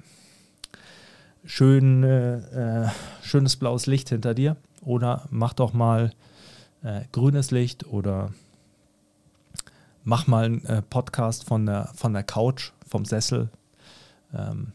schön, 1.46 2.04
äh, 2.04 2.90
schönes 3.22 3.56
blaues 3.56 3.86
Licht 3.86 4.10
hinter 4.10 4.34
dir 4.34 4.58
oder 4.82 5.28
mach 5.30 5.54
doch 5.54 5.74
mal 5.74 6.12
äh, 6.84 7.02
grünes 7.12 7.52
Licht 7.52 7.86
oder 7.88 8.32
mach 10.04 10.28
mal 10.28 10.46
einen 10.46 10.66
äh, 10.66 10.82
Podcast 10.82 11.46
von 11.46 11.66
der, 11.66 11.90
von 11.96 12.14
der 12.14 12.24
Couch, 12.24 12.72
vom 12.88 13.06
Sessel 13.06 13.50
ähm, 14.34 14.72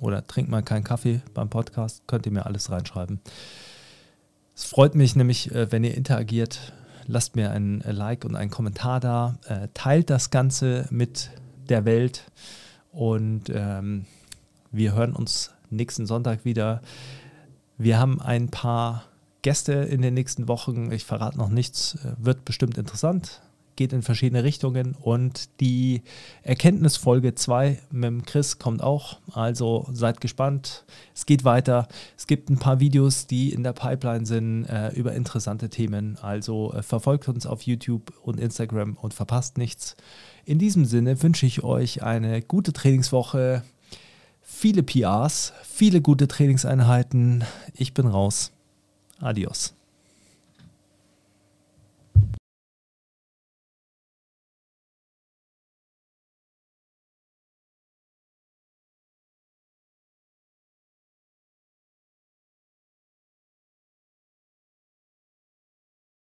oder 0.00 0.26
trink 0.26 0.48
mal 0.48 0.62
keinen 0.62 0.84
Kaffee 0.84 1.22
beim 1.34 1.48
Podcast, 1.48 2.02
könnt 2.06 2.26
ihr 2.26 2.32
mir 2.32 2.46
alles 2.46 2.70
reinschreiben. 2.70 3.20
Es 4.54 4.64
freut 4.64 4.94
mich 4.94 5.16
nämlich, 5.16 5.52
äh, 5.54 5.70
wenn 5.72 5.84
ihr 5.84 5.96
interagiert. 5.96 6.72
Lasst 7.06 7.34
mir 7.34 7.50
ein 7.50 7.82
Like 7.84 8.24
und 8.24 8.36
einen 8.36 8.50
Kommentar 8.50 9.00
da. 9.00 9.36
Äh, 9.46 9.68
teilt 9.74 10.08
das 10.08 10.30
Ganze 10.30 10.86
mit 10.90 11.30
der 11.68 11.84
Welt 11.84 12.30
und 12.92 13.50
ähm, 13.52 14.06
wir 14.70 14.94
hören 14.94 15.14
uns 15.14 15.50
nächsten 15.76 16.06
Sonntag 16.06 16.44
wieder. 16.44 16.82
Wir 17.78 17.98
haben 17.98 18.20
ein 18.20 18.48
paar 18.48 19.04
Gäste 19.42 19.72
in 19.72 20.02
den 20.02 20.14
nächsten 20.14 20.46
Wochen. 20.48 20.92
Ich 20.92 21.04
verrate 21.04 21.36
noch 21.36 21.50
nichts. 21.50 21.98
Wird 22.16 22.44
bestimmt 22.44 22.78
interessant. 22.78 23.42
Geht 23.74 23.92
in 23.92 24.02
verschiedene 24.02 24.44
Richtungen. 24.44 24.94
Und 25.00 25.48
die 25.60 26.02
Erkenntnisfolge 26.42 27.34
2 27.34 27.80
mit 27.90 28.26
Chris 28.26 28.58
kommt 28.58 28.82
auch. 28.82 29.18
Also 29.32 29.88
seid 29.90 30.20
gespannt. 30.20 30.84
Es 31.14 31.26
geht 31.26 31.44
weiter. 31.44 31.88
Es 32.16 32.28
gibt 32.28 32.50
ein 32.50 32.58
paar 32.58 32.78
Videos, 32.78 33.26
die 33.26 33.52
in 33.52 33.64
der 33.64 33.72
Pipeline 33.72 34.26
sind 34.26 34.66
äh, 34.66 34.90
über 34.90 35.14
interessante 35.14 35.68
Themen. 35.70 36.18
Also 36.22 36.72
äh, 36.72 36.82
verfolgt 36.82 37.28
uns 37.28 37.44
auf 37.44 37.62
YouTube 37.62 38.12
und 38.22 38.38
Instagram 38.38 38.96
und 39.00 39.12
verpasst 39.12 39.58
nichts. 39.58 39.96
In 40.44 40.58
diesem 40.58 40.84
Sinne 40.84 41.20
wünsche 41.22 41.46
ich 41.46 41.64
euch 41.64 42.02
eine 42.02 42.42
gute 42.42 42.72
Trainingswoche 42.72 43.62
viele 44.62 44.84
PRs, 44.84 45.52
viele 45.64 46.00
gute 46.00 46.28
Trainingseinheiten. 46.28 47.42
Ich 47.74 47.94
bin 47.94 48.06
raus. 48.06 48.52
Adios. 49.18 49.74